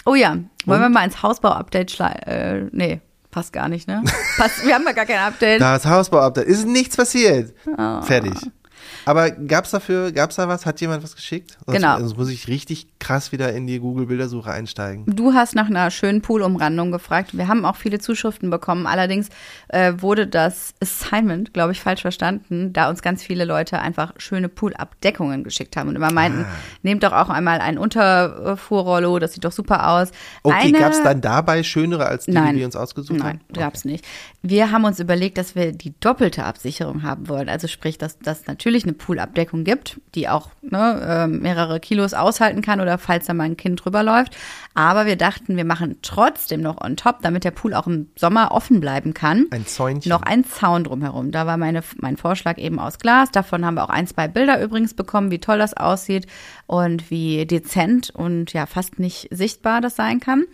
Oh 0.05 0.15
ja. 0.15 0.31
Wollen 0.31 0.47
Und? 0.67 0.81
wir 0.81 0.89
mal 0.91 1.05
ins 1.05 1.23
Hausbau-Update 1.23 1.91
schlagen? 1.91 2.19
Äh, 2.21 2.61
nee, 2.73 3.01
passt 3.31 3.53
gar 3.53 3.69
nicht, 3.69 3.89
ne? 3.89 4.03
Passt, 4.37 4.65
wir 4.65 4.75
haben 4.75 4.85
ja 4.85 4.93
gar 4.93 5.07
kein 5.07 5.19
Update. 5.19 5.61
Das 5.61 5.87
Hausbau-Update. 5.87 6.47
Ist 6.47 6.67
nichts 6.67 6.97
passiert. 6.97 7.55
Oh. 7.77 8.03
Fertig. 8.03 8.35
Aber 9.09 9.31
gab's 9.31 9.71
dafür, 9.71 10.13
gab's 10.13 10.37
da 10.37 10.49
was? 10.49 10.67
Hat 10.67 10.83
jemand 10.83 11.03
was 11.03 11.17
geschickt? 11.17 11.57
Sonst, 11.65 11.77
Genau. 11.77 11.99
Sonst 11.99 12.19
muss 12.19 12.29
ich 12.29 12.47
richtig 12.47 12.98
krass 13.01 13.33
wieder 13.33 13.53
in 13.53 13.67
die 13.67 13.79
Google-Bildersuche 13.79 14.51
einsteigen. 14.51 15.05
Du 15.07 15.33
hast 15.35 15.55
nach 15.55 15.67
einer 15.67 15.91
schönen 15.91 16.21
Poolumrandung 16.23 16.91
gefragt. 16.93 17.37
Wir 17.37 17.47
haben 17.49 17.65
auch 17.65 17.77
viele 17.77 17.99
Zuschriften 17.99 18.51
bekommen. 18.51 18.87
Allerdings 18.87 19.29
äh, 19.69 19.93
wurde 19.99 20.27
das 20.27 20.75
Assignment, 20.83 21.55
glaube 21.55 21.73
ich, 21.73 21.81
falsch 21.81 22.03
verstanden, 22.03 22.73
da 22.73 22.89
uns 22.89 23.03
ganz 23.03 23.23
viele 23.23 23.45
Leute 23.45 23.79
einfach 23.81 24.15
schöne 24.19 24.49
Poolabdeckungen 24.49 25.45
geschickt 25.45 25.77
haben 25.77 25.89
und 25.89 25.97
immer 25.97 26.13
meinten, 26.13 26.41
Ah. 26.43 26.47
nehmt 26.83 27.03
doch 27.03 27.13
auch 27.13 27.29
einmal 27.29 27.61
ein 27.61 27.79
Unterfuhrrollo, 27.79 29.19
das 29.19 29.33
sieht 29.35 29.45
doch 29.45 29.53
super 29.53 29.89
aus. 29.91 30.11
Okay, 30.43 30.57
Eine, 30.69 30.79
gab's 30.79 31.03
dann 31.03 31.21
dabei 31.21 31.63
schönere 31.63 32.07
als 32.07 32.25
die, 32.27 32.33
Nein. 32.33 32.55
die 32.55 32.59
wir 32.61 32.67
uns 32.67 32.77
ausgesucht 32.77 33.19
Nein, 33.19 33.41
haben? 33.41 33.53
gab's 33.53 33.85
nicht. 33.85 34.05
Wir 34.43 34.71
haben 34.71 34.85
uns 34.85 35.01
überlegt, 35.01 35.39
dass 35.39 35.55
wir 35.55 35.73
die 35.73 35.95
doppelte 36.01 36.45
Absicherung 36.45 37.03
haben 37.03 37.29
wollen. 37.29 37.49
Also 37.49 37.67
sprich, 37.69 37.99
dass 37.99 38.19
das 38.19 38.47
natürlich 38.47 38.85
eine 38.85 38.93
Poolabdeckung 38.93 39.65
gibt, 39.65 40.01
die 40.15 40.29
auch 40.29 40.51
ne, 40.63 41.01
äh, 41.07 41.27
mehrere 41.27 41.81
Kilos 41.81 42.15
aushalten 42.15 42.63
kann 42.63 42.81
oder 42.81 42.88
falls 42.97 43.27
da 43.27 43.35
mal 43.35 43.45
ein 43.45 43.57
Kind 43.59 43.85
drüber 43.85 44.03
läuft. 44.03 44.37
Aber 44.75 45.05
wir 45.05 45.17
dachten, 45.17 45.57
wir 45.57 45.65
machen 45.67 45.99
trotzdem 46.01 46.63
noch 46.63 46.81
on 46.83 46.97
top, 46.97 47.21
damit 47.21 47.45
der 47.45 47.51
Pool 47.51 47.75
auch 47.75 47.87
im 47.87 48.09
Sommer 48.17 48.53
offen 48.53 48.81
bleiben 48.81 49.13
kann. 49.13 49.47
Ein 49.51 49.67
Zäunchen. 49.67 50.09
Noch 50.09 50.23
ein 50.23 50.45
Zaun 50.45 50.85
drumherum. 50.85 51.33
Da 51.33 51.47
war 51.47 51.57
meine, 51.57 51.83
mein 51.97 52.17
Vorschlag 52.17 52.57
eben 52.57 52.79
aus 52.79 52.99
Glas. 52.99 53.31
Davon 53.31 53.67
haben 53.67 53.75
wir 53.75 53.85
auch 53.85 53.91
ein, 53.91 54.07
zwei 54.07 54.29
Bilder 54.29 54.63
übrigens 54.63 54.95
bekommen, 54.95 55.31
wie 55.31 55.41
toll 55.41 55.59
das 55.59 55.75
aussieht 55.75 56.27
und 56.67 57.11
wie 57.11 57.45
dezent 57.45 58.11
und 58.11 58.53
ja 58.53 58.67
fast 58.67 58.99
nicht 58.99 59.29
sichtbar 59.31 59.81
das 59.81 59.97
sein 59.97 60.21
kann. 60.21 60.45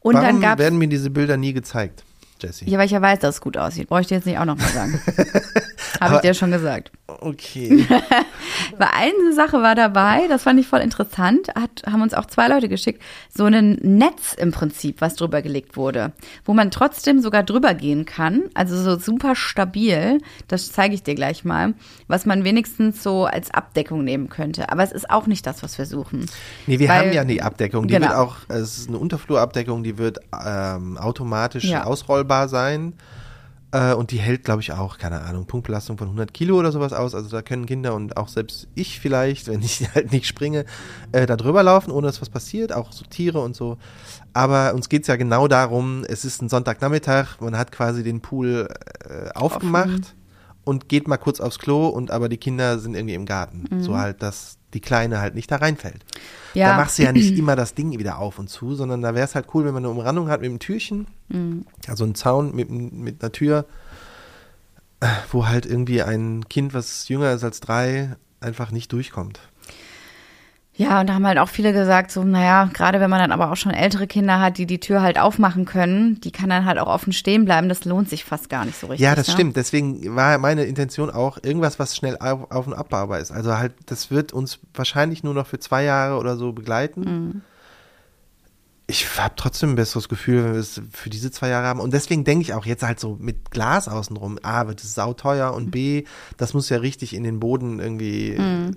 Und 0.00 0.16
Warum 0.16 0.42
dann 0.42 0.58
werden 0.58 0.78
mir 0.78 0.88
diese 0.88 1.08
Bilder 1.08 1.38
nie 1.38 1.54
gezeigt, 1.54 2.04
Jessie? 2.44 2.68
ja, 2.70 2.78
weil 2.78 2.86
ich 2.86 2.92
ja 2.92 3.00
weiß, 3.02 3.18
dass 3.20 3.36
es 3.36 3.40
gut 3.40 3.56
aussieht. 3.56 3.88
Brauche 3.88 4.00
ich 4.02 4.06
dir 4.06 4.16
jetzt 4.16 4.26
nicht 4.26 4.38
auch 4.38 4.44
nochmal 4.44 4.68
sagen. 4.68 5.00
Habe 6.00 6.16
ich 6.16 6.20
dir 6.22 6.34
schon 6.34 6.50
gesagt. 6.50 6.90
Okay. 7.06 7.86
Weil 8.78 8.88
eine 8.94 9.32
Sache 9.32 9.62
war 9.62 9.74
dabei, 9.74 10.26
das 10.28 10.42
fand 10.42 10.58
ich 10.58 10.66
voll 10.66 10.80
interessant, 10.80 11.48
hat, 11.54 11.82
haben 11.86 12.02
uns 12.02 12.14
auch 12.14 12.26
zwei 12.26 12.48
Leute 12.48 12.68
geschickt, 12.68 13.00
so 13.32 13.44
ein 13.44 13.78
Netz 13.82 14.34
im 14.36 14.50
Prinzip, 14.50 15.00
was 15.00 15.14
drüber 15.14 15.40
gelegt 15.42 15.76
wurde, 15.76 16.12
wo 16.44 16.52
man 16.54 16.70
trotzdem 16.70 17.20
sogar 17.20 17.42
drüber 17.44 17.74
gehen 17.74 18.04
kann, 18.04 18.42
also 18.54 18.76
so 18.76 18.98
super 18.98 19.36
stabil, 19.36 20.18
das 20.48 20.72
zeige 20.72 20.94
ich 20.94 21.02
dir 21.02 21.14
gleich 21.14 21.44
mal, 21.44 21.74
was 22.08 22.26
man 22.26 22.42
wenigstens 22.44 23.02
so 23.02 23.26
als 23.26 23.50
Abdeckung 23.52 24.02
nehmen 24.02 24.28
könnte. 24.28 24.70
Aber 24.70 24.82
es 24.82 24.92
ist 24.92 25.08
auch 25.10 25.26
nicht 25.26 25.46
das, 25.46 25.62
was 25.62 25.78
wir 25.78 25.86
suchen. 25.86 26.26
Nee, 26.66 26.78
wir 26.80 26.88
Weil- 26.88 27.06
haben 27.06 27.12
ja 27.12 27.24
die 27.24 27.42
Abdeckung. 27.42 27.86
Die 27.86 27.94
Genau. 27.94 28.08
wird 28.08 28.16
auch, 28.18 28.36
es 28.48 28.78
ist 28.78 28.88
eine 28.88 28.98
Unterflurabdeckung, 28.98 29.84
die 29.84 29.98
wird 29.98 30.18
ähm, 30.44 30.98
automatisch 30.98 31.64
Ja. 31.64 31.84
ausrollbar 31.84 32.33
sein. 32.48 32.94
Äh, 33.74 33.94
und 33.94 34.12
die 34.12 34.18
hält, 34.18 34.44
glaube 34.44 34.62
ich, 34.62 34.72
auch, 34.72 34.98
keine 34.98 35.22
Ahnung, 35.22 35.46
Punktbelastung 35.46 35.98
von 35.98 36.06
100 36.06 36.32
Kilo 36.32 36.56
oder 36.56 36.70
sowas 36.70 36.92
aus. 36.92 37.14
Also 37.14 37.28
da 37.28 37.42
können 37.42 37.66
Kinder 37.66 37.94
und 37.94 38.16
auch 38.16 38.28
selbst 38.28 38.68
ich 38.76 39.00
vielleicht, 39.00 39.48
wenn 39.48 39.62
ich 39.62 39.88
halt 39.94 40.12
nicht 40.12 40.26
springe, 40.26 40.64
äh, 41.10 41.26
da 41.26 41.36
drüber 41.36 41.64
laufen, 41.64 41.90
ohne 41.90 42.06
dass 42.06 42.20
was 42.20 42.30
passiert. 42.30 42.72
Auch 42.72 42.92
so 42.92 43.04
Tiere 43.04 43.40
und 43.40 43.56
so. 43.56 43.78
Aber 44.32 44.74
uns 44.74 44.88
geht's 44.88 45.08
ja 45.08 45.16
genau 45.16 45.48
darum, 45.48 46.04
es 46.06 46.24
ist 46.24 46.40
ein 46.40 46.48
Sonntagnachmittag, 46.48 47.40
man 47.40 47.58
hat 47.58 47.72
quasi 47.72 48.04
den 48.04 48.20
Pool 48.20 48.68
äh, 49.08 49.30
aufgemacht 49.34 50.14
und 50.64 50.88
geht 50.88 51.08
mal 51.08 51.18
kurz 51.18 51.40
aufs 51.40 51.58
Klo 51.58 51.88
und 51.88 52.12
aber 52.12 52.28
die 52.28 52.38
Kinder 52.38 52.78
sind 52.78 52.94
irgendwie 52.94 53.14
im 53.14 53.26
Garten. 53.26 53.82
So 53.82 53.96
halt, 53.96 54.22
dass 54.22 54.58
die 54.74 54.80
Kleine 54.80 55.20
halt 55.20 55.34
nicht 55.34 55.50
da 55.50 55.56
reinfällt. 55.56 56.04
Ja. 56.52 56.70
Da 56.70 56.76
machst 56.76 56.98
du 56.98 57.02
ja 57.04 57.12
nicht 57.12 57.36
immer 57.38 57.56
das 57.56 57.74
Ding 57.74 57.98
wieder 57.98 58.18
auf 58.18 58.38
und 58.38 58.48
zu, 58.50 58.74
sondern 58.74 59.00
da 59.02 59.14
wäre 59.14 59.24
es 59.24 59.34
halt 59.34 59.46
cool, 59.54 59.64
wenn 59.64 59.74
man 59.74 59.84
eine 59.84 59.92
Umrandung 59.92 60.28
hat 60.28 60.40
mit 60.40 60.50
einem 60.50 60.58
Türchen, 60.58 61.06
Mhm. 61.28 61.64
also 61.88 62.04
einen 62.04 62.14
Zaun 62.14 62.54
mit, 62.54 62.68
mit 62.70 63.22
einer 63.22 63.32
Tür, 63.32 63.64
äh, 65.00 65.06
wo 65.30 65.46
halt 65.46 65.66
irgendwie 65.66 66.02
ein 66.02 66.48
Kind, 66.48 66.74
was 66.74 67.08
jünger 67.08 67.32
ist 67.32 67.44
als 67.44 67.60
drei, 67.60 68.16
einfach 68.40 68.70
nicht 68.70 68.92
durchkommt. 68.92 69.40
Ja, 70.76 71.00
und 71.00 71.08
da 71.08 71.14
haben 71.14 71.26
halt 71.26 71.38
auch 71.38 71.48
viele 71.48 71.72
gesagt, 71.72 72.10
so, 72.10 72.24
naja, 72.24 72.68
gerade 72.72 72.98
wenn 72.98 73.08
man 73.08 73.20
dann 73.20 73.30
aber 73.30 73.52
auch 73.52 73.56
schon 73.56 73.72
ältere 73.72 74.08
Kinder 74.08 74.40
hat, 74.40 74.58
die 74.58 74.66
die 74.66 74.80
Tür 74.80 75.02
halt 75.02 75.20
aufmachen 75.20 75.66
können, 75.66 76.20
die 76.20 76.32
kann 76.32 76.50
dann 76.50 76.64
halt 76.64 76.78
auch 76.78 76.88
offen 76.88 77.12
stehen 77.12 77.44
bleiben, 77.44 77.68
das 77.68 77.84
lohnt 77.84 78.08
sich 78.08 78.24
fast 78.24 78.48
gar 78.48 78.64
nicht 78.64 78.78
so 78.78 78.88
richtig. 78.88 79.04
ja, 79.04 79.14
das 79.14 79.28
ne? 79.28 79.34
stimmt. 79.34 79.56
Deswegen 79.56 80.16
war 80.16 80.36
meine 80.38 80.64
Intention 80.64 81.10
auch 81.10 81.38
irgendwas, 81.42 81.78
was 81.78 81.94
schnell 81.94 82.16
auf, 82.18 82.50
auf 82.50 82.66
und 82.66 82.74
abbaubar 82.74 83.20
ist. 83.20 83.30
Also 83.30 83.56
halt, 83.56 83.72
das 83.86 84.10
wird 84.10 84.32
uns 84.32 84.58
wahrscheinlich 84.74 85.22
nur 85.22 85.34
noch 85.34 85.46
für 85.46 85.60
zwei 85.60 85.84
Jahre 85.84 86.18
oder 86.18 86.36
so 86.36 86.52
begleiten. 86.52 87.00
Mhm. 87.00 87.42
Ich 88.86 89.18
habe 89.18 89.34
trotzdem 89.36 89.70
ein 89.70 89.76
besseres 89.76 90.10
Gefühl, 90.10 90.44
wenn 90.44 90.52
wir 90.52 90.60
es 90.60 90.80
für 90.92 91.08
diese 91.08 91.30
zwei 91.30 91.48
Jahre 91.48 91.66
haben. 91.66 91.80
Und 91.80 91.94
deswegen 91.94 92.24
denke 92.24 92.42
ich 92.42 92.52
auch 92.52 92.66
jetzt 92.66 92.82
halt 92.82 93.00
so 93.00 93.16
mit 93.18 93.50
Glas 93.50 93.88
außenrum. 93.88 94.38
A, 94.42 94.66
wird 94.66 94.82
es 94.82 94.94
sauteuer 94.94 95.54
und 95.54 95.70
B, 95.70 96.04
das 96.36 96.52
muss 96.52 96.68
ja 96.68 96.76
richtig 96.76 97.14
in 97.14 97.24
den 97.24 97.40
Boden 97.40 97.80
irgendwie 97.80 98.36
Mhm. 98.38 98.76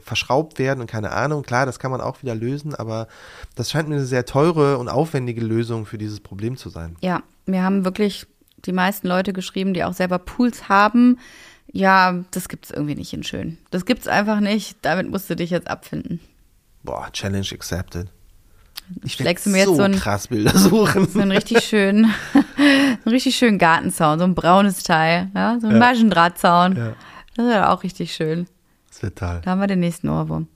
verschraubt 0.00 0.58
werden 0.60 0.80
und 0.80 0.86
keine 0.88 1.10
Ahnung. 1.10 1.42
Klar, 1.42 1.66
das 1.66 1.78
kann 1.80 1.90
man 1.90 2.00
auch 2.00 2.22
wieder 2.22 2.36
lösen, 2.36 2.74
aber 2.74 3.08
das 3.56 3.70
scheint 3.70 3.88
mir 3.88 3.96
eine 3.96 4.04
sehr 4.06 4.24
teure 4.26 4.78
und 4.78 4.88
aufwendige 4.88 5.40
Lösung 5.40 5.86
für 5.86 5.98
dieses 5.98 6.20
Problem 6.20 6.56
zu 6.56 6.68
sein. 6.68 6.94
Ja, 7.00 7.22
wir 7.46 7.62
haben 7.64 7.84
wirklich 7.84 8.26
die 8.64 8.72
meisten 8.72 9.08
Leute 9.08 9.32
geschrieben, 9.32 9.74
die 9.74 9.82
auch 9.84 9.94
selber 9.94 10.18
Pools 10.18 10.68
haben. 10.68 11.18
Ja, 11.72 12.24
das 12.30 12.48
gibt's 12.48 12.70
irgendwie 12.70 12.94
nicht 12.94 13.12
in 13.12 13.24
schön. 13.24 13.58
Das 13.70 13.86
gibt's 13.86 14.06
einfach 14.08 14.40
nicht. 14.40 14.76
Damit 14.82 15.10
musst 15.10 15.28
du 15.30 15.34
dich 15.36 15.50
jetzt 15.50 15.68
abfinden. 15.68 16.20
Boah, 16.84 17.08
Challenge 17.12 17.46
accepted. 17.52 18.08
Ich 19.04 19.18
werde 19.22 19.48
mir 19.50 19.58
jetzt 19.58 19.66
so 19.66 19.74
so 19.76 19.82
ein- 19.82 19.96
krass 19.96 20.28
Bilder 20.28 20.56
suchen. 20.56 21.08
So 21.08 21.20
einen 21.20 21.32
richtig 21.32 21.64
schönen, 21.64 22.12
einen 22.56 22.98
richtig 23.06 23.36
schönen 23.36 23.58
Gartenzaun, 23.58 24.18
so 24.18 24.24
ein 24.24 24.34
braunes 24.34 24.82
Teil, 24.82 25.30
ja, 25.34 25.58
so 25.60 25.66
ein 25.66 25.74
Ja. 25.74 25.78
Maschendrahtzaun. 25.78 26.76
Ja. 26.76 26.92
Das 27.36 27.46
wäre 27.46 27.68
auch 27.70 27.82
richtig 27.82 28.14
schön. 28.14 28.46
Das 28.90 29.02
wird 29.02 29.18
toll. 29.18 29.40
Da 29.44 29.50
haben 29.52 29.60
wir 29.60 29.66
den 29.66 29.80
nächsten 29.80 30.08
Ohrwurm. 30.08 30.48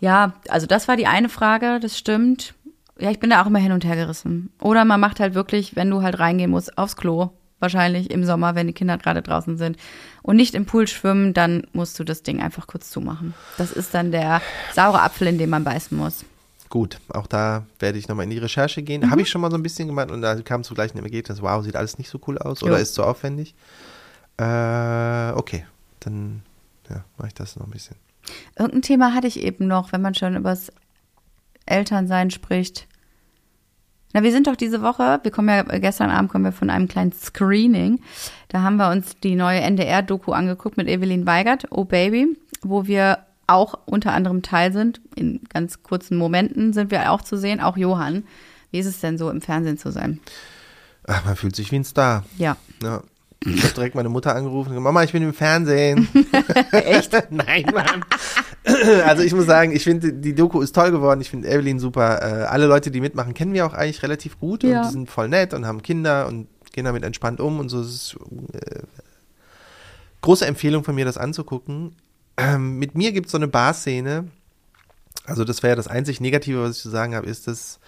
Ja, 0.00 0.34
also 0.48 0.66
das 0.66 0.88
war 0.88 0.96
die 0.96 1.06
eine 1.06 1.28
Frage, 1.28 1.78
das 1.80 1.96
stimmt. 1.98 2.54
Ja, 3.00 3.10
ich 3.10 3.20
bin 3.20 3.30
da 3.30 3.42
auch 3.42 3.46
immer 3.46 3.58
hin 3.60 3.72
und 3.72 3.84
her 3.84 3.96
gerissen. 3.96 4.50
Oder 4.60 4.84
man 4.84 5.00
macht 5.00 5.20
halt 5.20 5.34
wirklich, 5.34 5.76
wenn 5.76 5.88
du 5.90 6.02
halt 6.02 6.18
reingehen 6.18 6.50
musst, 6.50 6.76
aufs 6.76 6.96
Klo. 6.96 7.30
Wahrscheinlich 7.60 8.10
im 8.12 8.24
Sommer, 8.24 8.54
wenn 8.54 8.68
die 8.68 8.72
Kinder 8.72 8.98
gerade 8.98 9.20
draußen 9.22 9.56
sind. 9.56 9.76
Und 10.22 10.36
nicht 10.36 10.54
im 10.54 10.64
Pool 10.66 10.86
schwimmen, 10.86 11.34
dann 11.34 11.66
musst 11.72 11.98
du 11.98 12.04
das 12.04 12.22
Ding 12.22 12.40
einfach 12.40 12.68
kurz 12.68 12.90
zumachen. 12.90 13.34
Das 13.56 13.72
ist 13.72 13.94
dann 13.94 14.12
der 14.12 14.40
saure 14.74 15.02
Apfel, 15.02 15.26
in 15.26 15.38
den 15.38 15.50
man 15.50 15.64
beißen 15.64 15.96
muss. 15.98 16.24
Gut, 16.70 16.98
auch 17.08 17.26
da 17.26 17.66
werde 17.78 17.98
ich 17.98 18.08
nochmal 18.08 18.24
in 18.24 18.30
die 18.30 18.38
Recherche 18.38 18.82
gehen. 18.82 19.02
Mhm. 19.02 19.10
Habe 19.10 19.22
ich 19.22 19.30
schon 19.30 19.40
mal 19.40 19.50
so 19.50 19.56
ein 19.56 19.62
bisschen 19.62 19.88
gemacht 19.88 20.10
und 20.10 20.20
da 20.20 20.34
kam 20.42 20.64
zu 20.64 20.74
gleichen 20.74 20.98
Ergebnis, 20.98 21.40
wow, 21.40 21.62
sieht 21.64 21.76
alles 21.76 21.98
nicht 21.98 22.10
so 22.10 22.20
cool 22.26 22.38
aus 22.38 22.60
Jo. 22.60 22.68
oder 22.68 22.78
ist 22.78 22.94
zu 22.94 23.02
aufwendig. 23.02 23.54
Äh, 24.36 25.32
okay, 25.32 25.64
dann 26.00 26.42
ja, 26.90 27.04
mache 27.16 27.28
ich 27.28 27.34
das 27.34 27.56
noch 27.56 27.66
ein 27.66 27.70
bisschen. 27.70 27.96
Irgendein 28.58 28.82
Thema 28.82 29.14
hatte 29.14 29.26
ich 29.26 29.40
eben 29.40 29.66
noch, 29.66 29.92
wenn 29.92 30.02
man 30.02 30.14
schon 30.14 30.36
übers 30.36 30.70
Elternsein 31.66 32.30
spricht. 32.30 32.86
Na, 34.12 34.22
wir 34.22 34.32
sind 34.32 34.46
doch 34.46 34.56
diese 34.56 34.82
Woche, 34.82 35.20
wir 35.22 35.30
kommen 35.30 35.48
ja, 35.48 35.62
gestern 35.62 36.10
Abend 36.10 36.30
kommen 36.30 36.44
wir 36.44 36.52
von 36.52 36.70
einem 36.70 36.88
kleinen 36.88 37.12
Screening. 37.12 38.00
Da 38.48 38.62
haben 38.62 38.76
wir 38.76 38.90
uns 38.90 39.16
die 39.20 39.34
neue 39.34 39.60
NDR-Doku 39.60 40.32
angeguckt 40.32 40.76
mit 40.76 40.88
Evelyn 40.88 41.26
Weigert, 41.26 41.66
Oh 41.70 41.84
Baby, 41.84 42.36
wo 42.62 42.86
wir 42.86 43.18
auch 43.48 43.78
unter 43.86 44.12
anderem 44.12 44.42
Teil 44.42 44.72
sind. 44.72 45.00
In 45.16 45.40
ganz 45.48 45.82
kurzen 45.82 46.16
Momenten 46.16 46.72
sind 46.72 46.90
wir 46.90 47.10
auch 47.10 47.22
zu 47.22 47.36
sehen, 47.36 47.60
auch 47.60 47.76
Johann. 47.76 48.24
Wie 48.70 48.78
ist 48.78 48.86
es 48.86 49.00
denn 49.00 49.18
so, 49.18 49.30
im 49.30 49.40
Fernsehen 49.40 49.78
zu 49.78 49.90
sein? 49.90 50.20
Ach, 51.06 51.24
man 51.24 51.36
fühlt 51.36 51.56
sich 51.56 51.72
wie 51.72 51.76
ein 51.76 51.84
Star. 51.84 52.24
Ja. 52.36 52.56
Ja. 52.82 53.02
Ich 53.44 53.62
habe 53.62 53.72
direkt 53.72 53.94
meine 53.94 54.08
Mutter 54.08 54.34
angerufen 54.34 54.68
und 54.68 54.74
gesagt, 54.74 54.84
Mama, 54.84 55.04
ich 55.04 55.12
bin 55.12 55.22
im 55.22 55.32
Fernsehen. 55.32 56.08
Echt? 56.72 57.12
Nein, 57.30 57.66
Mann. 57.72 58.04
Also 59.06 59.22
ich 59.22 59.32
muss 59.32 59.46
sagen, 59.46 59.72
ich 59.72 59.84
finde, 59.84 60.12
die 60.12 60.34
Doku 60.34 60.60
ist 60.60 60.74
toll 60.74 60.90
geworden. 60.90 61.20
Ich 61.20 61.30
finde 61.30 61.48
Evelyn 61.48 61.78
super. 61.78 62.20
Äh, 62.20 62.44
alle 62.44 62.66
Leute, 62.66 62.90
die 62.90 63.00
mitmachen, 63.00 63.34
kennen 63.34 63.54
wir 63.54 63.64
auch 63.64 63.74
eigentlich 63.74 64.02
relativ 64.02 64.38
gut. 64.38 64.64
Ja. 64.64 64.80
Und 64.80 64.88
die 64.88 64.92
sind 64.92 65.10
voll 65.10 65.28
nett 65.28 65.54
und 65.54 65.66
haben 65.66 65.82
Kinder 65.82 66.26
und 66.26 66.48
gehen 66.72 66.84
damit 66.84 67.04
entspannt 67.04 67.40
um 67.40 67.60
und 67.60 67.68
so. 67.68 67.80
Es 67.80 67.88
ist 67.88 68.16
äh, 68.52 68.82
große 70.20 70.44
Empfehlung 70.44 70.84
von 70.84 70.94
mir, 70.94 71.04
das 71.04 71.16
anzugucken. 71.16 71.94
Ähm, 72.38 72.78
mit 72.78 72.94
mir 72.94 73.12
gibt 73.12 73.26
es 73.26 73.32
so 73.32 73.38
eine 73.38 73.48
Bar-Szene. 73.48 74.28
Also 75.26 75.44
das 75.44 75.62
wäre 75.62 75.76
das 75.76 75.88
einzig 75.88 76.20
Negative, 76.20 76.62
was 76.62 76.76
ich 76.76 76.82
zu 76.82 76.88
sagen 76.88 77.14
habe, 77.14 77.26
ist, 77.26 77.46
dass 77.48 77.80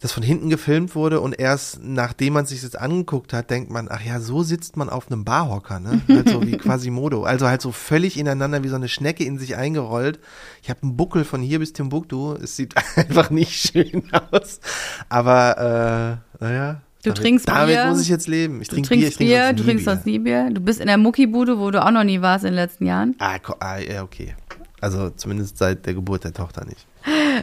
das 0.00 0.12
von 0.12 0.22
hinten 0.22 0.50
gefilmt 0.50 0.94
wurde 0.94 1.20
und 1.20 1.38
erst 1.38 1.82
nachdem 1.82 2.34
man 2.34 2.44
sich 2.44 2.62
jetzt 2.62 2.78
angeguckt 2.78 3.32
hat, 3.32 3.48
denkt 3.48 3.70
man, 3.70 3.88
ach 3.90 4.02
ja, 4.04 4.20
so 4.20 4.42
sitzt 4.42 4.76
man 4.76 4.90
auf 4.90 5.10
einem 5.10 5.24
Barhocker, 5.24 5.80
ne? 5.80 6.02
Halt 6.08 6.28
so 6.28 6.46
wie 6.46 6.56
Quasimodo. 6.58 7.24
Also 7.24 7.48
halt 7.48 7.62
so 7.62 7.72
völlig 7.72 8.18
ineinander 8.18 8.62
wie 8.62 8.68
so 8.68 8.74
eine 8.74 8.88
Schnecke 8.88 9.24
in 9.24 9.38
sich 9.38 9.56
eingerollt. 9.56 10.18
Ich 10.62 10.68
habe 10.68 10.82
einen 10.82 10.96
Buckel 10.96 11.24
von 11.24 11.40
hier 11.40 11.58
bis 11.58 11.72
Timbuktu. 11.72 12.34
Es 12.34 12.56
sieht 12.56 12.74
einfach 12.96 13.30
nicht 13.30 13.54
schön 13.54 14.02
aus. 14.30 14.60
Aber 15.08 16.20
äh, 16.38 16.44
naja. 16.44 16.82
Du 17.04 17.10
damit, 17.10 17.22
trinkst 17.22 17.48
Damit 17.48 17.74
Bier. 17.76 17.86
muss 17.86 18.00
ich 18.02 18.08
jetzt 18.08 18.26
leben. 18.28 18.60
Ich 18.62 18.68
Du 18.68 18.76
trinke 18.76 18.88
trinkst 18.88 19.18
Bier, 19.18 19.26
ich 19.26 19.32
Bier, 19.32 19.40
trinke 19.44 19.54
du 19.56 19.62
trinkst 19.64 19.84
sonst 19.84 20.06
nie 20.06 20.18
Bier. 20.18 20.48
Du 20.50 20.60
bist 20.60 20.80
in 20.80 20.86
der 20.86 20.98
Muckibude, 20.98 21.58
wo 21.58 21.70
du 21.70 21.84
auch 21.84 21.90
noch 21.90 22.04
nie 22.04 22.20
warst 22.20 22.44
in 22.44 22.50
den 22.50 22.56
letzten 22.56 22.86
Jahren. 22.86 23.14
Ah, 23.18 23.36
ah, 23.60 23.78
ja, 23.78 24.02
okay. 24.02 24.34
Also 24.80 25.10
zumindest 25.10 25.56
seit 25.58 25.86
der 25.86 25.94
Geburt 25.94 26.24
der 26.24 26.32
Tochter 26.34 26.64
nicht. 26.66 26.86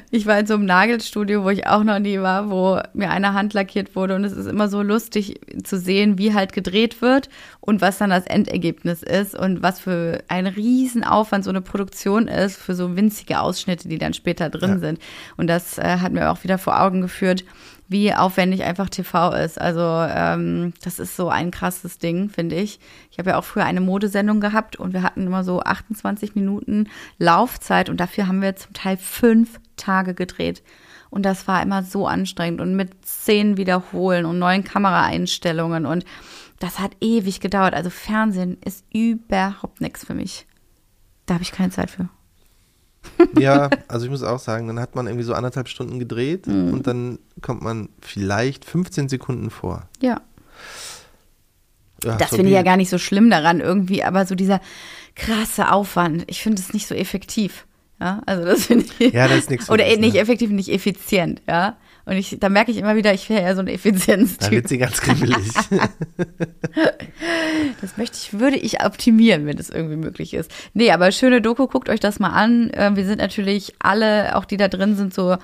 Ich 0.10 0.26
war 0.26 0.40
in 0.40 0.48
so 0.48 0.54
einem 0.56 0.66
Nagelstudio, 0.66 1.44
wo 1.44 1.50
ich 1.50 1.68
auch 1.68 1.84
noch 1.84 2.00
nie 2.00 2.20
war, 2.20 2.50
wo 2.50 2.80
mir 2.94 3.10
eine 3.12 3.34
Hand 3.34 3.54
lackiert 3.54 3.96
wurde. 3.96 4.16
Und 4.16 4.24
es 4.24 4.32
ist 4.34 4.46
immer 4.48 4.68
so 4.70 4.82
lustig 4.82 5.40
zu 5.64 5.78
sehen, 5.80 6.18
wie 6.18 6.34
halt 6.34 6.54
gedreht 6.54 7.02
wird 7.02 7.30
und 7.60 7.82
was 7.82 7.98
dann 8.00 8.10
das 8.10 8.26
Endergebnis 8.26 9.04
ist 9.04 9.36
und 9.36 9.62
was 9.62 9.80
für 9.80 10.24
ein 10.28 10.48
Riesenaufwand 10.48 11.44
so 11.44 11.50
eine 11.52 11.62
Produktion 11.62 12.28
ist 12.28 12.58
für 12.58 12.74
so 12.76 12.96
winzige 12.96 13.40
Ausschnitte, 13.40 13.88
die 13.90 13.98
dann 13.98 14.14
später 14.14 14.50
drin 14.50 14.72
Ja. 14.74 14.80
sind. 14.80 15.00
Und 15.38 15.48
das 15.48 15.78
äh, 15.78 15.98
hat 16.00 16.12
mir 16.12 16.32
auch 16.32 16.44
wieder 16.44 16.58
vor 16.58 16.80
Augen 16.82 17.02
geführt, 17.02 17.44
wie 17.92 18.14
aufwendig 18.14 18.64
einfach 18.64 18.90
TV 18.90 19.34
ist. 19.34 19.60
Also 19.60 19.82
ähm, 19.82 20.74
das 20.82 20.98
ist 20.98 21.18
so 21.18 21.28
ein 21.28 21.52
krasses 21.52 21.98
Ding, 21.98 22.30
finde 22.30 22.56
ich. 22.56 22.80
Ich 23.12 23.20
habe 23.20 23.32
ja 23.32 23.38
auch 23.38 23.44
früher 23.44 23.66
eine 23.66 23.82
Modesendung 23.82 24.40
gehabt 24.40 24.78
und 24.78 24.94
wir 24.94 25.04
hatten 25.04 25.28
immer 25.28 25.44
so 25.44 25.62
28 25.62 26.34
Minuten 26.34 26.88
Laufzeit 27.18 27.90
und 27.90 28.00
dafür 28.00 28.28
haben 28.28 28.42
wir 28.42 28.56
zum 28.56 28.72
Teil 28.74 28.96
fünf 28.96 29.60
Tage 29.76 30.14
gedreht. 30.14 30.64
Und 31.10 31.24
das 31.24 31.50
war 31.50 31.62
immer 31.62 31.84
so 31.84 32.08
anstrengend 32.08 32.62
und 32.62 32.78
mit 32.78 33.06
Szenen 33.06 33.58
wiederholen 33.58 34.26
und 34.26 34.40
neuen 34.40 34.64
Kameraeinstellungen 34.64 35.86
und 35.86 36.06
das 36.60 36.80
hat 36.80 36.92
ewig 37.02 37.42
gedauert. 37.42 37.74
Also 37.74 37.90
Fernsehen 37.90 38.58
ist 38.64 38.86
überhaupt 38.94 39.82
nichts 39.82 40.06
für 40.06 40.14
mich. 40.14 40.48
Da 41.26 41.34
habe 41.34 41.44
ich 41.44 41.52
keine 41.52 41.72
Zeit 41.72 41.92
für. 41.92 42.08
Ja, 43.40 43.70
also 43.88 44.06
ich 44.06 44.12
muss 44.12 44.24
auch 44.24 44.40
sagen, 44.40 44.68
dann 44.68 44.80
hat 44.80 44.96
man 44.96 45.08
irgendwie 45.08 45.24
so 45.24 45.34
anderthalb 45.34 45.68
Stunden 45.68 46.00
gedreht 46.00 46.48
Mhm. 46.48 46.74
und 46.74 46.88
dann 46.88 47.20
kommt 47.42 47.62
man 47.62 47.90
vielleicht 48.02 48.66
15 48.66 49.10
Sekunden 49.10 49.50
vor. 49.50 49.88
Ja. 50.02 50.22
Ja, 52.04 52.16
Das 52.18 52.32
so 52.32 52.36
finde 52.38 52.50
ich 52.52 52.56
ja 52.56 52.64
gar 52.64 52.78
nicht 52.78 52.90
so 52.90 52.98
schlimm 52.98 53.30
daran 53.30 53.60
irgendwie, 53.60 54.04
aber 54.04 54.26
so 54.26 54.34
dieser 54.36 54.60
krasse 55.16 55.72
Aufwand, 55.72 56.24
ich 56.28 56.42
finde 56.42 56.60
es 56.62 56.74
nicht 56.74 56.88
so 56.88 56.96
effektiv. 56.96 57.68
Ja, 58.00 58.22
also 58.26 58.44
das 58.46 58.66
finde 58.66 58.86
ich. 58.98 59.14
Ja, 59.14 59.28
das 59.28 59.38
ist 59.40 59.50
nichts 59.52 59.70
Oder 59.70 59.86
nicht 59.98 60.14
ne? 60.16 60.20
effektiv, 60.20 60.50
nicht 60.50 60.70
effizient, 60.70 61.42
ja. 61.48 61.78
Und 62.06 62.14
ich, 62.14 62.38
da 62.40 62.50
merke 62.50 62.72
ich 62.72 62.78
immer 62.78 62.96
wieder, 62.96 63.14
ich 63.14 63.30
wäre 63.30 63.42
eher 63.42 63.56
so 63.56 63.62
ein 63.62 63.68
Effizienztyp. 63.68 64.50
Da 64.50 64.52
wird 64.52 64.68
sie 64.68 64.78
ganz 64.78 65.02
kribbelig. 65.02 65.54
das 67.82 67.98
möchte 67.98 68.18
ich, 68.18 68.40
würde 68.40 68.58
ich 68.58 68.84
optimieren, 68.84 69.46
wenn 69.46 69.58
es 69.58 69.70
irgendwie 69.70 69.98
möglich 69.98 70.34
ist. 70.34 70.52
Nee, 70.74 70.92
aber 70.92 71.12
schöne 71.12 71.42
Doku, 71.42 71.68
guckt 71.68 71.90
euch 71.90 72.00
das 72.00 72.20
mal 72.20 72.32
an. 72.32 72.72
Ähm, 72.74 72.96
wir 72.96 73.06
sind 73.06 73.20
natürlich 73.20 73.76
alle, 73.80 74.36
auch 74.36 74.46
die 74.46 74.58
da 74.58 74.68
drin 74.68 74.96
sind, 74.96 75.14
so 75.14 75.38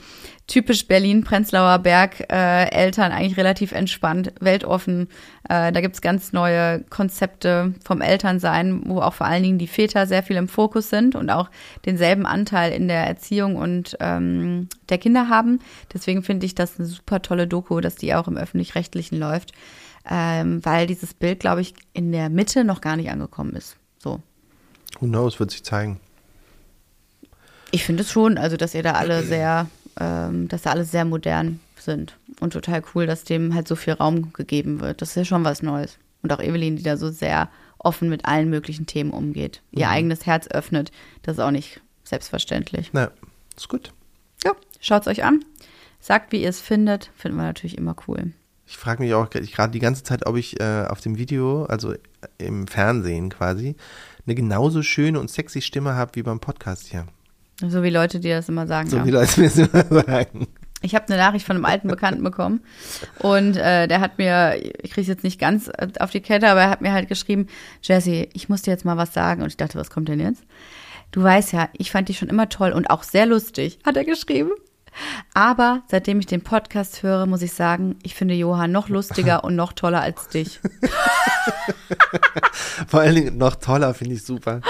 typisch 0.48 0.88
Berlin, 0.88 1.24
Prenzlauer 1.26 1.80
Berg, 1.80 2.32
äh, 2.32 2.70
Eltern 2.70 3.12
eigentlich 3.12 3.38
relativ 3.38 3.74
entspannt, 3.74 4.32
weltoffen. 4.40 5.10
Äh, 5.50 5.74
da 5.74 5.82
gibt's 5.82 6.02
ganz 6.02 6.32
neue 6.32 6.84
Konzepte 6.90 7.74
vom 7.84 8.02
Elternsein, 8.02 8.84
wo 8.86 9.02
auch 9.02 9.14
vor 9.14 9.28
allen 9.28 9.44
Dingen 9.44 9.58
die 9.58 9.68
Väter 9.68 10.08
sehr 10.08 10.24
viel 10.24 10.38
im 10.38 10.48
Fokus 10.48 10.90
sind 10.90 11.16
und 11.16 11.30
auch 11.30 11.50
denselben 11.86 12.26
Anteil 12.26 12.72
in 12.72 12.88
der 12.88 13.06
Erziehung 13.06 13.58
und 13.58 13.98
ähm, 14.00 14.70
der 14.88 14.98
Kinder 14.98 15.28
haben. 15.28 15.60
Deswegen 15.94 16.24
finde 16.24 16.46
ich 16.46 16.56
das 16.56 16.80
eine 16.80 16.88
super 16.88 17.22
tolle 17.22 17.48
Doku, 17.48 17.82
dass 17.82 17.96
die 17.96 18.16
auch 18.16 18.30
im 18.30 18.38
öffentlich-rechtlichen 18.38 19.20
läuft, 19.20 19.52
ähm, 20.10 20.64
weil 20.64 20.88
dieses 20.88 21.14
Bild, 21.14 21.42
glaube 21.42 21.60
ich, 21.60 21.74
in 21.92 22.14
der 22.14 22.30
Mitte 22.30 22.64
noch 22.64 22.80
gar 22.80 22.96
nicht 22.96 23.12
angekommen 23.12 23.54
ist. 23.54 23.76
So. 24.00 24.22
Who 25.02 25.08
knows, 25.08 25.42
wird 25.42 25.52
sich 25.52 25.64
zeigen. 25.64 26.00
Ich 27.72 27.84
finde 27.84 28.04
es 28.04 28.12
schon, 28.12 28.38
also 28.38 28.56
dass 28.56 28.74
ihr 28.74 28.84
da 28.84 28.94
alle 28.94 29.24
sehr 29.24 29.68
ähm, 30.00 30.48
dass 30.48 30.64
da 30.64 30.72
alles 30.72 30.92
sehr 30.92 31.06
modern 31.06 31.60
sind. 31.78 32.18
Und 32.40 32.54
total 32.54 32.84
cool, 32.94 33.06
dass 33.06 33.24
dem 33.24 33.54
halt 33.54 33.68
so 33.68 33.76
viel 33.76 33.94
Raum 33.94 34.34
gegeben 34.34 34.80
wird. 34.80 35.02
Das 35.02 35.10
ist 35.10 35.16
ja 35.16 35.26
schon 35.26 35.44
was 35.44 35.62
Neues. 35.62 35.98
Und 36.22 36.32
auch 36.34 36.40
Evelyn, 36.40 36.76
die 36.76 36.84
da 36.84 36.98
so 36.98 37.10
sehr 37.10 37.50
offen 37.80 38.10
mit 38.10 38.26
allen 38.26 38.50
möglichen 38.50 38.86
Themen 38.86 39.12
umgeht. 39.12 39.62
Ihr 39.72 39.86
mhm. 39.86 39.92
eigenes 39.92 40.26
Herz 40.26 40.48
öffnet. 40.48 40.92
Das 41.22 41.38
ist 41.38 41.44
auch 41.44 41.52
nicht 41.52 41.82
selbstverständlich. 42.04 42.90
Na, 42.94 43.12
ist 43.56 43.70
gut. 43.70 43.94
Ja, 44.44 44.54
schaut 44.80 45.02
es 45.02 45.08
euch 45.08 45.24
an. 45.24 45.44
Sagt, 46.00 46.32
wie 46.32 46.42
ihr 46.42 46.50
es 46.50 46.62
findet. 46.62 47.12
Finden 47.16 47.38
wir 47.38 47.44
natürlich 47.44 47.78
immer 47.78 47.96
cool. 48.08 48.34
Ich 48.66 48.78
frage 48.78 49.02
mich 49.02 49.14
auch 49.14 49.30
gerade 49.30 49.72
die 49.72 49.80
ganze 49.80 50.04
Zeit, 50.04 50.26
ob 50.26 50.36
ich 50.36 50.60
äh, 50.60 50.86
auf 50.88 51.00
dem 51.00 51.18
Video, 51.18 51.64
also 51.66 51.94
im 52.38 52.68
Fernsehen 52.68 53.30
quasi, 53.30 53.78
eine 54.26 54.36
genauso 54.36 54.84
schöne 54.84 55.20
und 55.22 55.32
sexy 55.32 55.62
Stimme 55.62 55.96
habe 55.96 56.16
wie 56.16 56.24
beim 56.24 56.42
Podcast 56.42 56.88
hier. 56.88 57.08
So 57.62 57.82
wie 57.82 57.90
Leute, 57.90 58.20
die 58.20 58.30
das 58.30 58.50
immer 58.50 58.68
sagen. 58.68 58.90
So 58.90 58.98
ja. 58.98 59.06
wie 59.06 59.12
Leute 59.12 59.42
mir 59.42 59.50
das 59.50 59.58
immer 59.58 60.04
sagen. 60.04 60.48
Ich 60.82 60.94
habe 60.94 61.08
eine 61.08 61.18
Nachricht 61.18 61.46
von 61.46 61.56
einem 61.56 61.66
alten 61.66 61.88
Bekannten 61.88 62.24
bekommen 62.24 62.62
und 63.20 63.58
äh, 63.58 63.88
der 63.88 64.00
hat 64.00 64.20
mir, 64.20 64.62
ich 64.84 64.92
kriege 64.92 65.02
es 65.02 65.08
jetzt 65.08 65.24
nicht 65.24 65.40
ganz 65.40 65.72
auf 66.00 66.12
die 66.12 66.22
Kette, 66.22 66.48
aber 66.48 66.62
er 66.62 66.70
hat 66.70 66.82
mir 66.82 66.94
halt 66.94 67.08
geschrieben, 67.08 67.48
Jesse, 67.82 68.28
ich 68.34 68.48
muss 68.48 68.62
dir 68.62 68.72
jetzt 68.72 68.86
mal 68.86 68.96
was 68.96 69.12
sagen 69.12 69.42
und 69.42 69.48
ich 69.48 69.58
dachte, 69.58 69.80
was 69.80 69.90
kommt 69.90 70.08
denn 70.08 70.20
jetzt? 70.20 70.44
Du 71.12 71.24
weißt 71.24 71.52
ja, 71.54 71.70
ich 71.74 71.90
fand 71.90 72.10
dich 72.10 72.20
schon 72.20 72.30
immer 72.30 72.48
toll 72.50 72.74
und 72.74 72.92
auch 72.92 73.02
sehr 73.02 73.26
lustig, 73.26 73.80
hat 73.86 73.98
er 73.98 74.06
geschrieben. 74.06 74.52
Aber 75.34 75.82
seitdem 75.90 76.20
ich 76.20 76.28
den 76.28 76.44
Podcast 76.44 77.02
höre, 77.02 77.26
muss 77.26 77.42
ich 77.42 77.54
sagen, 77.54 77.96
ich 78.04 78.14
finde 78.14 78.36
Johann 78.36 78.72
noch 78.72 78.88
lustiger 78.88 79.44
und 79.44 79.56
noch 79.56 79.74
toller 79.74 80.02
als 80.02 80.28
dich. 80.28 80.60
Vor 82.88 83.00
allen 83.00 83.16
Dingen 83.16 83.38
noch 83.38 83.56
toller 83.56 83.96
finde 83.96 84.16
ich 84.16 84.24
super 84.24 84.62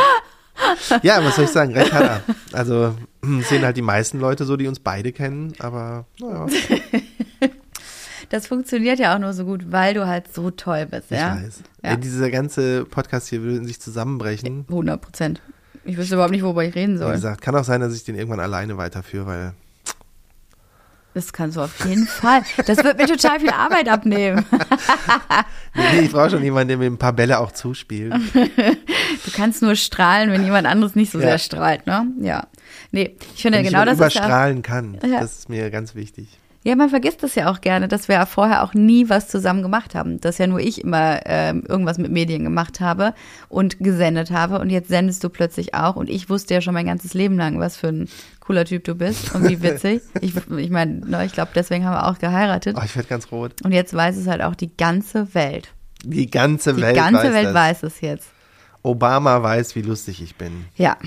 ja, 1.02 1.24
was 1.24 1.36
soll 1.36 1.46
ich 1.46 1.52
sagen? 1.52 1.74
Recht 1.74 1.94
hat 1.94 2.04
er. 2.04 2.22
Also 2.54 2.96
hm, 3.24 3.42
sehen 3.42 3.64
halt 3.64 3.78
die 3.78 3.82
meisten 3.82 4.20
Leute 4.20 4.46
so, 4.46 4.58
die 4.58 4.68
uns 4.68 4.80
beide 4.80 5.12
kennen, 5.12 5.54
aber 5.60 6.06
naja. 6.20 6.48
Das 8.30 8.48
funktioniert 8.48 9.00
ja 9.00 9.16
auch 9.16 9.20
nur 9.20 9.34
so 9.34 9.46
gut, 9.46 9.72
weil 9.72 9.94
du 9.94 10.06
halt 10.06 10.34
so 10.34 10.52
toll 10.52 10.86
bist, 10.86 11.12
ja. 11.12 11.38
Ich 11.38 11.46
weiß. 11.46 11.64
Ja. 11.84 11.92
Ey, 11.92 11.98
dieser 11.98 12.30
ganze 12.30 12.86
Podcast 12.86 13.30
hier 13.30 13.42
würde 13.42 13.66
sich 13.66 13.80
zusammenbrechen. 13.80 14.66
100 14.68 15.02
Prozent. 15.02 15.42
Ich 15.86 15.96
wüsste 15.96 16.16
überhaupt 16.16 16.34
nicht, 16.34 16.44
worüber 16.44 16.66
ich 16.66 16.76
reden 16.76 16.98
soll. 16.98 17.12
Wie 17.12 17.16
gesagt, 17.16 17.42
kann 17.42 17.56
auch 17.56 17.64
sein, 17.64 17.80
dass 17.80 17.94
ich 17.94 18.04
den 18.04 18.16
irgendwann 18.16 18.42
alleine 18.42 18.78
weiterführe, 18.78 19.26
weil 19.26 19.54
das 21.18 21.34
kannst 21.34 21.58
du 21.58 21.62
auf 21.62 21.84
jeden 21.84 22.06
Fall. 22.06 22.44
Das 22.68 22.84
wird 22.84 23.00
mir 23.00 23.08
total 23.08 23.40
viel 23.40 23.50
Arbeit 23.50 23.90
abnehmen. 23.90 24.46
nee, 25.74 26.02
ich 26.02 26.12
brauche 26.12 26.30
schon 26.30 26.44
jemanden, 26.44 26.68
der 26.68 26.78
mir 26.78 26.86
ein 26.86 27.00
paar 27.00 27.14
Bälle 27.14 27.40
auch 27.40 27.52
zuspielt. 27.52 28.14
Du 29.28 29.34
kannst 29.34 29.62
nur 29.62 29.76
strahlen, 29.76 30.32
wenn 30.32 30.46
jemand 30.46 30.66
anderes 30.68 30.96
nicht 30.96 31.12
so 31.12 31.20
ja. 31.20 31.28
sehr 31.28 31.38
strahlt, 31.38 31.86
ne? 31.86 32.08
Ja. 32.22 32.48
Nee, 32.92 33.18
ich 33.36 33.42
finde 33.42 33.58
wenn 33.58 33.66
genau 33.66 33.82
ich 33.82 33.88
das 33.88 33.98
überstrahlen 33.98 34.62
kann. 34.62 34.98
Ja. 35.04 35.20
Das 35.20 35.40
ist 35.40 35.50
mir 35.50 35.70
ganz 35.70 35.96
wichtig. 35.96 36.40
Ja, 36.64 36.78
man 36.78 36.90
vergisst 36.90 37.24
das 37.24 37.36
ja 37.36 37.52
auch 37.52 37.60
gerne, 37.60 37.90
dass 37.90 38.08
wir 38.08 38.16
ja 38.16 38.26
vorher 38.26 38.64
auch 38.64 38.74
nie 38.74 39.10
was 39.10 39.28
zusammen 39.28 39.64
gemacht 39.64 39.96
haben. 39.96 40.22
Dass 40.22 40.38
ja 40.38 40.48
nur 40.48 40.62
ich 40.62 40.82
immer 40.82 41.26
äh, 41.26 41.50
irgendwas 41.50 41.98
mit 41.98 42.10
Medien 42.10 42.46
gemacht 42.46 42.80
habe 42.80 43.14
und 43.50 43.80
gesendet 43.80 44.32
habe. 44.32 44.60
Und 44.60 44.70
jetzt 44.70 44.88
sendest 44.88 45.26
du 45.26 45.30
plötzlich 45.30 45.74
auch. 45.74 45.98
Und 45.98 46.10
ich 46.10 46.30
wusste 46.30 46.54
ja 46.54 46.62
schon 46.62 46.74
mein 46.74 46.86
ganzes 46.86 47.14
Leben 47.14 47.36
lang, 47.36 47.60
was 47.60 47.76
für 47.76 47.88
ein 47.88 48.10
cooler 48.40 48.64
Typ 48.64 48.86
du 48.86 48.96
bist 48.96 49.36
und 49.36 49.48
wie 49.50 49.62
witzig. 49.62 50.04
ich 50.22 50.34
ich 50.58 50.70
meine, 50.70 51.02
ne, 51.06 51.26
ich 51.26 51.34
glaube, 51.34 51.52
deswegen 51.54 51.84
haben 51.84 51.94
wir 51.94 52.08
auch 52.08 52.18
geheiratet. 52.18 52.78
Oh, 52.80 52.84
ich 52.86 52.96
werde 52.96 53.10
ganz 53.10 53.30
rot. 53.30 53.54
Und 53.66 53.74
jetzt 53.74 53.94
weiß 53.94 54.16
es 54.16 54.28
halt 54.28 54.42
auch 54.42 54.56
die 54.56 54.76
ganze 54.76 55.34
Welt. 55.36 55.74
Die 56.04 56.30
ganze 56.30 56.74
die 56.74 56.82
Welt. 56.82 56.96
Die 56.96 57.00
ganze 57.00 57.24
weiß 57.24 57.34
Welt 57.34 57.46
das. 57.48 57.54
weiß 57.54 57.84
es 57.84 58.02
jetzt. 58.02 58.28
Obama 58.84 59.42
weiß, 59.42 59.76
wie 59.76 59.82
lustig 59.82 60.22
ich 60.22 60.36
bin. 60.36 60.66
Ja. 60.76 60.98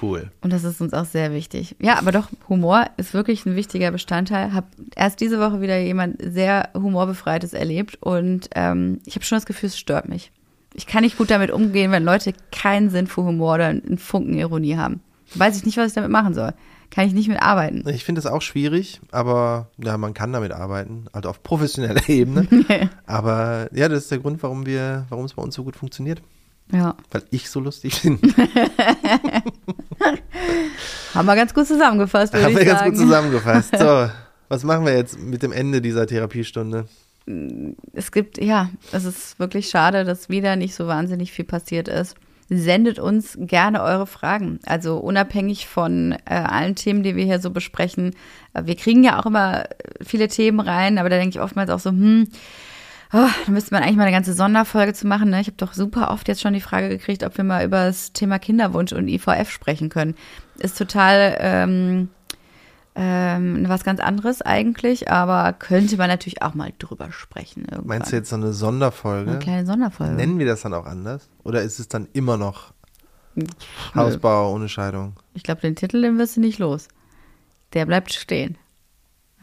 Cool. 0.00 0.30
Und 0.42 0.52
das 0.52 0.64
ist 0.64 0.80
uns 0.80 0.92
auch 0.92 1.04
sehr 1.04 1.32
wichtig. 1.32 1.76
Ja, 1.80 1.98
aber 1.98 2.12
doch, 2.12 2.28
Humor 2.48 2.86
ist 2.96 3.14
wirklich 3.14 3.46
ein 3.46 3.56
wichtiger 3.56 3.90
Bestandteil. 3.90 4.52
Hab 4.52 4.66
erst 4.96 5.20
diese 5.20 5.38
Woche 5.38 5.60
wieder 5.60 5.78
jemand 5.78 6.16
sehr 6.20 6.70
humorbefreites 6.74 7.52
erlebt 7.52 7.98
und 8.00 8.50
ähm, 8.54 9.00
ich 9.06 9.14
habe 9.14 9.24
schon 9.24 9.36
das 9.36 9.46
Gefühl, 9.46 9.68
es 9.68 9.78
stört 9.78 10.08
mich. 10.08 10.32
Ich 10.74 10.86
kann 10.86 11.04
nicht 11.04 11.16
gut 11.16 11.30
damit 11.30 11.52
umgehen, 11.52 11.92
wenn 11.92 12.04
Leute 12.04 12.32
keinen 12.50 12.90
Sinn 12.90 13.06
für 13.06 13.22
Humor 13.22 13.54
oder 13.54 13.66
einen 13.66 13.98
Funken 13.98 14.34
Ironie 14.34 14.76
haben. 14.76 15.00
Weiß 15.34 15.56
ich 15.56 15.64
nicht, 15.64 15.76
was 15.76 15.88
ich 15.88 15.94
damit 15.94 16.10
machen 16.10 16.34
soll 16.34 16.52
kann 16.94 17.08
ich 17.08 17.12
nicht 17.12 17.28
mit 17.28 17.42
arbeiten. 17.42 17.82
Ich 17.88 18.04
finde 18.04 18.20
es 18.20 18.26
auch 18.26 18.40
schwierig, 18.40 19.00
aber 19.10 19.68
ja, 19.82 19.98
man 19.98 20.14
kann 20.14 20.32
damit 20.32 20.52
arbeiten, 20.52 21.06
also 21.12 21.28
auf 21.28 21.42
professioneller 21.42 22.08
Ebene. 22.08 22.46
aber 23.06 23.68
ja, 23.74 23.88
das 23.88 24.04
ist 24.04 24.10
der 24.12 24.18
Grund, 24.18 24.42
warum 24.44 24.64
wir, 24.64 25.06
warum 25.08 25.24
es 25.24 25.34
bei 25.34 25.42
uns 25.42 25.56
so 25.56 25.64
gut 25.64 25.74
funktioniert. 25.74 26.22
Ja. 26.74 26.96
Weil 27.10 27.22
ich 27.30 27.48
so 27.48 27.60
lustig 27.60 28.02
bin. 28.02 28.18
Haben 31.14 31.26
wir 31.26 31.36
ganz 31.36 31.54
gut 31.54 31.66
zusammengefasst, 31.66 32.32
würde 32.32 32.46
Haben 32.46 32.56
wir 32.56 32.64
ganz 32.64 32.82
gut 32.82 32.96
zusammengefasst. 32.96 33.78
So, 33.78 34.10
was 34.48 34.64
machen 34.64 34.84
wir 34.84 34.96
jetzt 34.96 35.18
mit 35.18 35.42
dem 35.42 35.52
Ende 35.52 35.80
dieser 35.80 36.06
Therapiestunde? 36.06 36.86
Es 37.92 38.10
gibt, 38.12 38.38
ja, 38.42 38.70
es 38.92 39.04
ist 39.04 39.38
wirklich 39.38 39.68
schade, 39.68 40.04
dass 40.04 40.28
wieder 40.28 40.56
nicht 40.56 40.74
so 40.74 40.86
wahnsinnig 40.86 41.32
viel 41.32 41.44
passiert 41.44 41.88
ist 41.88 42.16
sendet 42.48 42.98
uns 42.98 43.36
gerne 43.40 43.82
eure 43.82 44.06
Fragen. 44.06 44.58
Also 44.66 44.98
unabhängig 44.98 45.66
von 45.66 46.12
äh, 46.26 46.34
allen 46.34 46.74
Themen, 46.74 47.02
die 47.02 47.16
wir 47.16 47.24
hier 47.24 47.40
so 47.40 47.50
besprechen. 47.50 48.14
Äh, 48.52 48.62
wir 48.66 48.76
kriegen 48.76 49.02
ja 49.02 49.18
auch 49.18 49.26
immer 49.26 49.64
viele 50.02 50.28
Themen 50.28 50.60
rein, 50.60 50.98
aber 50.98 51.08
da 51.08 51.16
denke 51.16 51.36
ich 51.36 51.40
oftmals 51.40 51.70
auch 51.70 51.80
so, 51.80 51.90
hm, 51.90 52.28
oh, 53.14 53.28
da 53.46 53.52
müsste 53.52 53.72
man 53.72 53.82
eigentlich 53.82 53.96
mal 53.96 54.02
eine 54.02 54.12
ganze 54.12 54.34
Sonderfolge 54.34 54.92
zu 54.92 55.06
machen. 55.06 55.30
Ne? 55.30 55.40
Ich 55.40 55.46
habe 55.46 55.56
doch 55.56 55.72
super 55.72 56.10
oft 56.10 56.26
jetzt 56.28 56.40
schon 56.40 56.52
die 56.52 56.60
Frage 56.60 56.88
gekriegt, 56.88 57.22
ob 57.22 57.36
wir 57.36 57.44
mal 57.44 57.64
über 57.64 57.86
das 57.86 58.12
Thema 58.12 58.38
Kinderwunsch 58.38 58.92
und 58.92 59.08
IVF 59.08 59.50
sprechen 59.50 59.88
können. 59.88 60.14
Ist 60.58 60.76
total 60.76 61.36
ähm, 61.38 62.08
ähm, 62.96 63.64
was 63.68 63.84
ganz 63.84 64.00
anderes 64.00 64.42
eigentlich, 64.42 65.10
aber 65.10 65.52
könnte 65.52 65.96
man 65.96 66.08
natürlich 66.08 66.42
auch 66.42 66.54
mal 66.54 66.72
drüber 66.78 67.12
sprechen. 67.12 67.62
Irgendwann. 67.62 67.86
Meinst 67.86 68.12
du 68.12 68.16
jetzt 68.16 68.30
so 68.30 68.36
eine 68.36 68.52
Sonderfolge? 68.52 69.30
Eine 69.30 69.38
kleine 69.38 69.66
Sonderfolge. 69.66 70.14
Nennen 70.14 70.38
wir 70.38 70.46
das 70.46 70.62
dann 70.62 70.74
auch 70.74 70.86
anders? 70.86 71.28
Oder 71.44 71.62
ist 71.62 71.78
es 71.78 71.88
dann 71.88 72.08
immer 72.12 72.36
noch 72.36 72.72
Pff, 73.38 73.94
Hausbau 73.94 74.52
ohne 74.52 74.68
Scheidung? 74.68 75.14
Ich 75.34 75.44
glaube, 75.44 75.60
den 75.60 75.76
Titel, 75.76 76.02
den 76.02 76.18
wirst 76.18 76.36
du 76.36 76.40
nicht 76.40 76.58
los. 76.58 76.88
Der 77.74 77.86
bleibt 77.86 78.12
stehen. 78.12 78.58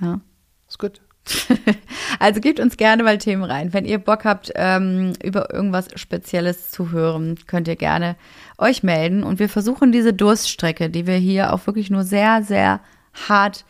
Ja. 0.02 0.20
Ist 0.68 0.80
gut. 0.80 1.02
also 2.20 2.42
gebt 2.42 2.60
uns 2.60 2.78
gerne 2.78 3.04
mal 3.04 3.18
Themen 3.18 3.44
rein. 3.44 3.74
Wenn 3.74 3.86
ihr 3.86 4.00
Bock 4.00 4.26
habt, 4.26 4.52
ähm, 4.56 5.14
über 5.24 5.54
irgendwas 5.54 5.88
Spezielles 5.96 6.72
zu 6.72 6.92
hören, 6.92 7.38
könnt 7.48 7.68
ihr 7.68 7.76
gerne 7.76 8.16
euch 8.58 8.84
melden. 8.84 9.24
Und 9.24 9.40
wir 9.40 9.50
versuchen 9.50 9.92
diese 9.92 10.14
Durststrecke, 10.14 10.90
die 10.90 11.08
wir 11.08 11.16
hier 11.16 11.54
auch 11.54 11.66
wirklich 11.68 11.90
nur 11.90 12.04
sehr, 12.04 12.44
sehr 12.44 12.82
hart 13.28 13.66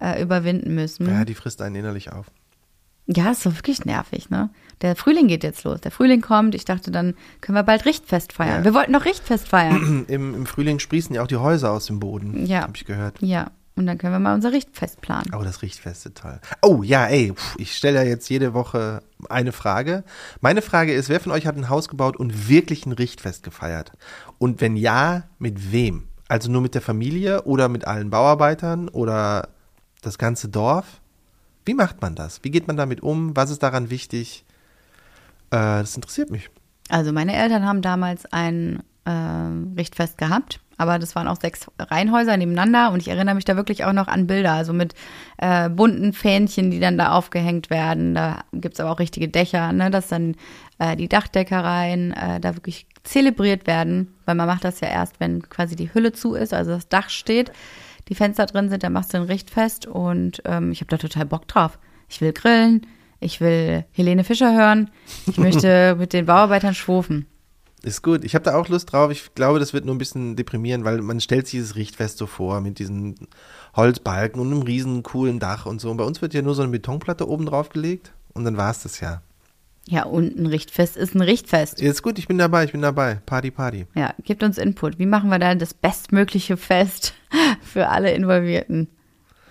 äh, 0.00 0.22
überwinden 0.22 0.74
müssen. 0.74 1.08
Ja, 1.08 1.24
die 1.24 1.34
frisst 1.34 1.62
einen 1.62 1.76
innerlich 1.76 2.12
auf. 2.12 2.26
Ja, 3.06 3.32
ist 3.32 3.44
doch 3.44 3.56
wirklich 3.56 3.84
nervig, 3.84 4.30
ne? 4.30 4.50
Der 4.82 4.94
Frühling 4.94 5.26
geht 5.26 5.42
jetzt 5.42 5.64
los. 5.64 5.80
Der 5.80 5.90
Frühling 5.90 6.20
kommt. 6.20 6.54
Ich 6.54 6.64
dachte, 6.64 6.90
dann 6.90 7.14
können 7.40 7.56
wir 7.56 7.64
bald 7.64 7.84
Richtfest 7.84 8.32
feiern. 8.32 8.58
Ja. 8.58 8.64
Wir 8.64 8.74
wollten 8.74 8.92
noch 8.92 9.04
Richtfest 9.04 9.48
feiern. 9.48 10.04
Im, 10.08 10.34
Im 10.34 10.46
Frühling 10.46 10.78
sprießen 10.78 11.14
ja 11.14 11.22
auch 11.22 11.26
die 11.26 11.36
Häuser 11.36 11.72
aus 11.72 11.86
dem 11.86 11.98
Boden. 11.98 12.46
Ja. 12.46 12.62
Hab 12.62 12.76
ich 12.76 12.84
gehört. 12.84 13.20
Ja. 13.20 13.50
Und 13.80 13.86
dann 13.86 13.96
können 13.96 14.12
wir 14.12 14.18
mal 14.18 14.34
unser 14.34 14.52
Richtfest 14.52 15.00
planen. 15.00 15.32
Oh, 15.34 15.42
das 15.42 15.62
Richtfest 15.62 16.04
ist 16.04 16.18
toll. 16.18 16.38
Oh, 16.60 16.82
ja, 16.82 17.06
ey, 17.06 17.32
ich 17.56 17.74
stelle 17.74 18.00
ja 18.00 18.04
jetzt 18.04 18.28
jede 18.28 18.52
Woche 18.52 19.02
eine 19.30 19.52
Frage. 19.52 20.04
Meine 20.42 20.60
Frage 20.60 20.92
ist, 20.92 21.08
wer 21.08 21.18
von 21.18 21.32
euch 21.32 21.46
hat 21.46 21.56
ein 21.56 21.70
Haus 21.70 21.88
gebaut 21.88 22.18
und 22.18 22.50
wirklich 22.50 22.84
ein 22.84 22.92
Richtfest 22.92 23.42
gefeiert? 23.42 23.92
Und 24.36 24.60
wenn 24.60 24.76
ja, 24.76 25.22
mit 25.38 25.72
wem? 25.72 26.08
Also 26.28 26.50
nur 26.50 26.60
mit 26.60 26.74
der 26.74 26.82
Familie 26.82 27.44
oder 27.44 27.70
mit 27.70 27.86
allen 27.86 28.10
Bauarbeitern 28.10 28.90
oder 28.90 29.48
das 30.02 30.18
ganze 30.18 30.50
Dorf? 30.50 31.00
Wie 31.64 31.72
macht 31.72 32.02
man 32.02 32.14
das? 32.14 32.44
Wie 32.44 32.50
geht 32.50 32.66
man 32.66 32.76
damit 32.76 33.02
um? 33.02 33.34
Was 33.34 33.48
ist 33.48 33.62
daran 33.62 33.88
wichtig? 33.88 34.44
Äh, 35.48 35.56
das 35.56 35.96
interessiert 35.96 36.30
mich. 36.30 36.50
Also 36.90 37.12
meine 37.12 37.34
Eltern 37.34 37.64
haben 37.64 37.80
damals 37.80 38.30
ein 38.30 38.82
äh, 39.06 39.10
Richtfest 39.10 40.18
gehabt, 40.18 40.60
aber 40.80 40.98
das 40.98 41.14
waren 41.14 41.28
auch 41.28 41.38
sechs 41.38 41.66
Reihenhäuser 41.78 42.38
nebeneinander 42.38 42.90
und 42.90 43.00
ich 43.00 43.08
erinnere 43.08 43.34
mich 43.34 43.44
da 43.44 43.54
wirklich 43.54 43.84
auch 43.84 43.92
noch 43.92 44.08
an 44.08 44.26
Bilder, 44.26 44.54
also 44.54 44.72
mit 44.72 44.94
äh, 45.36 45.68
bunten 45.68 46.14
Fähnchen, 46.14 46.70
die 46.70 46.80
dann 46.80 46.96
da 46.96 47.12
aufgehängt 47.12 47.68
werden. 47.68 48.14
Da 48.14 48.44
gibt's 48.54 48.80
aber 48.80 48.90
auch 48.90 48.98
richtige 48.98 49.28
Dächer, 49.28 49.74
ne, 49.74 49.90
dass 49.90 50.08
dann 50.08 50.36
äh, 50.78 50.96
die 50.96 51.06
Dachdeckereien 51.06 52.12
äh, 52.14 52.40
da 52.40 52.56
wirklich 52.56 52.86
zelebriert 53.04 53.66
werden, 53.66 54.14
weil 54.24 54.36
man 54.36 54.46
macht 54.46 54.64
das 54.64 54.80
ja 54.80 54.88
erst, 54.88 55.20
wenn 55.20 55.42
quasi 55.50 55.76
die 55.76 55.92
Hülle 55.92 56.12
zu 56.12 56.32
ist, 56.32 56.54
also 56.54 56.70
das 56.70 56.88
Dach 56.88 57.10
steht, 57.10 57.52
die 58.08 58.14
Fenster 58.14 58.46
drin 58.46 58.70
sind, 58.70 58.82
dann 58.82 58.94
machst 58.94 59.12
du 59.12 59.18
ein 59.18 59.24
Richtfest 59.24 59.86
und 59.86 60.40
ähm, 60.46 60.72
ich 60.72 60.80
habe 60.80 60.88
da 60.88 60.96
total 60.96 61.26
Bock 61.26 61.46
drauf. 61.46 61.78
Ich 62.08 62.22
will 62.22 62.32
grillen, 62.32 62.86
ich 63.20 63.42
will 63.42 63.84
Helene 63.92 64.24
Fischer 64.24 64.56
hören, 64.56 64.90
ich 65.26 65.36
möchte 65.36 65.94
mit 65.98 66.14
den 66.14 66.24
Bauarbeitern 66.24 66.74
schwufen. 66.74 67.26
Ist 67.82 68.02
gut. 68.02 68.24
Ich 68.24 68.34
habe 68.34 68.44
da 68.44 68.56
auch 68.56 68.68
Lust 68.68 68.92
drauf. 68.92 69.10
Ich 69.10 69.34
glaube, 69.34 69.58
das 69.58 69.72
wird 69.72 69.86
nur 69.86 69.94
ein 69.94 69.98
bisschen 69.98 70.36
deprimieren, 70.36 70.84
weil 70.84 71.00
man 71.00 71.20
stellt 71.20 71.46
sich 71.46 71.52
dieses 71.52 71.76
Richtfest 71.76 72.18
so 72.18 72.26
vor 72.26 72.60
mit 72.60 72.78
diesen 72.78 73.28
Holzbalken 73.74 74.40
und 74.40 74.52
einem 74.52 74.62
riesen 74.62 75.02
coolen 75.02 75.38
Dach 75.38 75.66
und 75.66 75.80
so. 75.80 75.90
Und 75.90 75.96
bei 75.96 76.04
uns 76.04 76.20
wird 76.20 76.34
ja 76.34 76.42
nur 76.42 76.54
so 76.54 76.62
eine 76.62 76.72
Betonplatte 76.72 77.28
oben 77.28 77.46
drauf 77.46 77.70
gelegt 77.70 78.12
und 78.34 78.44
dann 78.44 78.56
war 78.56 78.70
es 78.70 78.82
das 78.82 79.00
ja. 79.00 79.22
Ja, 79.88 80.04
und 80.04 80.38
ein 80.38 80.46
Richtfest 80.46 80.96
ist 80.96 81.14
ein 81.14 81.22
Richtfest. 81.22 81.80
Ist 81.80 82.02
gut, 82.02 82.18
ich 82.18 82.28
bin 82.28 82.38
dabei, 82.38 82.64
ich 82.64 82.72
bin 82.72 82.82
dabei. 82.82 83.18
Party, 83.26 83.50
Party. 83.50 83.86
Ja, 83.94 84.14
gebt 84.24 84.42
uns 84.42 84.58
Input. 84.58 84.98
Wie 84.98 85.06
machen 85.06 85.30
wir 85.30 85.38
da 85.38 85.54
das 85.54 85.74
bestmögliche 85.74 86.56
Fest 86.56 87.14
für 87.62 87.88
alle 87.88 88.12
Involvierten? 88.12 88.88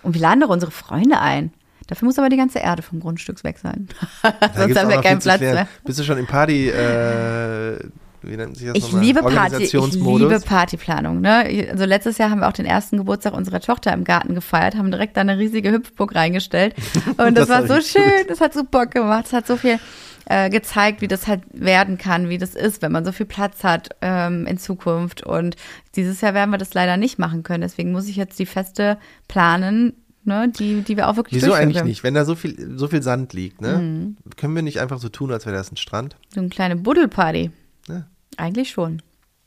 Und 0.04 0.14
wir 0.14 0.22
laden 0.22 0.42
doch 0.42 0.50
unsere 0.50 0.72
Freunde 0.72 1.20
ein. 1.20 1.52
Dafür 1.88 2.06
muss 2.06 2.20
aber 2.20 2.30
die 2.30 2.38
ganze 2.38 2.60
Erde 2.60 2.84
vom 2.84 3.00
Grundstück 3.00 3.44
weg 3.44 3.58
sein. 3.58 3.90
Sonst 4.56 4.78
haben 4.78 4.90
wir 4.90 5.02
keinen 5.02 5.20
Platz 5.20 5.42
mehr. 5.42 5.68
Bist 5.84 6.00
du 6.00 6.04
schon 6.04 6.20
im 6.20 6.28
Party, 6.28 6.70
äh, 6.70 7.80
wie 8.22 8.36
nennt 8.36 8.58
sich 8.58 8.68
das 8.68 8.78
ich 8.78 8.92
liebe 8.92 9.22
Party, 9.22 9.64
ich 9.64 9.74
liebe 9.74 10.40
Partyplanung. 10.40 11.22
Ne? 11.22 11.68
Also 11.72 11.86
letztes 11.86 12.18
Jahr 12.18 12.30
haben 12.30 12.40
wir 12.42 12.48
auch 12.48 12.54
den 12.54 12.66
ersten 12.66 12.98
Geburtstag 12.98 13.34
unserer 13.34 13.60
Tochter 13.60 13.94
im 13.94 14.04
Garten 14.04 14.36
gefeiert, 14.36 14.76
haben 14.76 14.92
direkt 14.92 15.18
da 15.18 15.22
eine 15.22 15.38
riesige 15.38 15.72
Hüpfburg 15.72 16.16
reingestellt 16.16 16.76
und 17.18 17.38
das, 17.38 17.48
das 17.48 17.50
war 17.50 17.68
so 17.68 17.82
schön, 17.82 18.04
gut. 18.20 18.30
das 18.30 18.42
hat 18.42 18.54
so 18.54 18.64
Bock 18.64 18.92
gemacht, 18.92 19.26
das 19.26 19.34
hat 19.34 19.48
so 19.48 19.58
viel 19.58 19.80
äh, 20.26 20.50
gezeigt, 20.50 21.02
wie 21.02 21.08
das 21.08 21.28
halt 21.28 21.42
werden 21.54 21.98
kann, 21.98 22.30
wie 22.30 22.38
das 22.38 22.56
ist, 22.56 22.82
wenn 22.82 22.92
man 22.92 23.06
so 23.06 23.12
viel 23.12 23.26
Platz 23.26 23.64
hat 23.64 23.90
ähm, 24.02 24.46
in 24.46 24.58
Zukunft 24.58 25.24
und 25.24 25.56
dieses 25.96 26.22
Jahr 26.22 26.34
werden 26.34 26.52
wir 26.52 26.58
das 26.58 26.74
leider 26.74 26.98
nicht 26.98 27.20
machen 27.20 27.44
können, 27.44 27.62
deswegen 27.62 27.92
muss 27.92 28.08
ich 28.08 28.16
jetzt 28.16 28.38
die 28.40 28.46
Feste 28.46 28.98
planen, 29.28 29.94
ne, 30.24 30.50
die, 30.50 30.82
die 30.82 30.96
wir 30.96 31.10
auch 31.10 31.18
wirklich 31.18 31.42
Wieso 31.42 31.54
eigentlich 31.54 31.84
nicht? 31.84 32.04
Wenn 32.04 32.14
da 32.14 32.26
so 32.26 32.36
viel, 32.36 32.78
so 32.78 32.88
viel 32.88 33.02
Sand 33.02 33.34
liegt, 33.34 33.62
ne? 33.62 33.78
Mhm. 33.80 34.18
Können 34.38 34.56
wir 34.56 34.62
nicht 34.62 34.80
einfach 34.80 35.00
so 35.00 35.10
tun, 35.10 35.32
als 35.32 35.46
wäre 35.46 35.56
das 35.56 35.72
ein 35.72 35.78
Strand? 35.78 36.16
So 36.34 36.40
eine 36.40 36.50
kleine 36.50 36.76
Buddelparty. 36.76 37.52
Ja. 37.90 38.08
Eigentlich 38.38 38.70
schon. 38.70 39.02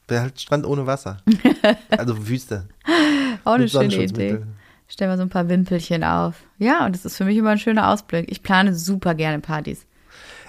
Wäre 0.09 0.23
halt 0.23 0.41
Strand 0.41 0.67
ohne 0.67 0.87
Wasser. 0.87 1.19
also 1.91 2.29
Wüste. 2.29 2.69
Auch 3.45 3.55
eine 3.55 3.69
schöne 3.69 4.05
Idee. 4.05 4.41
Stell 4.89 5.09
mal 5.09 5.17
so 5.17 5.23
ein 5.23 5.31
paar 5.31 5.49
Wimpelchen 5.49 6.05
auf. 6.05 6.35
Ja, 6.59 6.85
und 6.85 6.95
das 6.95 7.07
ist 7.07 7.17
für 7.17 7.25
mich 7.25 7.37
immer 7.39 7.51
ein 7.51 7.59
schöner 7.59 7.89
Ausblick. 7.89 8.31
Ich 8.31 8.43
plane 8.43 8.75
super 8.75 9.15
gerne 9.15 9.41
Partys. 9.41 9.87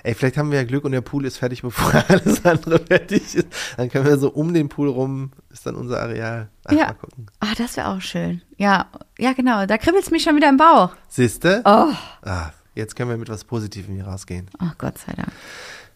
Ey, 0.04 0.14
vielleicht 0.16 0.36
haben 0.36 0.52
wir 0.52 0.58
ja 0.58 0.66
Glück 0.66 0.84
und 0.84 0.92
der 0.92 1.00
Pool 1.00 1.26
ist 1.26 1.38
fertig, 1.38 1.62
bevor 1.62 1.94
alles 2.10 2.44
andere 2.44 2.80
fertig 2.80 3.36
ist. 3.36 3.48
Dann 3.78 3.90
können 3.90 4.06
wir 4.06 4.18
so 4.18 4.30
um 4.30 4.54
den 4.54 4.68
Pool 4.68 4.90
rum, 4.90 5.32
ist 5.50 5.66
dann 5.66 5.76
unser 5.76 6.02
Areal. 6.02 6.50
Ach, 6.66 6.74
ja. 6.74 6.88
Mal 6.88 6.94
gucken. 6.94 7.28
Ah, 7.40 7.54
das 7.58 7.78
wäre 7.78 7.88
auch 7.88 8.02
schön. 8.02 8.42
Ja, 8.58 8.88
ja, 9.18 9.32
genau. 9.32 9.66
Da 9.66 9.78
kribbelt 9.78 10.04
es 10.04 10.12
mich 10.12 10.24
schon 10.24 10.36
wieder 10.36 10.50
im 10.50 10.58
Bauch. 10.58 10.94
Siehste? 11.08 11.62
Oh. 11.64 11.94
Ah, 12.22 12.52
jetzt 12.76 12.98
können 12.98 13.12
wir 13.12 13.18
mit 13.18 13.30
was 13.30 13.46
Positivem 13.46 13.96
hier 13.96 14.06
rausgehen. 14.06 14.50
Ach, 14.60 14.78
Gott 14.78 14.98
sei 14.98 15.14
Dank. 15.14 15.32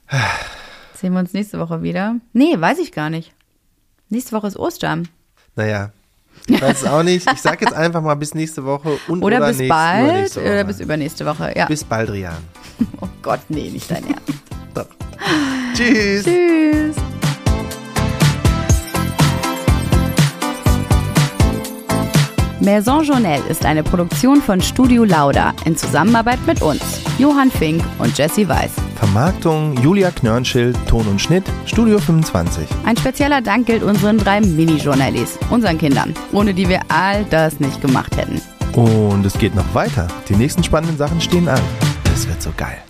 Sehen 0.99 1.13
wir 1.13 1.19
uns 1.19 1.33
nächste 1.33 1.59
Woche 1.59 1.83
wieder? 1.83 2.15
Nee, 2.33 2.59
weiß 2.59 2.79
ich 2.79 2.91
gar 2.91 3.11
nicht. 3.11 3.31
Nächste 4.09 4.31
Woche 4.35 4.47
ist 4.47 4.57
Ostern. 4.57 5.07
Naja, 5.55 5.91
ich 6.47 6.59
weiß 6.59 6.81
es 6.81 6.87
auch 6.87 7.03
nicht. 7.03 7.31
Ich 7.31 7.41
sag 7.41 7.61
jetzt 7.61 7.73
einfach 7.73 8.01
mal 8.01 8.15
bis 8.15 8.33
nächste 8.33 8.65
Woche 8.65 8.97
und 9.07 9.21
oder, 9.21 9.37
oder 9.37 9.47
bis 9.49 9.57
nächste, 9.57 9.73
bald 9.75 10.37
oder 10.37 10.63
bis 10.63 10.79
übernächste 10.79 11.25
Woche. 11.25 11.53
Ja. 11.55 11.65
Bis 11.67 11.83
bald, 11.83 12.09
Rian. 12.09 12.37
Oh 13.01 13.07
Gott, 13.23 13.39
nee, 13.49 13.69
nicht 13.69 13.89
dein 13.89 14.03
Ernst. 14.07 14.33
Doch. 14.73 14.85
Tschüss. 15.73 16.23
Tschüss. 16.25 16.95
Maison 22.59 23.03
Journelle 23.03 23.43
ist 23.49 23.65
eine 23.65 23.83
Produktion 23.83 24.41
von 24.41 24.61
Studio 24.61 25.03
Lauda 25.03 25.53
in 25.65 25.77
Zusammenarbeit 25.77 26.39
mit 26.47 26.61
uns, 26.61 26.81
Johann 27.19 27.51
Fink 27.51 27.83
und 27.99 28.17
Jesse 28.17 28.49
Weiß. 28.49 28.71
Vermarktung 28.95 29.75
Julia 29.83 30.09
Knörnschild, 30.09 30.75
Ton 30.87 31.05
und 31.07 31.21
Schnitt, 31.21 31.43
Studio 31.65 31.99
25. 31.99 32.67
Ein 32.83 32.97
spezieller 32.97 33.41
Dank 33.41 33.67
gilt 33.67 33.83
unseren 33.83 34.17
drei 34.17 34.41
Mini-Journalist, 34.41 35.37
unseren 35.51 35.77
Kindern, 35.77 36.15
ohne 36.31 36.53
die 36.53 36.67
wir 36.67 36.81
all 36.89 37.25
das 37.25 37.59
nicht 37.59 37.79
gemacht 37.79 38.17
hätten. 38.17 38.41
Und 38.73 39.23
es 39.23 39.37
geht 39.37 39.53
noch 39.53 39.75
weiter. 39.75 40.07
Die 40.27 40.35
nächsten 40.35 40.63
spannenden 40.63 40.97
Sachen 40.97 41.21
stehen 41.21 41.47
an. 41.47 41.61
Es 42.11 42.27
wird 42.27 42.41
so 42.41 42.51
geil. 42.57 42.86